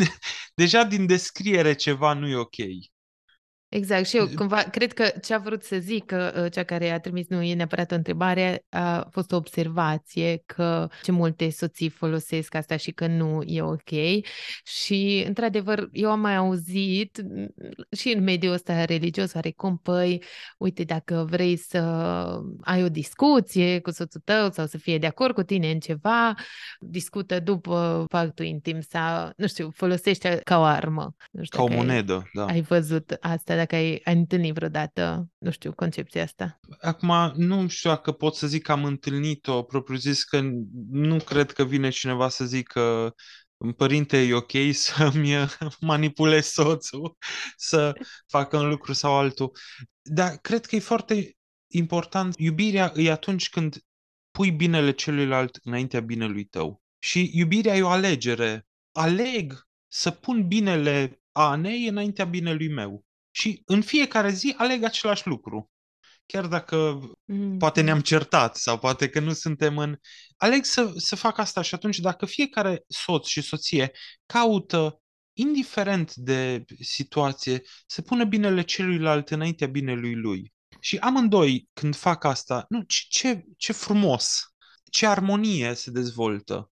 deja 0.54 0.84
din 0.84 1.06
descriere 1.06 1.74
ceva 1.74 2.12
nu 2.12 2.28
e 2.28 2.36
ok. 2.36 2.56
Exact. 3.74 4.06
Și 4.06 4.16
eu 4.16 4.26
cumva, 4.34 4.56
cred 4.62 4.92
că 4.92 5.12
ce 5.22 5.34
a 5.34 5.38
vrut 5.38 5.62
să 5.62 5.76
zic, 5.78 6.12
uh, 6.14 6.52
cea 6.52 6.62
care 6.62 6.90
a 6.90 7.00
trimis 7.00 7.26
nu 7.28 7.42
e 7.42 7.54
neapărat 7.54 7.92
o 7.92 7.94
întrebare, 7.94 8.64
a 8.68 9.08
fost 9.10 9.32
o 9.32 9.36
observație 9.36 10.42
că 10.46 10.88
ce 11.02 11.12
multe 11.12 11.50
soții 11.50 11.88
folosesc 11.88 12.54
asta 12.54 12.76
și 12.76 12.90
că 12.90 13.06
nu 13.06 13.42
e 13.46 13.62
ok. 13.62 13.90
Și, 14.64 15.24
într-adevăr, 15.26 15.88
eu 15.92 16.10
am 16.10 16.20
mai 16.20 16.36
auzit 16.36 17.22
m, 17.22 17.46
și 17.96 18.08
în 18.16 18.22
mediul 18.22 18.52
ăsta 18.52 18.84
religios, 18.84 19.34
oarecum, 19.34 19.76
păi, 19.82 20.22
uite, 20.58 20.82
dacă 20.82 21.26
vrei 21.30 21.56
să 21.56 21.78
ai 22.60 22.82
o 22.84 22.88
discuție 22.88 23.80
cu 23.80 23.90
soțul 23.90 24.20
tău 24.24 24.50
sau 24.50 24.66
să 24.66 24.78
fie 24.78 24.98
de 24.98 25.06
acord 25.06 25.34
cu 25.34 25.42
tine 25.42 25.70
în 25.70 25.78
ceva, 25.78 26.34
discută 26.80 27.40
după 27.40 28.04
pactul 28.08 28.44
intim 28.44 28.80
sau, 28.80 29.30
nu 29.36 29.46
știu, 29.46 29.70
folosește 29.74 30.40
ca 30.44 30.58
o 30.58 30.62
armă. 30.62 31.14
Nu 31.30 31.42
știu 31.44 31.58
Ca 31.58 31.64
o 31.64 31.68
dacă 31.68 31.80
ai- 31.80 31.86
monedă, 31.86 32.30
da. 32.32 32.44
ai 32.44 32.60
văzut 32.60 33.16
asta, 33.20 33.54
dacă 33.64 33.82
ai, 33.82 34.00
ai 34.04 34.14
întâlnit 34.14 34.54
vreodată, 34.54 35.28
nu 35.38 35.50
știu, 35.50 35.72
concepția 35.72 36.22
asta. 36.22 36.60
Acum, 36.80 37.32
nu 37.36 37.68
știu 37.68 37.90
dacă 37.90 38.12
pot 38.12 38.34
să 38.34 38.46
zic 38.46 38.62
că 38.62 38.72
am 38.72 38.84
întâlnit-o 38.84 39.62
propriu 39.62 39.96
zis, 39.96 40.24
că 40.24 40.40
nu 40.90 41.16
cred 41.16 41.52
că 41.52 41.64
vine 41.64 41.88
cineva 41.88 42.28
să 42.28 42.44
zică 42.44 43.14
părinte, 43.76 44.18
e 44.18 44.34
ok 44.34 44.52
să-mi 44.72 45.46
manipulez 45.80 46.46
soțul, 46.46 47.16
să 47.56 47.92
facă 48.26 48.58
un 48.58 48.68
lucru 48.68 48.92
sau 48.92 49.14
altul. 49.18 49.50
Dar 50.02 50.36
cred 50.36 50.66
că 50.66 50.76
e 50.76 50.80
foarte 50.80 51.36
important. 51.66 52.34
Iubirea 52.38 52.92
e 52.96 53.10
atunci 53.10 53.48
când 53.48 53.76
pui 54.30 54.50
binele 54.50 54.92
celuilalt 54.92 55.58
înaintea 55.62 56.00
binelui 56.00 56.44
tău. 56.44 56.82
Și 56.98 57.30
iubirea 57.34 57.76
e 57.76 57.82
o 57.82 57.88
alegere. 57.88 58.66
Aleg 58.92 59.66
să 59.88 60.10
pun 60.10 60.46
binele 60.46 61.18
Anei 61.36 61.86
înaintea 61.88 62.24
binelui 62.24 62.68
meu. 62.68 63.04
Și 63.34 63.62
în 63.64 63.82
fiecare 63.82 64.30
zi 64.30 64.54
aleg 64.56 64.82
același 64.82 65.26
lucru. 65.26 65.70
Chiar 66.26 66.46
dacă 66.46 67.00
Mm. 67.26 67.58
poate 67.58 67.80
ne-am 67.80 68.00
certat 68.00 68.56
sau 68.56 68.78
poate 68.78 69.08
că 69.08 69.20
nu 69.20 69.32
suntem 69.32 69.78
în... 69.78 69.96
Aleg 70.36 70.64
să, 70.64 70.92
să 70.96 71.16
fac 71.16 71.38
asta 71.38 71.62
și 71.62 71.74
atunci 71.74 71.98
dacă 71.98 72.26
fiecare 72.26 72.84
soț 72.88 73.26
și 73.26 73.40
soție 73.40 73.92
caută, 74.26 75.00
indiferent 75.32 76.14
de 76.14 76.64
situație, 76.80 77.62
să 77.86 78.02
pună 78.02 78.24
binele 78.24 78.62
celuilalt 78.62 79.30
înaintea 79.30 79.66
binelui 79.66 80.14
lui. 80.14 80.52
Și 80.80 80.96
amândoi, 80.96 81.68
când 81.72 81.96
fac 81.96 82.24
asta, 82.24 82.64
nu, 82.68 82.82
ce, 82.82 83.04
ce, 83.08 83.44
ce 83.56 83.72
frumos, 83.72 84.42
ce 84.90 85.06
armonie 85.06 85.74
se 85.74 85.90
dezvoltă. 85.90 86.70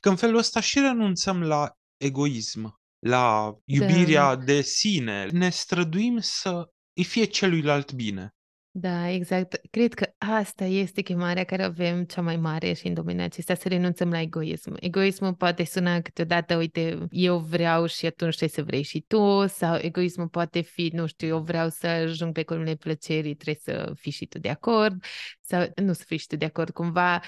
Că 0.00 0.08
în 0.08 0.16
felul 0.16 0.36
ăsta 0.36 0.60
și 0.60 0.78
renunțăm 0.78 1.42
la 1.42 1.76
egoism, 1.96 2.80
la 3.02 3.56
iubirea 3.64 4.36
de 4.36 4.60
sine. 4.60 5.26
Ne 5.32 5.48
străduim 5.48 6.18
să 6.20 6.70
îi 6.92 7.04
fie 7.04 7.24
celuilalt 7.24 7.92
bine. 7.92 8.34
Da, 8.74 9.10
exact. 9.10 9.60
Cred 9.70 9.94
că 9.94 10.10
asta 10.18 10.64
este 10.64 11.02
chemarea 11.02 11.44
care 11.44 11.62
o 11.62 11.66
avem 11.66 12.04
cea 12.04 12.20
mai 12.20 12.36
mare 12.36 12.72
și 12.72 12.86
în 12.86 12.94
domeniul 12.94 13.24
acesta, 13.24 13.54
să 13.54 13.68
renunțăm 13.68 14.10
la 14.10 14.20
egoism. 14.20 14.76
Egoismul 14.80 15.34
poate 15.34 15.64
suna 15.64 16.00
câteodată, 16.00 16.56
uite, 16.56 17.06
eu 17.10 17.38
vreau 17.38 17.86
și 17.86 18.06
atunci 18.06 18.36
trebuie 18.36 18.56
să 18.56 18.62
vrei 18.62 18.82
și 18.82 19.00
tu, 19.00 19.46
sau 19.46 19.78
egoismul 19.80 20.28
poate 20.28 20.60
fi, 20.60 20.90
nu 20.94 21.06
știu, 21.06 21.28
eu 21.28 21.42
vreau 21.42 21.68
să 21.68 21.86
ajung 21.86 22.32
pe 22.32 22.42
colmele 22.42 22.74
plăcerii, 22.74 23.34
trebuie 23.34 23.76
să 23.76 23.92
fii 23.94 24.12
și 24.12 24.26
tu 24.26 24.38
de 24.38 24.48
acord, 24.48 25.04
sau 25.40 25.70
nu 25.74 25.92
să 25.92 26.02
fii 26.06 26.18
și 26.18 26.26
tu 26.26 26.36
de 26.36 26.44
acord, 26.44 26.70
cumva 26.70 27.20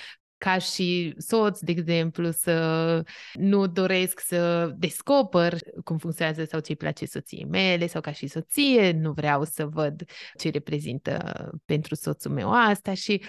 ca 0.44 0.58
și 0.58 1.14
soț, 1.18 1.58
de 1.60 1.70
exemplu, 1.70 2.30
să 2.30 3.02
nu 3.32 3.66
doresc 3.66 4.20
să 4.20 4.72
descoper 4.76 5.58
cum 5.84 5.98
funcționează 5.98 6.44
sau 6.44 6.60
ce-i 6.60 6.76
place 6.76 7.06
soției 7.06 7.44
mele, 7.44 7.86
sau 7.86 8.00
ca 8.00 8.12
și 8.12 8.26
soție, 8.26 8.92
nu 8.92 9.12
vreau 9.12 9.44
să 9.44 9.66
văd 9.66 10.02
ce 10.38 10.50
reprezintă 10.50 11.50
pentru 11.64 11.94
soțul 11.94 12.30
meu 12.30 12.52
asta 12.52 12.94
și 12.94 13.22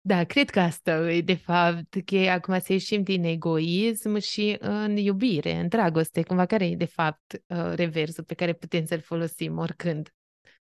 da, 0.00 0.24
cred 0.24 0.50
că 0.50 0.60
asta 0.60 1.12
e 1.12 1.20
de 1.20 1.34
fapt 1.34 1.96
că 2.04 2.14
e 2.14 2.30
acum 2.30 2.58
să 2.60 2.72
ieșim 2.72 3.02
din 3.02 3.24
egoism 3.24 4.18
și 4.18 4.56
în 4.60 4.96
iubire, 4.96 5.52
în 5.52 5.68
dragoste, 5.68 6.22
cumva 6.22 6.46
care 6.46 6.66
e 6.66 6.76
de 6.76 6.84
fapt 6.84 7.42
uh, 7.46 7.72
reversul 7.74 8.24
pe 8.24 8.34
care 8.34 8.52
putem 8.52 8.84
să-l 8.84 9.00
folosim 9.00 9.58
oricând. 9.58 10.12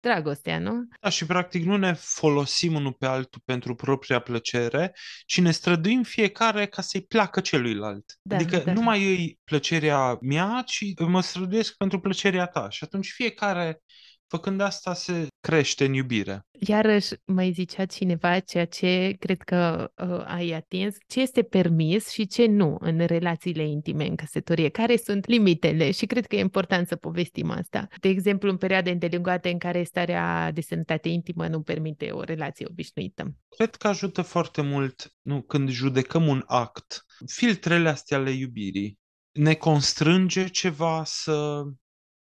Dragostea, 0.05 0.59
nu? 0.59 0.87
Da, 1.01 1.09
și 1.09 1.25
practic 1.25 1.63
nu 1.63 1.77
ne 1.77 1.93
folosim 1.93 2.75
unul 2.75 2.93
pe 2.93 3.05
altul 3.05 3.41
pentru 3.45 3.75
propria 3.75 4.19
plăcere, 4.19 4.93
ci 5.25 5.39
ne 5.39 5.51
străduim 5.51 6.03
fiecare 6.03 6.65
ca 6.65 6.81
să-i 6.81 7.05
placă 7.05 7.39
celuilalt. 7.39 8.03
Da, 8.21 8.35
adică 8.35 8.57
da. 8.57 8.73
nu 8.73 8.81
mai 8.81 9.03
e 9.03 9.35
plăcerea 9.43 10.17
mea, 10.21 10.63
ci 10.65 10.83
mă 10.97 11.21
străduiesc 11.21 11.77
pentru 11.77 11.99
plăcerea 11.99 12.45
ta. 12.45 12.69
Și 12.69 12.83
atunci 12.83 13.11
fiecare, 13.11 13.81
făcând 14.27 14.61
asta, 14.61 14.93
se 14.93 15.27
crește 15.39 15.85
în 15.85 15.93
iubire. 15.93 16.45
Iarăși 16.59 17.13
mai 17.25 17.51
zicea 17.51 17.85
cineva 17.85 18.39
ceea 18.39 18.65
ce 18.65 19.15
cred 19.19 19.41
că 19.41 19.91
uh, 19.95 20.23
ai 20.25 20.51
atins, 20.51 20.95
ce 21.07 21.21
este 21.21 21.43
permis 21.43 22.09
și 22.09 22.27
ce 22.27 22.45
nu 22.45 22.77
în 22.79 23.05
relațiile 23.05 23.67
intime, 23.67 24.07
în 24.07 24.15
căsătorie, 24.15 24.69
care 24.69 24.97
sunt 24.97 25.27
limitele 25.27 25.91
și 25.91 26.05
cred 26.05 26.25
că 26.25 26.35
e 26.35 26.39
important 26.39 26.87
să 26.87 26.95
povestim 26.95 27.49
asta. 27.49 27.87
De 28.01 28.07
exemplu, 28.07 28.49
în 28.49 28.57
perioade 28.57 28.91
îndelungate 28.91 29.49
în 29.49 29.57
care 29.57 29.83
starea 29.83 30.51
de 30.51 30.61
sănătate 30.61 31.09
intimă 31.09 31.47
nu 31.47 31.61
permite 31.61 32.09
o 32.11 32.21
relație 32.21 32.65
obișnuită. 32.69 33.35
Cred 33.49 33.75
că 33.75 33.87
ajută 33.87 34.21
foarte 34.21 34.61
mult 34.61 35.13
nu, 35.21 35.41
când 35.41 35.69
judecăm 35.69 36.27
un 36.27 36.43
act. 36.45 37.05
Filtrele 37.25 37.89
astea 37.89 38.17
ale 38.17 38.31
iubirii. 38.31 38.99
Ne 39.31 39.53
constrânge 39.53 40.47
ceva 40.47 41.03
să 41.05 41.63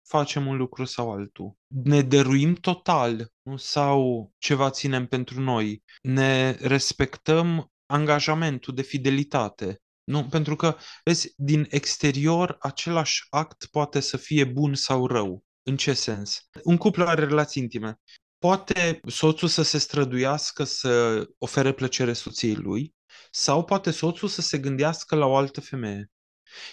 facem 0.09 0.47
un 0.47 0.57
lucru 0.57 0.85
sau 0.85 1.11
altul. 1.11 1.57
Ne 1.67 2.01
dăruim 2.01 2.53
total 2.53 3.31
nu? 3.41 3.57
sau 3.57 4.31
ceva 4.37 4.69
ținem 4.69 5.05
pentru 5.05 5.41
noi. 5.41 5.83
Ne 6.01 6.51
respectăm 6.51 7.71
angajamentul 7.85 8.73
de 8.73 8.81
fidelitate. 8.81 9.81
Nu? 10.03 10.25
Pentru 10.25 10.55
că, 10.55 10.77
vezi, 11.03 11.33
din 11.35 11.67
exterior, 11.69 12.55
același 12.59 13.25
act 13.29 13.65
poate 13.65 13.99
să 13.99 14.17
fie 14.17 14.43
bun 14.43 14.75
sau 14.75 15.07
rău. 15.07 15.43
În 15.63 15.77
ce 15.77 15.93
sens? 15.93 16.47
Un 16.63 16.77
cuplu 16.77 17.03
are 17.03 17.25
relații 17.25 17.61
intime. 17.61 17.99
Poate 18.37 18.99
soțul 19.07 19.47
să 19.47 19.61
se 19.61 19.77
străduiască 19.77 20.63
să 20.63 21.23
ofere 21.37 21.73
plăcere 21.73 22.13
soției 22.13 22.55
lui 22.55 22.93
sau 23.31 23.63
poate 23.63 23.91
soțul 23.91 24.27
să 24.27 24.41
se 24.41 24.57
gândească 24.57 25.15
la 25.15 25.25
o 25.25 25.35
altă 25.35 25.61
femeie. 25.61 26.11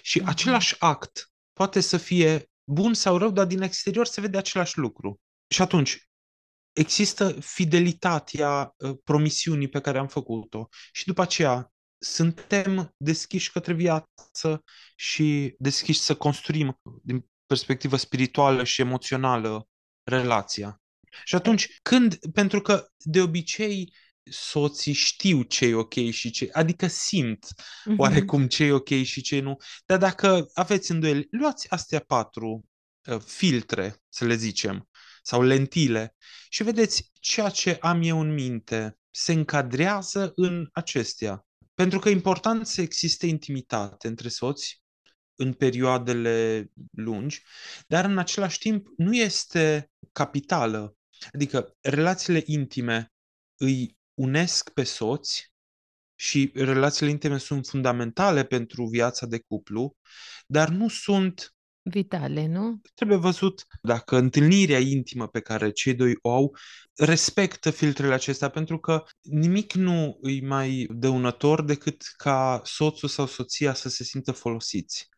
Și 0.03 0.21
mm-hmm. 0.21 0.27
același 0.27 0.75
act 0.79 1.31
poate 1.53 1.81
să 1.81 1.97
fie 1.97 2.51
bun 2.69 2.95
sau 2.95 3.19
rău, 3.19 3.31
dar 3.31 3.47
din 3.47 3.63
exterior 3.63 4.07
se 4.07 4.21
vede 4.21 4.39
același 4.39 4.79
lucru. 4.79 5.21
Și 5.49 5.63
atunci, 5.63 6.09
există 6.73 7.41
fidelitatea 7.41 8.75
uh, 8.77 8.97
promisiunii 9.05 9.69
pe 9.69 9.81
care 9.81 9.99
am 9.99 10.09
făcut-o 10.09 10.69
și 10.93 11.07
după 11.07 11.23
aceea 11.23 11.73
suntem 11.99 12.95
deschiși 12.97 13.53
către 13.53 13.73
viață 13.73 14.63
și 14.97 15.55
deschiși 15.59 16.01
să 16.01 16.17
construim 16.17 16.81
din 17.03 17.27
perspectivă 17.47 17.97
spirituală 17.97 18.65
și 18.65 18.81
emoțională 18.81 19.69
relația. 20.03 20.81
Și 21.25 21.35
atunci, 21.35 21.79
când, 21.83 22.19
pentru 22.33 22.61
că 22.61 22.87
de 22.99 23.21
obicei 23.21 23.95
soții 24.31 24.93
știu 24.93 25.43
ce 25.43 25.67
e 25.67 25.75
ok 25.75 25.95
și 26.11 26.31
ce, 26.31 26.49
adică 26.53 26.87
simt 26.87 27.47
mm-hmm. 27.47 27.97
oarecum 27.97 28.47
ce 28.47 28.65
e 28.65 28.73
ok 28.73 28.89
și 28.89 29.21
ce 29.21 29.41
nu, 29.41 29.57
dar 29.87 29.99
dacă 29.99 30.51
aveți 30.55 30.91
îndoieli, 30.91 31.27
luați 31.31 31.71
astea 31.71 32.01
patru 32.01 32.65
uh, 33.07 33.21
filtre, 33.21 33.97
să 34.09 34.25
le 34.25 34.35
zicem, 34.35 34.89
sau 35.23 35.43
lentile 35.43 36.15
și 36.49 36.63
vedeți 36.63 37.11
ceea 37.21 37.49
ce 37.49 37.77
am 37.81 38.03
eu 38.03 38.21
în 38.21 38.35
minte 38.35 38.99
se 39.11 39.33
încadrează 39.33 40.33
în 40.35 40.69
acestea. 40.73 41.47
Pentru 41.75 41.99
că 41.99 42.09
e 42.09 42.13
important 42.13 42.67
să 42.67 42.81
existe 42.81 43.27
intimitate 43.27 44.09
între 44.09 44.29
soți 44.29 44.83
în 45.35 45.53
perioadele 45.53 46.67
lungi, 46.91 47.43
dar 47.87 48.05
în 48.05 48.19
același 48.19 48.59
timp 48.59 48.87
nu 48.97 49.15
este 49.15 49.91
capitală. 50.13 50.97
Adică 51.33 51.77
relațiile 51.81 52.43
intime 52.47 53.13
îi 53.57 53.97
unesc 54.19 54.71
pe 54.71 54.83
soți 54.83 55.53
și 56.19 56.51
relațiile 56.55 57.11
intime 57.11 57.39
sunt 57.39 57.67
fundamentale 57.67 58.45
pentru 58.45 58.87
viața 58.87 59.27
de 59.27 59.39
cuplu, 59.39 59.97
dar 60.47 60.69
nu 60.69 60.89
sunt 60.89 61.51
vitale, 61.83 62.47
nu? 62.47 62.81
Trebuie 62.95 63.19
văzut 63.19 63.67
dacă 63.83 64.17
întâlnirea 64.17 64.79
intimă 64.79 65.29
pe 65.29 65.41
care 65.41 65.71
cei 65.71 65.95
doi 65.95 66.15
o 66.23 66.31
au 66.31 66.57
respectă 66.95 67.71
filtrele 67.71 68.15
acestea, 68.15 68.49
pentru 68.49 68.79
că 68.79 69.05
nimic 69.21 69.73
nu 69.73 70.19
îi 70.21 70.41
mai 70.41 70.87
dăunător 70.91 71.65
decât 71.65 72.03
ca 72.17 72.61
soțul 72.65 73.09
sau 73.09 73.27
soția 73.27 73.75
să 73.75 73.89
se 73.89 74.05
simtă 74.05 74.33
folosiți. 74.33 75.09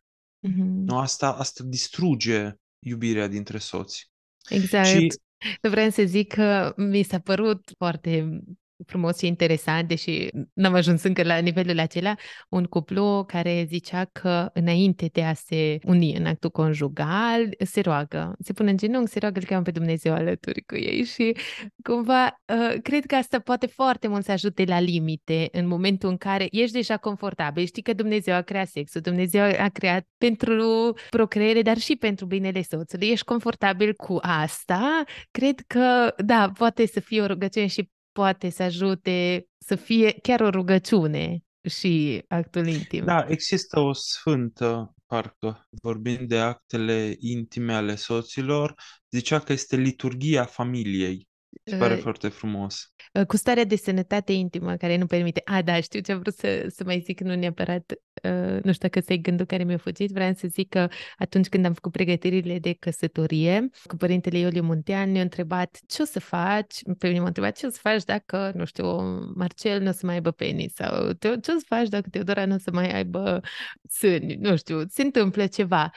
Mm-hmm. 0.48 0.84
Nu, 0.84 0.98
asta, 0.98 1.32
asta 1.32 1.64
distruge 1.66 2.52
iubirea 2.78 3.26
dintre 3.26 3.58
soți. 3.58 4.10
Exact. 4.48 4.86
Și... 4.86 5.12
Vreau 5.60 5.90
să 5.90 6.02
zic 6.02 6.32
că 6.32 6.72
mi 6.76 7.02
s-a 7.02 7.18
părut 7.18 7.70
foarte 7.76 8.40
frumos 8.86 9.18
și 9.18 9.26
interesant, 9.26 9.88
deși 9.88 10.28
n-am 10.52 10.74
ajuns 10.74 11.02
încă 11.02 11.22
la 11.22 11.38
nivelul 11.38 11.78
acela, 11.78 12.14
un 12.48 12.64
cuplu 12.64 13.24
care 13.26 13.64
zicea 13.68 14.04
că 14.04 14.50
înainte 14.52 15.08
de 15.12 15.22
a 15.22 15.34
se 15.34 15.78
uni 15.82 16.16
în 16.16 16.26
actul 16.26 16.50
conjugal, 16.50 17.48
se 17.58 17.80
roagă, 17.80 18.34
se 18.40 18.52
pune 18.52 18.70
în 18.70 18.76
genunchi, 18.76 19.10
se 19.10 19.18
roagă, 19.18 19.38
îl 19.38 19.44
cheamă 19.44 19.62
pe 19.62 19.70
Dumnezeu 19.70 20.12
alături 20.12 20.60
cu 20.60 20.76
ei 20.76 21.04
și 21.04 21.36
cumva 21.82 22.24
uh, 22.26 22.80
cred 22.82 23.06
că 23.06 23.14
asta 23.14 23.38
poate 23.38 23.66
foarte 23.66 24.08
mult 24.08 24.24
să 24.24 24.32
ajute 24.32 24.64
la 24.64 24.80
limite 24.80 25.48
în 25.52 25.66
momentul 25.66 26.08
în 26.08 26.16
care 26.16 26.48
ești 26.50 26.72
deja 26.72 26.96
confortabil, 26.96 27.66
știi 27.66 27.82
că 27.82 27.92
Dumnezeu 27.92 28.34
a 28.34 28.40
creat 28.40 28.68
sexul, 28.68 29.00
Dumnezeu 29.00 29.42
a 29.42 29.68
creat 29.68 30.06
pentru 30.18 30.94
procreere, 31.10 31.62
dar 31.62 31.78
și 31.78 31.96
pentru 31.96 32.26
binele 32.26 32.62
soțului, 32.62 33.08
ești 33.08 33.24
confortabil 33.24 33.94
cu 33.94 34.18
asta, 34.20 35.04
cred 35.30 35.60
că, 35.66 36.14
da, 36.24 36.50
poate 36.58 36.86
să 36.86 37.00
fie 37.00 37.20
o 37.20 37.26
rugăciune 37.26 37.66
și 37.66 37.88
poate 38.18 38.50
să 38.50 38.62
ajute 38.62 39.46
să 39.58 39.74
fie 39.76 40.12
chiar 40.22 40.40
o 40.40 40.50
rugăciune 40.50 41.38
și 41.68 42.24
actul 42.28 42.66
intim. 42.66 43.04
Da, 43.04 43.26
există 43.28 43.80
o 43.80 43.92
sfântă, 43.92 44.94
parcă, 45.06 45.66
vorbind 45.82 46.28
de 46.28 46.38
actele 46.38 47.14
intime 47.18 47.74
ale 47.74 47.94
soților, 47.94 48.74
zicea 49.10 49.38
că 49.38 49.52
este 49.52 49.76
liturgia 49.76 50.44
familiei. 50.44 51.27
Se 51.64 51.76
pare 51.76 51.94
uh, 51.94 52.00
foarte 52.00 52.28
frumos. 52.28 52.92
Uh, 53.12 53.26
cu 53.26 53.36
starea 53.36 53.64
de 53.64 53.76
sănătate 53.76 54.32
intimă 54.32 54.76
care 54.76 54.96
nu 54.96 55.06
permite. 55.06 55.42
A, 55.44 55.62
da, 55.62 55.80
știu 55.80 56.00
ce 56.00 56.12
am 56.12 56.18
vrut 56.18 56.34
să, 56.34 56.66
să 56.68 56.84
mai 56.84 57.00
zic, 57.00 57.20
nu 57.20 57.34
neapărat, 57.34 57.92
uh, 58.22 58.62
nu 58.62 58.72
știu 58.72 58.88
dacă 58.88 59.00
să 59.00 59.14
gândul 59.14 59.46
care 59.46 59.64
mi-a 59.64 59.76
fugit, 59.76 60.10
vreau 60.10 60.32
să 60.34 60.48
zic 60.48 60.68
că 60.68 60.88
atunci 61.16 61.48
când 61.48 61.64
am 61.64 61.72
făcut 61.72 61.92
pregătirile 61.92 62.58
de 62.58 62.72
căsătorie, 62.78 63.68
cu 63.86 63.96
părintele 63.96 64.38
Iuliu 64.38 64.62
Muntean 64.62 65.10
ne-a 65.10 65.22
întrebat 65.22 65.78
ce 65.86 66.02
o 66.02 66.04
să 66.04 66.20
faci, 66.20 66.74
pe 66.98 67.08
mine 67.08 67.20
m-a 67.20 67.26
întrebat 67.26 67.56
ce 67.56 67.66
o 67.66 67.70
să 67.70 67.78
faci 67.80 68.04
dacă, 68.04 68.52
nu 68.54 68.64
știu, 68.64 69.00
Marcel 69.34 69.80
nu 69.80 69.88
o 69.88 69.92
să 69.92 70.06
mai 70.06 70.14
aibă 70.14 70.30
penis? 70.30 70.74
Sau 70.74 71.12
ce 71.12 71.28
o 71.28 71.58
să 71.58 71.64
faci 71.66 71.88
dacă 71.88 72.08
Teodora 72.10 72.46
nu 72.46 72.54
o 72.54 72.58
să 72.58 72.70
mai 72.72 72.94
aibă 72.94 73.40
sâni, 73.88 74.34
nu 74.34 74.56
știu, 74.56 74.84
se 74.88 75.02
întâmplă 75.02 75.46
ceva 75.46 75.90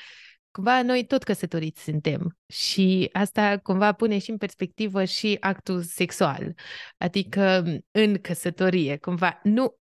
cumva 0.51 0.81
noi 0.81 1.05
tot 1.05 1.23
căsătoriți 1.23 1.83
suntem 1.83 2.37
și 2.47 3.09
asta 3.11 3.57
cumva 3.57 3.93
pune 3.93 4.17
și 4.17 4.29
în 4.29 4.37
perspectivă 4.37 5.03
și 5.03 5.37
actul 5.39 5.81
sexual. 5.81 6.53
Adică 6.97 7.65
în 7.91 8.17
căsătorie, 8.17 8.97
cumva 8.97 9.39
nu 9.43 9.79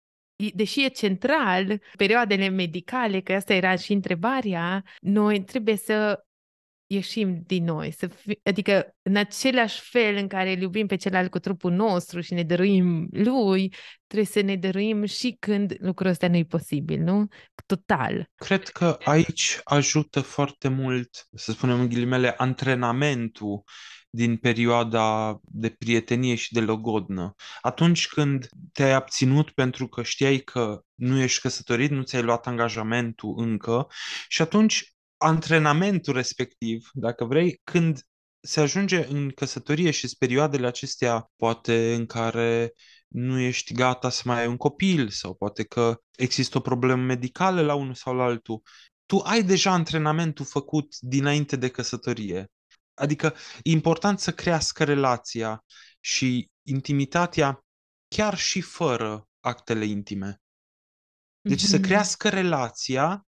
deși 0.53 0.85
e 0.85 0.87
central, 0.87 1.81
perioadele 1.97 2.47
medicale, 2.47 3.21
că 3.21 3.33
asta 3.33 3.53
era 3.53 3.75
și 3.75 3.93
întrebarea, 3.93 4.83
noi 4.99 5.43
trebuie 5.43 5.77
să 5.77 6.24
ieșim 6.87 7.43
din 7.45 7.63
noi, 7.63 7.91
să 7.91 8.07
fi, 8.07 8.39
adică 8.43 8.95
în 9.01 9.15
același 9.15 9.81
fel 9.81 10.15
în 10.15 10.27
care 10.27 10.51
îl 10.51 10.61
iubim 10.61 10.87
pe 10.87 10.95
celălalt 10.95 11.31
cu 11.31 11.39
trupul 11.39 11.71
nostru 11.71 12.21
și 12.21 12.33
ne 12.33 12.43
dăruim 12.43 13.07
lui, 13.11 13.73
trebuie 14.07 14.27
să 14.27 14.41
ne 14.41 14.55
dăruim 14.55 15.05
și 15.05 15.35
când 15.39 15.75
lucrul 15.79 16.09
ăsta 16.09 16.27
nu 16.27 16.35
e 16.35 16.43
posibil, 16.43 17.01
nu? 17.01 17.27
Total. 17.65 18.29
Cred 18.35 18.67
că 18.67 18.97
aici 19.03 19.59
ajută 19.63 20.21
foarte 20.21 20.67
mult, 20.67 21.27
să 21.35 21.51
spunem 21.51 21.79
în 21.79 21.89
ghilimele, 21.89 22.33
antrenamentul 22.37 23.63
din 24.09 24.37
perioada 24.37 25.39
de 25.41 25.69
prietenie 25.69 26.35
și 26.35 26.53
de 26.53 26.59
logodnă. 26.59 27.35
Atunci 27.61 28.07
când 28.07 28.47
te-ai 28.71 28.91
abținut 28.91 29.51
pentru 29.51 29.87
că 29.87 30.03
știai 30.03 30.37
că 30.37 30.81
nu 30.93 31.19
ești 31.21 31.41
căsătorit, 31.41 31.91
nu 31.91 32.01
ți-ai 32.01 32.21
luat 32.21 32.47
angajamentul 32.47 33.33
încă 33.37 33.87
și 34.27 34.41
atunci 34.41 34.94
antrenamentul 35.17 36.13
respectiv, 36.13 36.89
dacă 36.93 37.25
vrei, 37.25 37.61
când 37.63 37.99
se 38.39 38.59
ajunge 38.59 39.05
în 39.05 39.29
căsătorie 39.29 39.91
și 39.91 40.05
în 40.05 40.11
perioadele 40.17 40.67
acestea, 40.67 41.31
poate 41.35 41.93
în 41.93 42.05
care 42.05 42.73
nu 43.07 43.39
ești 43.39 43.73
gata 43.73 44.09
să 44.09 44.21
mai 44.25 44.39
ai 44.39 44.47
un 44.47 44.57
copil 44.57 45.09
sau 45.09 45.33
poate 45.33 45.63
că 45.63 46.01
există 46.15 46.57
o 46.57 46.61
problemă 46.61 47.01
medicală 47.01 47.61
la 47.61 47.73
unul 47.73 47.93
sau 47.93 48.15
la 48.15 48.23
altul, 48.23 48.61
tu 49.05 49.17
ai 49.17 49.43
deja 49.43 49.71
antrenamentul 49.71 50.45
făcut 50.45 50.95
dinainte 50.99 51.55
de 51.55 51.69
căsătorie. 51.69 52.51
Adică 52.93 53.35
e 53.61 53.71
important 53.71 54.19
să 54.19 54.31
crească 54.31 54.83
relația 54.83 55.63
și 55.99 56.49
intimitatea 56.63 57.65
chiar 58.07 58.37
și 58.37 58.61
fără 58.61 59.27
actele 59.39 59.85
intime. 59.85 60.41
Deci 61.41 61.61
mm-hmm. 61.61 61.69
să 61.69 61.75
mhm. 61.75 61.85
crească 61.85 62.29
relația 62.29 63.27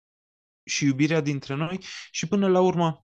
și 0.71 0.85
iubirea 0.85 1.21
dintre 1.21 1.55
noi 1.55 1.85
și 2.11 2.27
până 2.27 2.49
la 2.49 2.61
urmă 2.61 3.05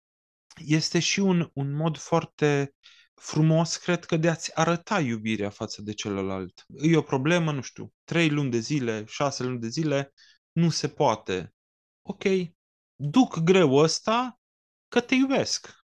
este 0.56 0.98
și 0.98 1.20
un, 1.20 1.50
un 1.52 1.72
mod 1.72 1.96
foarte 1.96 2.74
frumos, 3.14 3.76
cred 3.76 4.04
că, 4.04 4.16
de 4.16 4.28
a-ți 4.28 4.56
arăta 4.58 5.00
iubirea 5.00 5.50
față 5.50 5.82
de 5.82 5.92
celălalt. 5.92 6.64
E 6.82 6.96
o 6.96 7.02
problemă, 7.02 7.52
nu 7.52 7.60
știu, 7.60 7.92
trei 8.04 8.28
luni 8.28 8.50
de 8.50 8.58
zile, 8.58 9.04
șase 9.06 9.42
luni 9.42 9.60
de 9.60 9.68
zile, 9.68 10.12
nu 10.52 10.70
se 10.70 10.88
poate. 10.88 11.54
Ok, 12.02 12.22
duc 12.94 13.38
greu 13.38 13.74
ăsta 13.74 14.40
că 14.88 15.00
te 15.00 15.14
iubesc. 15.14 15.84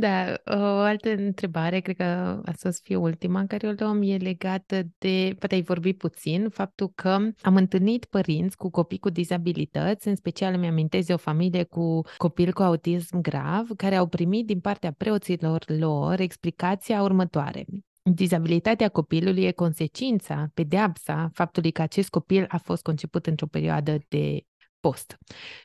Da, 0.00 0.34
o 0.44 0.78
altă 0.78 1.10
întrebare, 1.10 1.80
cred 1.80 1.96
că 1.96 2.04
asta 2.44 2.68
o 2.68 2.72
să 2.72 2.80
fie 2.82 2.96
ultima 2.96 3.40
în 3.40 3.46
care 3.46 3.68
o 3.68 3.72
luăm, 3.78 4.02
e 4.02 4.16
legată 4.16 4.82
de, 4.98 5.34
poate 5.38 5.54
ai 5.54 5.62
vorbit 5.62 5.98
puțin, 5.98 6.48
faptul 6.48 6.92
că 6.94 7.08
am 7.42 7.56
întâlnit 7.56 8.04
părinți 8.04 8.56
cu 8.56 8.70
copii 8.70 8.98
cu 8.98 9.10
dizabilități, 9.10 10.08
în 10.08 10.16
special 10.16 10.54
îmi 10.54 10.66
amintez 10.66 11.06
de 11.06 11.12
o 11.12 11.16
familie 11.16 11.62
cu 11.62 12.00
copil 12.16 12.52
cu 12.52 12.62
autism 12.62 13.20
grav, 13.20 13.68
care 13.76 13.96
au 13.96 14.06
primit 14.06 14.46
din 14.46 14.60
partea 14.60 14.92
preoților 14.92 15.64
lor 15.66 16.20
explicația 16.20 17.02
următoare. 17.02 17.64
Dizabilitatea 18.02 18.88
copilului 18.88 19.42
e 19.42 19.50
consecința, 19.50 20.50
pedeapsa 20.54 21.30
faptului 21.32 21.70
că 21.70 21.82
acest 21.82 22.08
copil 22.08 22.44
a 22.48 22.56
fost 22.56 22.82
conceput 22.82 23.26
într-o 23.26 23.46
perioadă 23.46 23.98
de 24.08 24.40
post. 24.80 25.18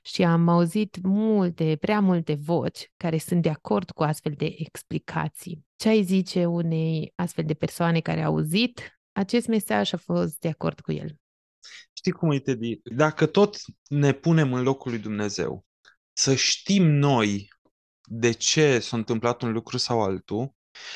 Și 0.04 0.24
am 0.24 0.48
auzit 0.48 0.98
multe, 1.04 1.78
prea 1.80 2.00
multe 2.00 2.34
voci 2.34 2.92
care 2.98 3.18
sunt 3.18 3.42
de 3.42 3.50
acord 3.50 3.92
cu 3.92 4.04
astfel 4.04 4.34
de 4.38 4.56
explicații. 4.58 5.66
Ce 5.76 5.90
ai 5.90 6.04
zice 6.04 6.46
unei 6.46 7.14
astfel 7.16 7.46
de 7.46 7.54
persoane 7.54 8.00
care 8.00 8.22
au 8.22 8.34
auzit 8.34 9.00
acest 9.12 9.48
mesaj 9.48 9.88
și 9.88 9.96
a 9.96 9.98
fost 9.98 10.40
de 10.40 10.48
acord 10.48 10.80
cu 10.80 10.92
el? 10.92 11.16
Știi 11.94 12.12
cum 12.12 12.32
e, 12.32 12.40
Teddy? 12.40 12.80
Dacă 12.84 13.26
tot 13.26 13.58
ne 13.88 14.12
punem 14.12 14.54
în 14.54 14.64
locul 14.64 14.92
lui 14.92 15.00
Dumnezeu, 15.00 15.66
să 16.14 16.36
știm 16.36 16.84
noi 16.84 17.48
de 18.06 18.32
ce 18.32 18.80
s-a 18.80 18.98
întâmplat 18.98 19.42
un 19.42 19.52
lucru 19.52 19.78
sau 19.78 20.02
altul, 20.02 20.54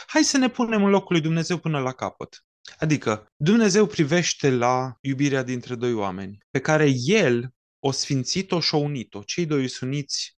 hai 0.07 0.24
să 0.24 0.38
ne 0.38 0.49
punem 0.49 0.84
în 0.84 0.89
locul 0.89 1.15
lui 1.15 1.22
Dumnezeu 1.22 1.57
până 1.57 1.80
la 1.80 1.91
capăt. 1.91 2.45
Adică, 2.78 3.26
Dumnezeu 3.36 3.86
privește 3.86 4.49
la 4.49 4.97
iubirea 5.01 5.43
dintre 5.43 5.76
doi 5.76 5.93
oameni, 5.93 6.38
pe 6.49 6.59
care 6.59 6.91
El 7.03 7.53
o 7.80 7.91
sfințit-o 7.91 8.59
și 8.59 8.75
o 8.75 8.78
unit-o. 8.78 9.23
Cei 9.23 9.45
doi 9.45 9.67
sunt 9.67 9.91
uniți 9.91 10.38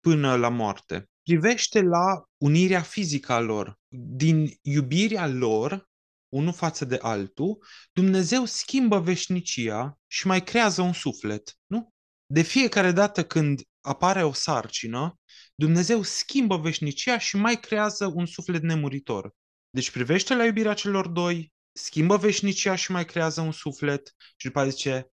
până 0.00 0.36
la 0.36 0.48
moarte. 0.48 1.10
Privește 1.22 1.80
la 1.80 2.24
unirea 2.36 2.82
fizică 2.82 3.32
a 3.32 3.40
lor. 3.40 3.78
Din 4.16 4.58
iubirea 4.62 5.26
lor, 5.26 5.90
unul 6.28 6.52
față 6.52 6.84
de 6.84 6.98
altul, 7.00 7.64
Dumnezeu 7.92 8.44
schimbă 8.44 9.00
veșnicia 9.00 9.98
și 10.06 10.26
mai 10.26 10.44
creează 10.44 10.82
un 10.82 10.92
suflet. 10.92 11.58
Nu? 11.66 11.88
De 12.26 12.42
fiecare 12.42 12.92
dată 12.92 13.24
când 13.24 13.62
apare 13.80 14.24
o 14.24 14.32
sarcină, 14.32 15.18
Dumnezeu 15.54 16.02
schimbă 16.02 16.56
veșnicia 16.56 17.18
și 17.18 17.36
mai 17.36 17.60
creează 17.60 18.06
un 18.06 18.26
suflet 18.26 18.62
nemuritor. 18.62 19.34
Deci 19.70 19.90
privește 19.90 20.34
la 20.34 20.44
iubirea 20.44 20.74
celor 20.74 21.08
doi, 21.08 21.52
schimbă 21.72 22.16
veșnicia 22.16 22.74
și 22.74 22.90
mai 22.90 23.04
creează 23.04 23.40
un 23.40 23.52
suflet 23.52 24.14
și 24.36 24.46
după 24.46 24.60
aceea 24.60 24.70
zice 24.70 25.12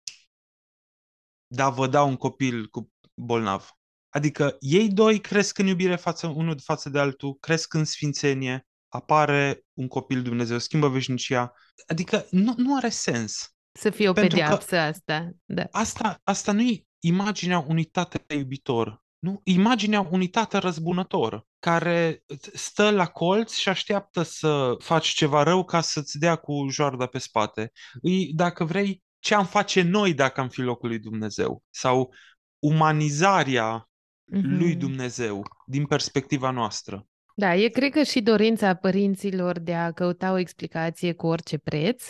da, 1.51 1.69
vă 1.69 1.87
dau 1.87 2.07
un 2.07 2.15
copil 2.15 2.67
cu 2.67 2.91
bolnav. 3.13 3.69
Adică 4.09 4.55
ei 4.59 4.89
doi 4.89 5.19
cresc 5.19 5.57
în 5.57 5.67
iubire 5.67 5.95
față 5.95 6.27
unul 6.27 6.59
față 6.63 6.89
de 6.89 6.99
altul, 6.99 7.37
cresc 7.39 7.73
în 7.73 7.85
sfințenie, 7.85 8.67
apare 8.87 9.65
un 9.73 9.87
copil 9.87 10.21
Dumnezeu, 10.21 10.57
schimbă 10.57 10.87
veșnicia. 10.87 11.53
Adică 11.87 12.27
nu, 12.31 12.53
nu 12.57 12.75
are 12.75 12.89
sens. 12.89 13.53
Să 13.71 13.89
fie 13.89 14.09
o 14.09 14.13
Pentru 14.13 14.37
pedeapsă 14.37 14.77
asta. 14.77 15.29
Da. 15.45 15.63
Asta, 15.71 16.19
asta 16.23 16.51
nu 16.51 16.61
e 16.61 16.83
imaginea 16.99 17.59
unui 17.59 17.85
tată 17.85 18.33
iubitor. 18.33 19.03
Nu? 19.19 19.41
Imaginea 19.43 20.07
unui 20.11 20.27
tată 20.27 20.57
răzbunător 20.57 21.47
care 21.59 22.23
stă 22.53 22.89
la 22.89 23.07
colț 23.07 23.53
și 23.53 23.69
așteaptă 23.69 24.21
să 24.21 24.75
faci 24.79 25.07
ceva 25.07 25.43
rău 25.43 25.65
ca 25.65 25.81
să-ți 25.81 26.19
dea 26.19 26.35
cu 26.35 26.67
joarda 26.69 27.05
pe 27.05 27.17
spate. 27.17 27.71
Îi, 28.01 28.33
dacă 28.33 28.63
vrei, 28.63 29.03
ce 29.19 29.35
am 29.35 29.45
face 29.45 29.81
noi 29.81 30.13
dacă 30.13 30.41
am 30.41 30.49
fi 30.49 30.61
locul 30.61 30.89
lui 30.89 30.99
Dumnezeu? 30.99 31.63
Sau 31.69 32.13
umanizarea 32.59 33.81
mm-hmm. 33.81 34.57
lui 34.57 34.75
Dumnezeu 34.75 35.43
din 35.65 35.85
perspectiva 35.85 36.49
noastră. 36.49 37.07
Da, 37.39 37.55
e 37.55 37.67
cred 37.67 37.91
că 37.91 38.03
și 38.03 38.21
dorința 38.21 38.73
părinților 38.73 39.59
de 39.59 39.75
a 39.75 39.91
căuta 39.91 40.31
o 40.31 40.37
explicație 40.37 41.13
cu 41.13 41.27
orice 41.27 41.57
preț 41.57 42.03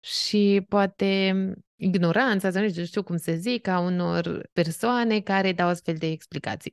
și 0.00 0.64
poate 0.68 1.34
ignoranța, 1.76 2.50
să 2.50 2.60
nu 2.60 2.84
știu 2.84 3.02
cum 3.02 3.16
să 3.16 3.32
zic, 3.32 3.66
a 3.66 3.78
unor 3.78 4.48
persoane 4.52 5.20
care 5.20 5.52
dau 5.52 5.68
astfel 5.68 5.94
de 5.94 6.06
explicații. 6.06 6.72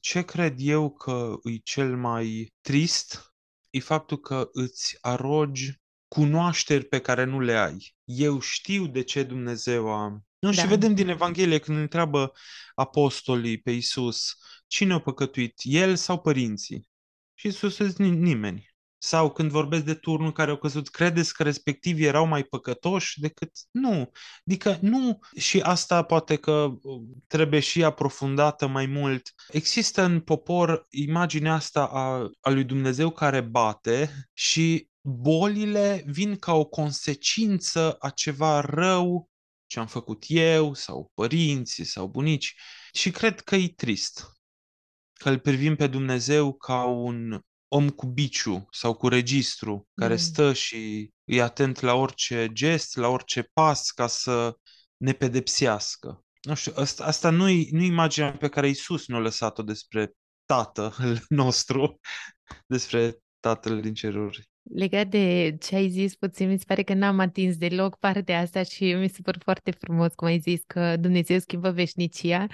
Ce 0.00 0.22
cred 0.22 0.54
eu 0.56 0.90
că 0.90 1.34
e 1.42 1.56
cel 1.56 1.96
mai 1.96 2.52
trist 2.60 3.34
e 3.70 3.80
faptul 3.80 4.18
că 4.18 4.48
îți 4.52 4.98
arogi 5.00 5.80
cunoașteri 6.08 6.84
pe 6.84 6.98
care 7.00 7.24
nu 7.24 7.40
le 7.40 7.56
ai. 7.56 7.94
Eu 8.04 8.40
știu 8.40 8.86
de 8.86 9.02
ce 9.02 9.22
Dumnezeu 9.22 9.92
a... 9.92 10.08
Nu, 10.38 10.50
da. 10.50 10.62
și 10.62 10.66
vedem 10.66 10.94
din 10.94 11.08
Evanghelie 11.08 11.58
când 11.58 11.78
întreabă 11.78 12.32
apostolii 12.74 13.60
pe 13.60 13.70
Isus, 13.70 14.34
cine 14.66 14.92
a 14.92 14.98
păcătuit, 14.98 15.54
el 15.62 15.96
sau 15.96 16.18
părinții? 16.18 16.88
Și 17.34 17.46
Isus 17.46 17.76
zice 17.76 18.02
nimeni. 18.02 18.66
Sau 19.00 19.32
când 19.32 19.50
vorbesc 19.50 19.84
de 19.84 19.94
turnul 19.94 20.32
care 20.32 20.50
au 20.50 20.56
căzut, 20.56 20.88
credeți 20.88 21.34
că 21.34 21.42
respectivii 21.42 22.04
erau 22.04 22.26
mai 22.26 22.42
păcătoși 22.42 23.20
decât... 23.20 23.50
Nu. 23.70 24.10
Adică 24.46 24.78
nu. 24.80 25.18
Și 25.36 25.60
asta 25.60 26.02
poate 26.02 26.36
că 26.36 26.52
uh, 26.52 27.02
trebuie 27.26 27.60
și 27.60 27.84
aprofundată 27.84 28.66
mai 28.66 28.86
mult. 28.86 29.34
Există 29.48 30.02
în 30.02 30.20
popor 30.20 30.86
imaginea 30.90 31.54
asta 31.54 31.86
a, 31.86 32.30
a 32.40 32.50
lui 32.50 32.64
Dumnezeu 32.64 33.10
care 33.10 33.40
bate 33.40 34.28
și 34.32 34.88
bolile 35.08 36.02
vin 36.06 36.36
ca 36.36 36.54
o 36.54 36.64
consecință 36.64 37.92
a 37.92 38.10
ceva 38.10 38.60
rău 38.60 39.30
ce 39.66 39.78
am 39.78 39.86
făcut 39.86 40.24
eu 40.26 40.74
sau 40.74 41.10
părinții 41.14 41.84
sau 41.84 42.06
bunici 42.06 42.54
și 42.92 43.10
cred 43.10 43.40
că 43.40 43.56
e 43.56 43.68
trist 43.68 44.26
că 45.12 45.30
îl 45.30 45.38
privim 45.38 45.76
pe 45.76 45.86
Dumnezeu 45.86 46.52
ca 46.52 46.84
un 46.84 47.40
om 47.68 47.90
cu 47.90 48.06
biciu 48.06 48.66
sau 48.70 48.94
cu 48.94 49.08
registru 49.08 49.88
care 49.94 50.12
mm. 50.12 50.18
stă 50.18 50.52
și 50.52 51.10
e 51.24 51.42
atent 51.42 51.80
la 51.80 51.94
orice 51.94 52.48
gest, 52.52 52.96
la 52.96 53.08
orice 53.08 53.42
pas 53.42 53.90
ca 53.90 54.06
să 54.06 54.56
ne 54.96 55.12
pedepsească. 55.12 56.24
Nu 56.42 56.54
știu, 56.54 56.72
asta, 56.76 57.04
asta 57.04 57.30
nu-i, 57.30 57.68
nu 57.70 57.82
imaginea 57.82 58.36
pe 58.36 58.48
care 58.48 58.68
Isus 58.68 59.06
ne-a 59.06 59.18
lăsat-o 59.18 59.62
despre 59.62 60.12
Tatăl 60.44 60.92
nostru, 61.28 62.00
despre 62.66 63.16
Tatăl 63.40 63.80
din 63.80 63.94
ceruri. 63.94 64.48
Legat 64.74 65.06
de 65.06 65.56
ce 65.60 65.76
ai 65.76 65.88
zis 65.88 66.14
puțin, 66.14 66.48
mi 66.48 66.58
se 66.58 66.64
pare 66.66 66.82
că 66.82 66.94
n-am 66.94 67.18
atins 67.18 67.56
deloc 67.56 67.98
partea 67.98 68.40
asta 68.40 68.62
și 68.62 68.92
mi 68.92 69.08
se 69.08 69.18
pare 69.22 69.38
foarte 69.42 69.70
frumos 69.70 70.14
cum 70.14 70.26
ai 70.26 70.38
zis 70.38 70.60
că 70.66 70.96
Dumnezeu 70.96 71.38
schimbă 71.38 71.70
veșnicia. 71.70 72.46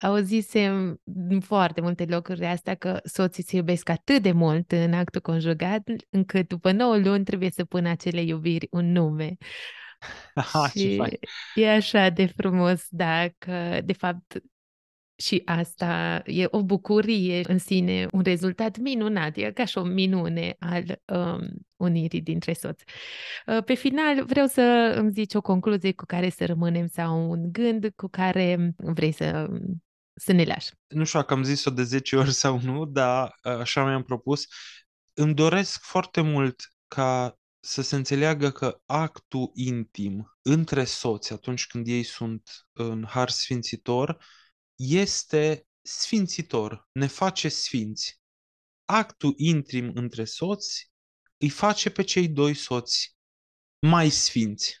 Auzisem 0.00 1.00
în 1.28 1.40
foarte 1.40 1.80
multe 1.80 2.04
locuri 2.04 2.38
de 2.38 2.46
asta 2.46 2.74
că 2.74 3.00
soții 3.04 3.42
se 3.42 3.56
iubesc 3.56 3.88
atât 3.88 4.22
de 4.22 4.32
mult 4.32 4.72
în 4.72 4.92
actul 4.92 5.20
conjugat 5.20 5.82
încât 6.10 6.48
după 6.48 6.72
9 6.72 6.96
luni 6.96 7.24
trebuie 7.24 7.50
să 7.50 7.64
pună 7.64 7.88
acele 7.88 8.22
iubiri 8.22 8.68
un 8.70 8.92
nume. 8.92 9.36
Aha, 10.34 10.68
și 10.68 11.00
e 11.54 11.70
așa 11.70 12.08
de 12.08 12.26
frumos, 12.26 12.86
dacă 12.90 13.80
de 13.84 13.92
fapt 13.92 14.42
și 15.22 15.42
asta 15.44 16.22
e 16.24 16.46
o 16.50 16.62
bucurie 16.62 17.40
în 17.48 17.58
sine, 17.58 18.06
un 18.12 18.22
rezultat 18.22 18.78
minunat, 18.78 19.36
e 19.36 19.50
ca 19.50 19.64
și 19.64 19.78
o 19.78 19.82
minune 19.82 20.56
al 20.58 21.00
um, 21.04 21.48
unirii 21.76 22.20
dintre 22.20 22.52
soți. 22.52 22.84
Uh, 23.46 23.64
pe 23.64 23.74
final, 23.74 24.24
vreau 24.24 24.46
să 24.46 24.94
îmi 24.96 25.10
zici 25.10 25.34
o 25.34 25.40
concluzie 25.40 25.92
cu 25.92 26.04
care 26.04 26.30
să 26.30 26.46
rămânem 26.46 26.86
sau 26.86 27.30
un 27.30 27.52
gând 27.52 27.92
cu 27.96 28.08
care 28.08 28.74
vrei 28.76 29.12
să, 29.12 29.48
să 30.14 30.32
ne 30.32 30.44
lași. 30.44 30.70
Nu 30.86 31.04
știu 31.04 31.18
dacă 31.18 31.34
am 31.34 31.42
zis-o 31.42 31.70
de 31.70 31.82
10 31.82 32.16
ori 32.16 32.32
sau 32.32 32.60
nu, 32.62 32.84
dar 32.84 33.34
uh, 33.44 33.52
așa 33.52 33.84
mi-am 33.84 34.02
propus. 34.02 34.46
Îmi 35.12 35.34
doresc 35.34 35.82
foarte 35.82 36.20
mult 36.20 36.72
ca 36.88 37.36
să 37.60 37.82
se 37.82 37.96
înțeleagă 37.96 38.50
că 38.50 38.80
actul 38.86 39.50
intim 39.54 40.36
între 40.42 40.84
soți 40.84 41.32
atunci 41.32 41.66
când 41.66 41.86
ei 41.86 42.02
sunt 42.02 42.66
în 42.72 43.04
har 43.08 43.28
sfințitor 43.28 44.24
este 44.76 45.66
sfințitor, 45.82 46.88
ne 46.92 47.06
face 47.06 47.48
sfinți. 47.48 48.20
Actul 48.84 49.34
intrim 49.36 49.90
între 49.94 50.24
soți 50.24 50.90
îi 51.36 51.48
face 51.48 51.90
pe 51.90 52.02
cei 52.02 52.28
doi 52.28 52.54
soți 52.54 53.16
mai 53.78 54.10
sfinți. 54.10 54.80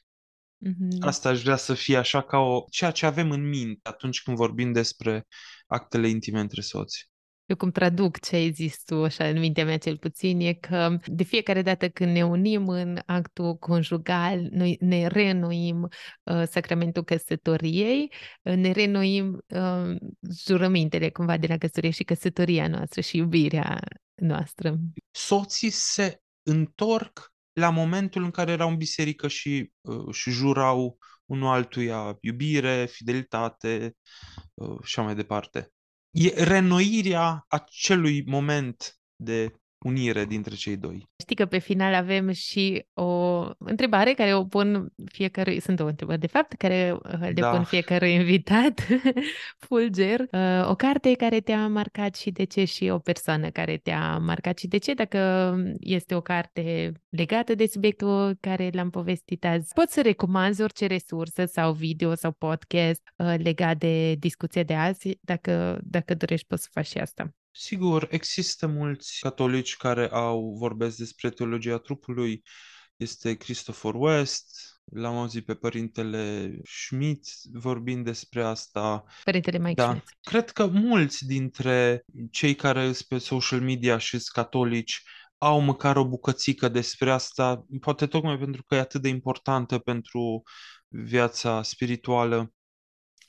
Mm-hmm. 0.66 1.00
Asta 1.00 1.28
aș 1.28 1.42
vrea 1.42 1.56
să 1.56 1.74
fie 1.74 1.96
așa 1.96 2.22
ca 2.22 2.38
o, 2.38 2.64
ceea 2.70 2.90
ce 2.90 3.06
avem 3.06 3.30
în 3.30 3.48
minte 3.48 3.88
atunci 3.88 4.22
când 4.22 4.36
vorbim 4.36 4.72
despre 4.72 5.26
actele 5.66 6.08
intime 6.08 6.40
între 6.40 6.60
soți 6.60 7.10
eu 7.46 7.56
cum 7.56 7.70
traduc 7.70 8.20
ce 8.20 8.36
ai 8.36 8.50
zis 8.50 8.84
tu, 8.84 9.04
așa, 9.04 9.28
în 9.28 9.38
mintea 9.38 9.64
mea 9.64 9.78
cel 9.78 9.96
puțin, 9.96 10.40
e 10.40 10.52
că 10.52 10.98
de 11.06 11.22
fiecare 11.22 11.62
dată 11.62 11.88
când 11.88 12.12
ne 12.12 12.24
unim 12.24 12.68
în 12.68 12.98
actul 13.06 13.56
conjugal, 13.56 14.48
noi 14.50 14.76
ne 14.80 15.06
reînnoim 15.06 15.82
uh, 15.82 16.42
sacramentul 16.50 17.04
căsătoriei, 17.04 18.12
uh, 18.42 18.54
ne 18.54 18.70
reînnoim 18.70 19.44
uh, 19.46 19.96
jurămintele 20.44 21.10
cumva 21.10 21.36
de 21.36 21.46
la 21.46 21.56
căsătorie 21.56 21.90
și 21.90 22.04
căsătoria 22.04 22.68
noastră 22.68 23.00
și 23.00 23.16
iubirea 23.16 23.80
noastră. 24.14 24.78
Soții 25.10 25.70
se 25.70 26.20
întorc 26.42 27.32
la 27.52 27.70
momentul 27.70 28.24
în 28.24 28.30
care 28.30 28.52
erau 28.52 28.68
în 28.68 28.76
biserică 28.76 29.28
și, 29.28 29.72
uh, 29.80 30.14
și 30.14 30.30
jurau 30.30 30.98
unul 31.24 31.48
altuia 31.48 32.18
iubire, 32.20 32.86
fidelitate 32.90 33.96
uh, 34.54 34.76
și 34.76 34.82
așa 34.82 35.02
mai 35.02 35.14
departe 35.14 35.72
e 36.14 36.28
renoirea 36.44 37.42
acelui 37.50 38.22
moment 38.26 38.76
de 39.18 39.50
unire 39.82 40.24
dintre 40.24 40.54
cei 40.54 40.76
doi. 40.76 41.08
Știi 41.22 41.36
că 41.36 41.46
pe 41.46 41.58
final 41.58 41.94
avem 41.94 42.30
și 42.30 42.86
o 42.94 43.42
întrebare 43.58 44.12
care 44.12 44.34
o 44.34 44.44
pun 44.44 44.92
fiecare, 45.04 45.58
sunt 45.58 45.76
două 45.76 45.88
întrebări 45.88 46.20
de 46.20 46.26
fapt, 46.26 46.52
care 46.52 46.98
uh, 47.04 47.20
le 47.20 47.32
da. 47.32 47.50
pun 47.50 47.64
fiecare 47.64 48.10
invitat, 48.10 48.80
Fulger. 49.66 50.20
Uh, 50.20 50.68
o 50.68 50.74
carte 50.74 51.14
care 51.14 51.40
te-a 51.40 51.68
marcat 51.68 52.14
și 52.14 52.30
de 52.30 52.44
ce 52.44 52.64
și 52.64 52.88
o 52.88 52.98
persoană 52.98 53.50
care 53.50 53.76
te-a 53.76 54.18
marcat 54.18 54.58
și 54.58 54.66
de 54.66 54.78
ce, 54.78 54.94
dacă 54.94 55.54
este 55.80 56.14
o 56.14 56.20
carte 56.20 56.92
legată 57.08 57.54
de 57.54 57.66
subiectul 57.66 58.36
care 58.40 58.70
l-am 58.72 58.90
povestit 58.90 59.44
azi. 59.44 59.72
Poți 59.74 59.92
să 59.92 60.02
recomanzi 60.02 60.62
orice 60.62 60.86
resursă 60.86 61.44
sau 61.44 61.72
video 61.72 62.14
sau 62.14 62.32
podcast 62.32 63.02
uh, 63.16 63.34
legat 63.36 63.76
de 63.76 64.14
discuția 64.14 64.62
de 64.62 64.74
azi, 64.74 65.18
dacă, 65.20 65.80
dacă 65.82 66.14
dorești 66.14 66.46
poți 66.46 66.62
să 66.62 66.68
faci 66.72 66.86
și 66.86 66.98
asta. 66.98 67.34
Sigur, 67.52 68.08
există 68.10 68.66
mulți 68.66 69.18
catolici 69.20 69.76
care 69.76 70.08
au 70.08 70.54
vorbesc 70.58 70.96
despre 70.96 71.30
teologia 71.30 71.78
trupului. 71.78 72.42
Este 72.96 73.36
Christopher 73.36 73.94
West, 73.94 74.72
L-am 74.84 75.16
auzit 75.16 75.44
pe 75.44 75.54
părintele 75.54 76.52
Schmidt 76.64 77.26
vorbind 77.52 78.04
despre 78.04 78.42
asta. 78.42 79.04
Părintele 79.24 79.58
Mike 79.58 79.74
da. 79.74 79.88
Schmidt. 79.88 80.16
Cred 80.20 80.50
că 80.50 80.66
mulți 80.66 81.26
dintre 81.26 82.04
cei 82.30 82.54
care 82.54 82.84
sunt 82.84 83.08
pe 83.08 83.18
social 83.18 83.60
media 83.60 83.98
și 83.98 84.10
sunt 84.10 84.26
catolici 84.32 85.02
au 85.38 85.60
măcar 85.60 85.96
o 85.96 86.08
bucățică 86.08 86.68
despre 86.68 87.10
asta, 87.10 87.66
poate 87.80 88.06
tocmai 88.06 88.38
pentru 88.38 88.62
că 88.62 88.74
e 88.74 88.78
atât 88.78 89.02
de 89.02 89.08
importantă 89.08 89.78
pentru 89.78 90.42
viața 90.88 91.62
spirituală. 91.62 92.52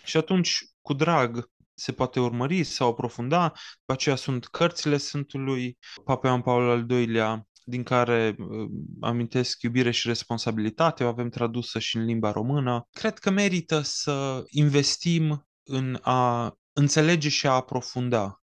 Și 0.04 0.18
atunci, 0.18 0.66
cu 0.82 0.94
drag, 0.94 1.50
se 1.74 1.92
poate 1.92 2.20
urmări 2.20 2.64
sau 2.64 2.90
aprofunda. 2.90 3.48
După 3.80 3.94
aceea 3.94 4.16
sunt 4.16 4.46
cărțile 4.46 4.98
Sfântului 4.98 5.78
Papa 6.04 6.28
Ioan 6.28 6.42
Paul 6.42 6.70
al 6.70 6.90
II-lea, 6.90 7.48
din 7.66 7.84
care 7.84 8.36
uh, 8.38 8.70
amintesc 9.02 9.62
iubire 9.62 9.92
și 9.92 10.08
responsabilitate, 10.08 11.04
o 11.04 11.08
avem 11.08 11.30
tradusă 11.30 11.80
și 11.80 11.98
în 11.98 12.06
limba 12.06 12.32
română. 12.32 12.88
Cred 12.92 13.18
că 13.20 13.30
merită 13.30 13.82
să 13.82 14.44
investim 14.48 15.48
în 15.64 16.00
a 16.02 16.54
înțelege 16.74 17.30
și 17.30 17.48
a 17.48 17.52
aprofunda. 17.52 18.38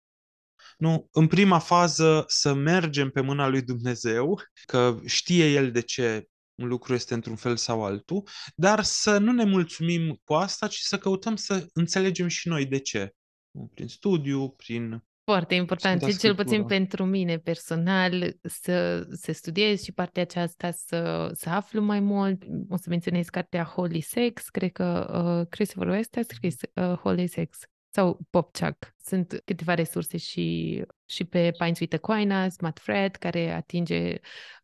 Nu, 0.77 1.07
în 1.11 1.27
prima 1.27 1.59
fază 1.59 2.23
să 2.27 2.53
mergem 2.53 3.09
pe 3.09 3.21
mâna 3.21 3.47
lui 3.47 3.61
Dumnezeu, 3.61 4.41
că 4.65 4.99
știe 5.05 5.51
El 5.51 5.71
de 5.71 5.81
ce 5.81 6.27
un 6.55 6.67
lucru 6.67 6.93
este 6.93 7.13
într-un 7.13 7.35
fel 7.35 7.57
sau 7.57 7.83
altul, 7.83 8.27
dar 8.55 8.83
să 8.83 9.17
nu 9.17 9.31
ne 9.31 9.43
mulțumim 9.43 10.19
cu 10.23 10.33
asta, 10.33 10.67
ci 10.67 10.77
să 10.77 10.97
căutăm 10.97 11.35
să 11.35 11.67
înțelegem 11.73 12.27
și 12.27 12.47
noi 12.47 12.65
de 12.65 12.79
ce. 12.79 13.15
Prin 13.73 13.87
studiu, 13.87 14.49
prin 14.49 15.03
foarte 15.31 15.55
important, 15.55 16.01
și 16.01 16.17
cel 16.17 16.35
puțin 16.35 16.65
pentru 16.65 17.05
mine 17.05 17.37
personal, 17.37 18.37
să, 18.41 19.07
să 19.11 19.31
studiez 19.31 19.83
și 19.83 19.91
partea 19.91 20.21
aceasta 20.21 20.71
să, 20.71 21.31
să 21.33 21.49
aflu 21.49 21.81
mai 21.81 21.99
mult. 21.99 22.43
O 22.69 22.75
să 22.75 22.85
menționez 22.89 23.27
cartea 23.27 23.63
Holy 23.63 24.01
Sex, 24.01 24.49
cred 24.49 24.71
că 24.71 25.11
uh, 25.39 25.47
Christopher 25.49 25.89
West 25.89 26.17
a 26.17 26.21
scris 26.21 26.55
uh, 26.73 26.93
Holy 26.93 27.27
Sex 27.27 27.57
sau 27.89 28.19
Popchak. 28.29 28.95
Sunt 29.03 29.41
câteva 29.45 29.73
resurse 29.73 30.17
și, 30.17 30.81
și 31.05 31.23
pe 31.23 31.51
Pines 31.57 31.79
with 31.79 31.95
Aquinas, 31.95 32.59
Matt 32.59 32.79
Fred, 32.79 33.15
care 33.15 33.51
atinge 33.51 34.15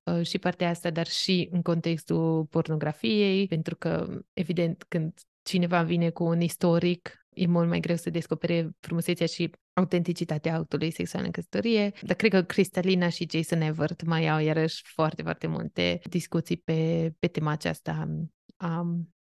uh, 0.03 0.25
și 0.25 0.39
partea 0.39 0.69
asta, 0.69 0.89
dar 0.89 1.07
și 1.07 1.47
în 1.51 1.61
contextul 1.61 2.45
pornografiei, 2.45 3.47
pentru 3.47 3.75
că, 3.75 4.19
evident, 4.33 4.85
când 4.87 5.13
cineva 5.41 5.83
vine 5.83 6.09
cu 6.09 6.23
un 6.23 6.41
istoric 6.41 7.22
e 7.35 7.47
mult 7.47 7.67
mai 7.67 7.79
greu 7.79 7.95
să 7.95 8.09
descopere 8.09 8.69
frumusețea 8.79 9.25
și 9.25 9.49
autenticitatea 9.73 10.55
actului 10.55 10.91
sexual 10.91 11.23
în 11.23 11.31
căsătorie. 11.31 11.91
Dar 12.01 12.15
cred 12.15 12.31
că 12.31 12.41
Cristalina 12.41 13.09
și 13.09 13.27
Jason 13.31 13.61
Evert 13.61 14.03
mai 14.05 14.27
au 14.27 14.39
iarăși 14.39 14.81
foarte, 14.85 15.21
foarte 15.21 15.47
multe 15.47 15.99
discuții 16.09 16.57
pe, 16.57 17.11
pe 17.19 17.27
tema 17.27 17.51
aceasta 17.51 18.07
a 18.57 18.85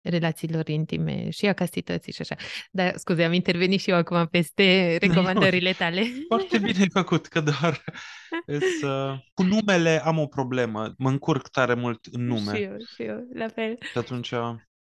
relațiilor 0.02 0.68
intime 0.68 1.30
și 1.30 1.46
a 1.46 1.52
castității 1.52 2.12
și 2.12 2.20
așa. 2.20 2.36
Dar, 2.70 2.96
scuze, 2.96 3.24
am 3.24 3.32
intervenit 3.32 3.80
și 3.80 3.90
eu 3.90 3.96
acum 3.96 4.26
peste 4.26 4.64
recomandările 5.06 5.72
tale. 5.72 6.02
Foarte 6.28 6.58
bine 6.58 6.86
făcut, 6.92 7.26
că 7.26 7.40
doar 7.40 7.84
îs, 8.46 8.82
uh, 8.82 9.18
cu 9.34 9.42
numele 9.42 10.02
am 10.04 10.18
o 10.18 10.26
problemă. 10.26 10.94
Mă 10.98 11.08
încurc 11.08 11.48
tare 11.48 11.74
mult 11.74 12.06
în 12.10 12.26
nume. 12.26 12.56
Și 12.56 12.62
eu, 12.62 12.76
și 12.94 13.02
eu, 13.02 13.28
la 13.34 13.48
fel. 13.48 13.78
Și 13.90 13.98
atunci 13.98 14.32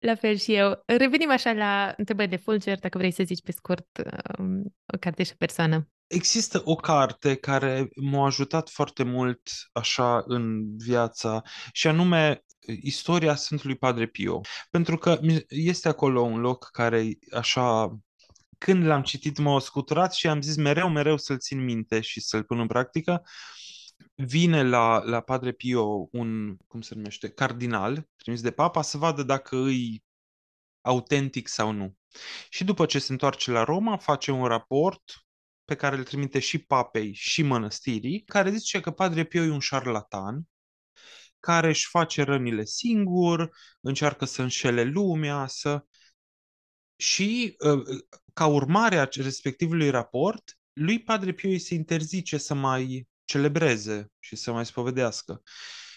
la 0.03 0.15
fel 0.15 0.35
și 0.35 0.53
eu. 0.53 0.83
Revenim 0.85 1.31
așa 1.31 1.51
la 1.51 1.93
întrebările 1.97 2.37
Fulger, 2.37 2.79
dacă 2.79 2.97
vrei 2.97 3.11
să 3.11 3.23
zici 3.23 3.41
pe 3.43 3.51
scurt 3.51 3.87
um, 4.37 4.75
o 4.93 4.97
carte 4.99 5.23
și 5.23 5.31
o 5.33 5.35
persoană. 5.37 5.87
Există 6.07 6.61
o 6.65 6.75
carte 6.75 7.35
care 7.35 7.89
m-a 7.95 8.25
ajutat 8.25 8.69
foarte 8.69 9.03
mult 9.03 9.41
așa 9.71 10.23
în 10.25 10.77
viața 10.77 11.41
și 11.71 11.87
anume 11.87 12.43
Istoria 12.81 13.35
Sfântului 13.35 13.75
Padre 13.75 14.07
Pio. 14.07 14.41
Pentru 14.69 14.97
că 14.97 15.19
este 15.47 15.87
acolo 15.87 16.21
un 16.21 16.39
loc 16.39 16.69
care 16.71 17.09
așa 17.31 17.97
când 18.57 18.85
l-am 18.85 19.01
citit 19.01 19.37
m-a 19.37 19.59
scuturat 19.59 20.13
și 20.13 20.27
am 20.27 20.41
zis 20.41 20.55
mereu, 20.55 20.89
mereu 20.89 21.17
să-l 21.17 21.37
țin 21.37 21.63
minte 21.63 22.01
și 22.01 22.21
să-l 22.21 22.43
pun 22.43 22.59
în 22.59 22.67
practică. 22.67 23.23
Vine 24.15 24.63
la, 24.63 25.03
la 25.03 25.21
Padre 25.21 25.51
Pio 25.51 26.07
un, 26.11 26.57
cum 26.67 26.81
se 26.81 26.95
numește, 26.95 27.29
cardinal, 27.29 28.09
trimis 28.15 28.41
de 28.41 28.51
papa, 28.51 28.81
să 28.81 28.97
vadă 28.97 29.23
dacă 29.23 29.57
îi 29.57 30.03
autentic 30.81 31.47
sau 31.47 31.71
nu. 31.71 31.95
Și 32.49 32.63
după 32.63 32.85
ce 32.85 32.99
se 32.99 33.11
întoarce 33.11 33.51
la 33.51 33.63
Roma, 33.63 33.97
face 33.97 34.31
un 34.31 34.45
raport 34.45 35.25
pe 35.65 35.75
care 35.75 35.95
îl 35.95 36.03
trimite 36.03 36.39
și 36.39 36.57
papei 36.57 37.13
și 37.13 37.41
mănăstirii, 37.41 38.23
care 38.23 38.51
zice 38.51 38.79
că 38.79 38.91
Padre 38.91 39.23
Pio 39.23 39.43
e 39.43 39.49
un 39.49 39.59
șarlatan, 39.59 40.47
care 41.39 41.67
își 41.67 41.87
face 41.87 42.21
rănile 42.21 42.65
singur, 42.65 43.49
încearcă 43.81 44.25
să 44.25 44.41
înșele 44.41 44.83
lumea, 44.83 45.47
să... 45.47 45.85
Și 46.95 47.55
uh, 47.59 48.03
ca 48.33 48.45
urmare 48.45 48.97
a 48.97 49.07
respectivului 49.11 49.89
raport, 49.89 50.57
lui 50.73 51.03
Padre 51.03 51.33
Pio 51.33 51.49
îi 51.49 51.59
se 51.59 51.73
interzice 51.73 52.37
să 52.37 52.53
mai 52.53 53.07
celebreze 53.25 54.11
și 54.19 54.35
să 54.35 54.51
mai 54.51 54.65
spovedească. 54.65 55.41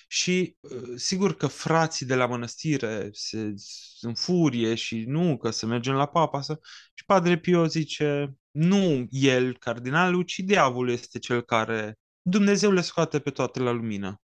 Și 0.08 0.56
uh, 0.60 0.92
sigur 0.96 1.36
că 1.36 1.46
frații 1.46 2.06
de 2.06 2.14
la 2.14 2.26
mănăstire 2.26 3.10
se 3.12 3.54
înfurie 4.00 4.74
și 4.74 5.04
nu, 5.06 5.36
că 5.36 5.50
să 5.50 5.66
mergem 5.66 5.94
la 5.94 6.06
papa. 6.06 6.40
Să... 6.40 6.58
Și 6.94 7.04
Padre 7.04 7.38
Pio 7.38 7.66
zice, 7.66 8.36
nu 8.50 9.06
el, 9.10 9.58
cardinalul, 9.58 10.22
ci 10.22 10.38
diavolul 10.38 10.92
este 10.92 11.18
cel 11.18 11.42
care 11.42 11.98
Dumnezeu 12.22 12.70
le 12.70 12.80
scoate 12.80 13.18
pe 13.18 13.30
toate 13.30 13.60
la 13.60 13.70
lumină. 13.70 14.20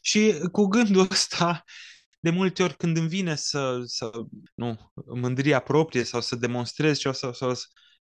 Și 0.00 0.34
cu 0.52 0.66
gândul 0.66 1.06
ăsta, 1.10 1.64
de 2.18 2.30
multe 2.30 2.62
ori 2.62 2.76
când 2.76 2.96
îmi 2.96 3.08
vine 3.08 3.34
să, 3.34 3.82
să 3.84 4.10
nu, 4.54 4.92
mândria 5.06 5.60
proprie 5.60 6.04
sau 6.04 6.20
să 6.20 6.36
demonstrez 6.36 6.98
sau, 6.98 7.12
sau, 7.12 7.32
sau, 7.32 7.52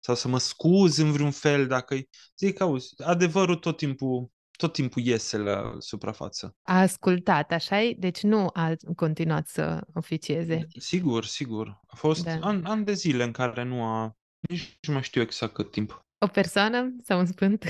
sau 0.04 0.16
să 0.16 0.28
mă 0.28 0.40
scuz 0.40 0.98
în 0.98 1.12
vreun 1.12 1.32
fel, 1.32 1.68
dacă 1.68 2.00
zic, 2.38 2.62
auzi, 2.62 2.94
adevărul 3.04 3.56
tot 3.56 3.78
timpul 3.78 4.32
tot 4.62 4.74
timpul 4.74 5.02
iese 5.02 5.38
la 5.38 5.76
suprafață. 5.80 6.56
A 6.62 6.80
ascultat, 6.80 7.52
așa 7.52 7.92
Deci 7.98 8.24
nu 8.24 8.50
a 8.54 8.74
continuat 8.96 9.48
să 9.48 9.82
oficieze. 9.94 10.68
Sigur, 10.80 11.26
sigur. 11.26 11.80
A 11.88 11.96
fost 11.96 12.24
da. 12.24 12.38
ani, 12.42 12.64
an 12.64 12.84
de 12.84 12.94
zile 12.94 13.24
în 13.24 13.32
care 13.32 13.64
nu 13.64 13.84
a... 13.84 14.16
Nici 14.40 14.78
nu 14.82 14.94
mai 14.94 15.04
știu 15.04 15.22
exact 15.22 15.54
cât 15.54 15.72
timp. 15.72 16.06
O 16.18 16.28
persoană 16.28 16.96
sau 17.04 17.20
un 17.20 17.26
spânt 17.26 17.66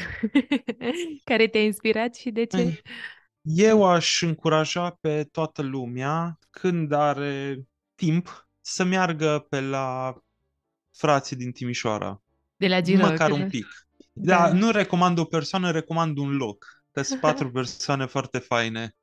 care 1.29 1.47
te-a 1.47 1.63
inspirat 1.63 2.15
și 2.15 2.29
de 2.29 2.45
ce? 2.45 2.81
Eu 3.41 3.85
aș 3.85 4.21
încuraja 4.21 4.97
pe 5.01 5.23
toată 5.23 5.61
lumea, 5.61 6.39
când 6.49 6.91
are 6.91 7.63
timp, 7.95 8.49
să 8.61 8.83
meargă 8.83 9.45
pe 9.49 9.61
la 9.61 10.17
frații 10.97 11.35
din 11.35 11.51
Timișoara. 11.51 12.20
De 12.61 12.67
la 12.67 12.81
Giro, 12.81 13.07
Măcar 13.07 13.31
un 13.31 13.47
pic. 13.47 13.65
Da, 14.13 14.37
da, 14.37 14.53
nu 14.53 14.71
recomand 14.71 15.17
o 15.17 15.23
persoană, 15.23 15.71
recomand 15.71 16.17
un 16.17 16.35
loc. 16.35 16.65
Sunt 16.91 17.19
patru 17.27 17.51
persoane 17.51 18.05
foarte 18.05 18.37
faine. 18.37 18.95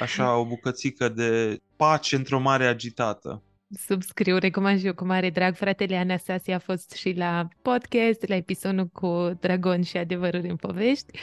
Așa, 0.00 0.36
o 0.36 0.46
bucățică 0.46 1.08
de 1.08 1.60
pace 1.76 2.16
într-o 2.16 2.40
mare 2.40 2.66
agitată. 2.66 3.42
Subscriu, 3.86 4.36
recomand 4.36 4.78
și 4.78 4.86
eu 4.86 4.94
cu 4.94 5.04
mare 5.04 5.30
drag. 5.30 5.54
Fratele 5.56 5.96
Anastasia 5.96 6.54
a 6.54 6.58
fost 6.58 6.90
și 6.92 7.12
la 7.12 7.48
podcast, 7.62 8.28
la 8.28 8.34
episodul 8.34 8.86
cu 8.86 9.38
Dragon 9.40 9.82
și 9.82 9.96
adevărul 9.96 10.44
în 10.44 10.56
povești 10.56 11.18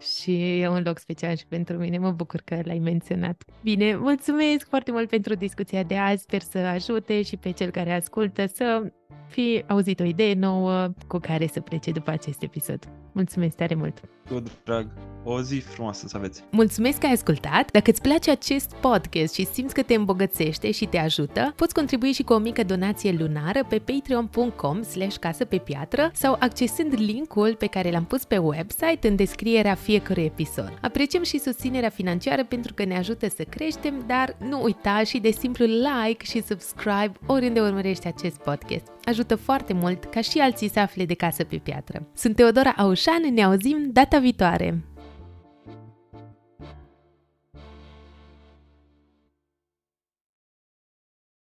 și 0.00 0.60
e 0.60 0.68
un 0.68 0.82
loc 0.84 0.98
special 0.98 1.36
și 1.36 1.46
pentru 1.46 1.76
mine. 1.76 1.98
Mă 1.98 2.10
bucur 2.10 2.40
că 2.44 2.60
l-ai 2.64 2.78
menționat. 2.78 3.42
Bine, 3.62 3.96
mulțumesc 3.96 4.68
foarte 4.68 4.90
mult 4.90 5.08
pentru 5.08 5.34
discuția 5.34 5.82
de 5.82 5.96
azi. 5.96 6.22
Sper 6.22 6.40
să 6.40 6.58
ajute 6.58 7.22
și 7.22 7.36
pe 7.36 7.50
cel 7.50 7.70
care 7.70 7.92
ascultă 7.92 8.46
să 8.46 8.92
fi 9.26 9.64
auzit 9.66 10.00
o 10.00 10.04
idee 10.04 10.34
nouă 10.34 10.88
cu 11.06 11.18
care 11.18 11.46
să 11.46 11.60
plece 11.60 11.90
după 11.90 12.10
acest 12.10 12.42
episod. 12.42 12.88
Mulțumesc 13.12 13.56
tare 13.56 13.74
mult! 13.74 14.00
Cu 14.30 14.42
drag! 14.64 14.86
O 15.24 15.42
zi 15.42 15.58
frumoasă 15.58 16.06
să 16.06 16.16
aveți! 16.16 16.44
Mulțumesc 16.50 16.98
că 16.98 17.06
ai 17.06 17.12
ascultat! 17.12 17.70
Dacă 17.70 17.90
îți 17.90 18.02
place 18.02 18.30
acest 18.30 18.74
podcast 18.74 19.34
și 19.34 19.46
simți 19.46 19.74
că 19.74 19.82
te 19.82 19.94
îmbogățește 19.94 20.70
și 20.70 20.86
te 20.86 20.98
ajută, 20.98 21.52
poți 21.56 21.74
contribui 21.74 22.12
și 22.12 22.22
cu 22.22 22.32
o 22.32 22.38
mică 22.38 22.64
donație 22.64 23.16
lunară 23.18 23.60
pe 23.68 23.78
patreon.com 23.78 24.82
slash 24.82 25.16
casă 25.16 25.44
pe 25.44 25.56
piatră 25.56 26.10
sau 26.12 26.36
accesând 26.38 26.94
linkul 26.96 27.54
pe 27.54 27.66
care 27.66 27.90
l-am 27.90 28.04
pus 28.04 28.24
pe 28.24 28.38
website 28.38 29.08
în 29.08 29.16
descrierea 29.16 29.74
fiecărui 29.88 30.24
episod. 30.24 30.78
Apreciem 30.80 31.22
și 31.22 31.38
susținerea 31.38 31.88
financiară 31.88 32.44
pentru 32.44 32.74
că 32.74 32.84
ne 32.84 32.96
ajută 32.96 33.28
să 33.28 33.42
creștem, 33.42 34.04
dar 34.06 34.36
nu 34.38 34.62
uita 34.62 35.02
și 35.02 35.18
de 35.18 35.30
simplu 35.30 35.64
like 35.64 36.24
și 36.24 36.42
subscribe 36.42 37.12
oriunde 37.26 37.60
urmărești 37.60 38.06
acest 38.06 38.36
podcast. 38.36 38.86
Ajută 39.04 39.34
foarte 39.34 39.72
mult 39.72 40.04
ca 40.04 40.20
și 40.20 40.38
alții 40.38 40.70
să 40.70 40.78
afle 40.78 41.04
de 41.04 41.14
casă 41.14 41.44
pe 41.44 41.56
piatră. 41.56 42.06
Sunt 42.14 42.36
Teodora 42.36 42.74
Aușan, 42.76 43.22
ne 43.34 43.44
auzim 43.44 43.90
data 43.92 44.18
viitoare! 44.18 44.82